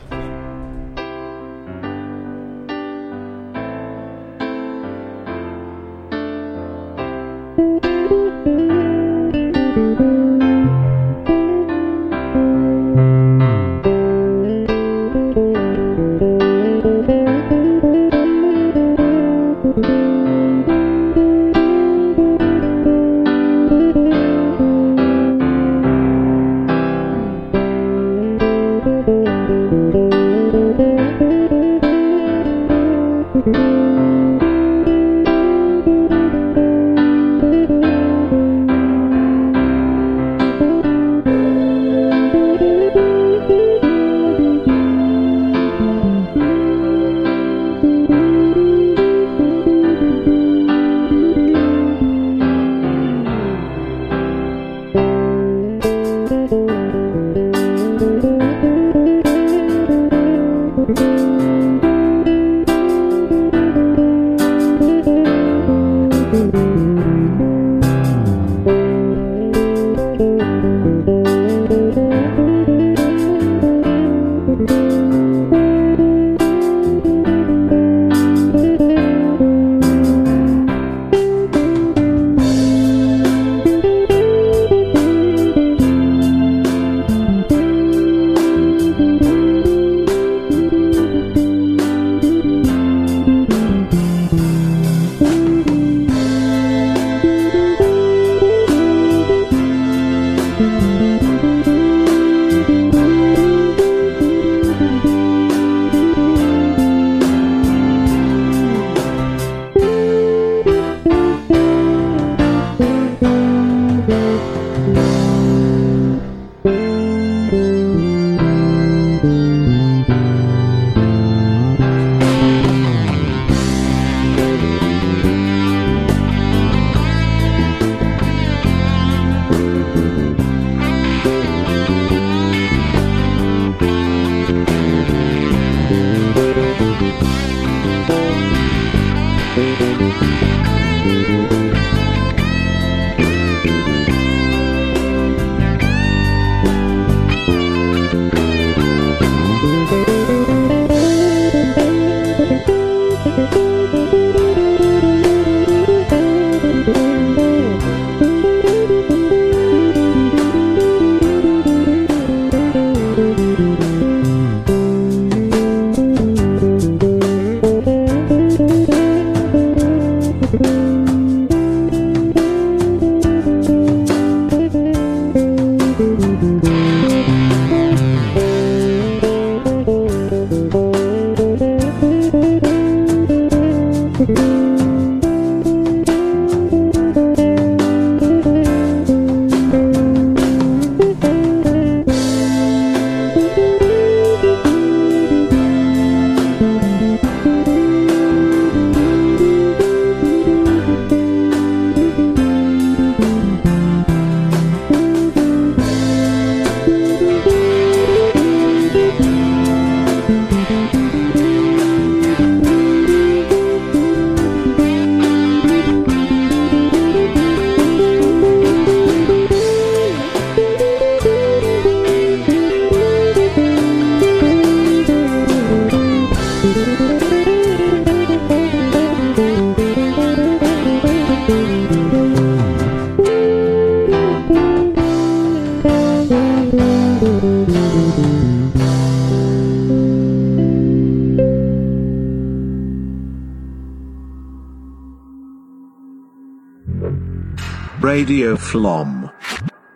[248.31, 249.29] Radio Flom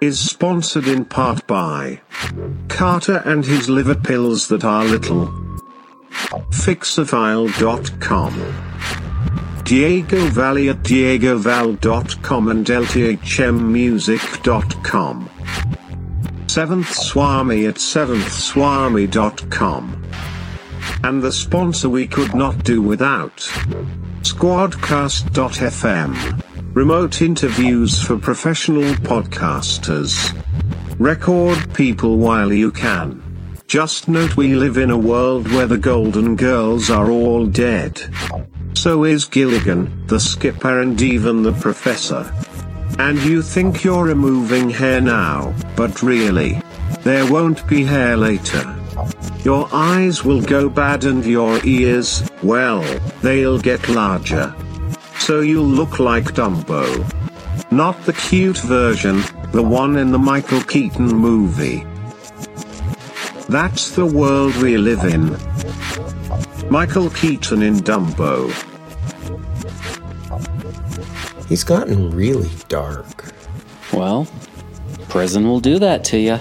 [0.01, 2.01] is sponsored in part by
[2.67, 5.27] Carter and his liver pills that are little.
[6.51, 8.35] Fixafile.com.
[9.63, 15.31] Diego Valley at diegoval.com and lthmmusic.com.
[16.49, 20.05] Seventh Swami at seventhswami.com.
[21.05, 23.37] And the sponsor we could not do without.
[24.23, 26.44] Squadcast.fm.
[26.75, 30.35] Remote interviews for professional podcasters.
[30.99, 33.23] Record people while you can.
[33.69, 38.03] Just note we live in a world where the Golden Girls are all dead.
[38.75, 42.29] So is Gilligan, the skipper, and even the professor.
[42.99, 46.61] And you think you're removing hair now, but really,
[47.03, 48.65] there won't be hair later.
[49.45, 52.83] Your eyes will go bad and your ears, well,
[53.23, 54.53] they'll get larger.
[55.25, 56.85] So you'll look like Dumbo.
[57.73, 59.23] Not the cute version,
[59.53, 61.87] the one in the Michael Keaton movie.
[63.49, 65.35] That's the world we live in.
[66.71, 68.53] Michael Keaton in Dumbo.
[71.49, 73.33] He's gotten really dark.
[73.95, 74.29] Well,
[75.09, 76.39] prison will do that to you.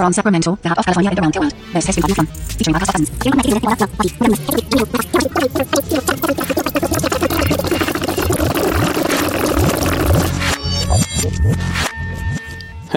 [0.00, 2.74] From Sacramento, the hub of California and around the world, there's history coming from, featuring
[2.74, 3.04] podcast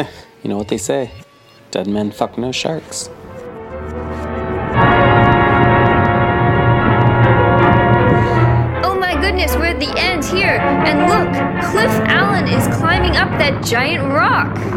[0.43, 1.11] you know what they say
[1.71, 3.09] dead men fuck no sharks.
[8.85, 10.57] Oh my goodness, we're at the end here.
[10.61, 11.27] And look,
[11.69, 14.72] Cliff Allen is climbing up that giant rock.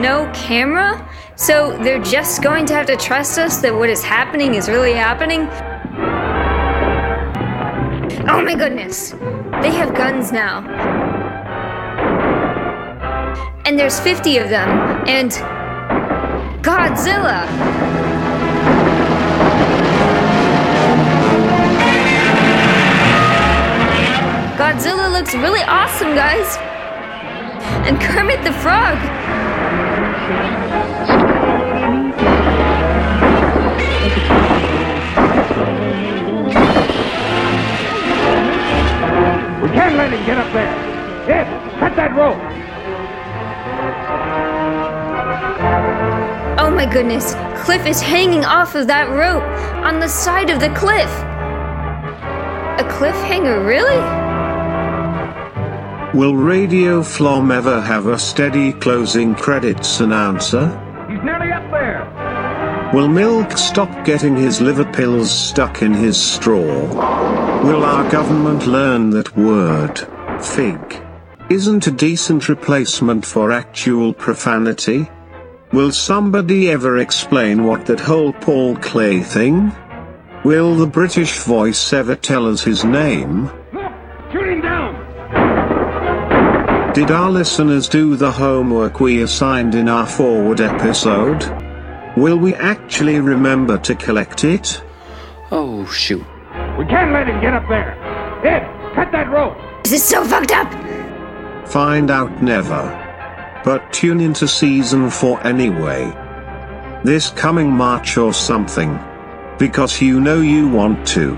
[0.00, 1.06] No camera?
[1.36, 4.92] So they're just going to have to trust us that what is happening is really
[4.92, 5.48] happening?
[8.28, 9.10] Oh my goodness.
[9.62, 10.60] They have guns now.
[13.64, 14.68] And there's 50 of them.
[15.08, 15.30] And
[16.62, 17.46] Godzilla.
[24.56, 26.58] Godzilla looks really awesome, guys.
[27.86, 28.98] And Kermit the Frog.
[30.30, 30.36] We
[39.76, 40.74] can't let him get up there.
[41.28, 42.38] Ed, cut that rope.
[46.60, 47.34] Oh my goodness,
[47.64, 49.42] Cliff is hanging off of that rope
[49.84, 51.10] on the side of the cliff.
[52.78, 54.19] A cliffhanger, really?
[56.12, 60.66] Will Radio Flom ever have a steady closing credits announcer?
[61.08, 62.90] He's nearly up there.
[62.92, 66.64] Will Milk stop getting his liver pills stuck in his straw?
[67.62, 70.00] Will our government learn that word,
[70.42, 71.00] fig,
[71.48, 75.08] isn't a decent replacement for actual profanity?
[75.72, 79.70] Will somebody ever explain what that whole Paul Clay thing?
[80.44, 83.48] Will the British voice ever tell us his name?
[86.94, 91.44] Did our listeners do the homework we assigned in our forward episode?
[92.16, 94.82] Will we actually remember to collect it?
[95.52, 96.26] Oh, shoot.
[96.76, 97.92] We can't let him get up there.
[98.44, 99.56] Ed, cut that rope.
[99.84, 100.68] This is so fucked up.
[101.68, 102.82] Find out never.
[103.64, 106.12] But tune into season 4 anyway.
[107.04, 108.98] This coming March or something.
[109.60, 111.36] Because you know you want to.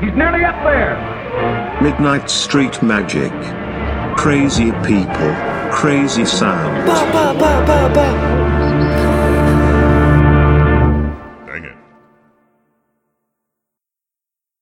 [0.00, 1.80] He's nearly up there.
[1.80, 3.32] Midnight Street Magic.
[4.16, 5.34] Crazy people,
[5.70, 6.86] crazy sound.
[6.86, 7.34] Ba ba
[7.94, 8.43] ba.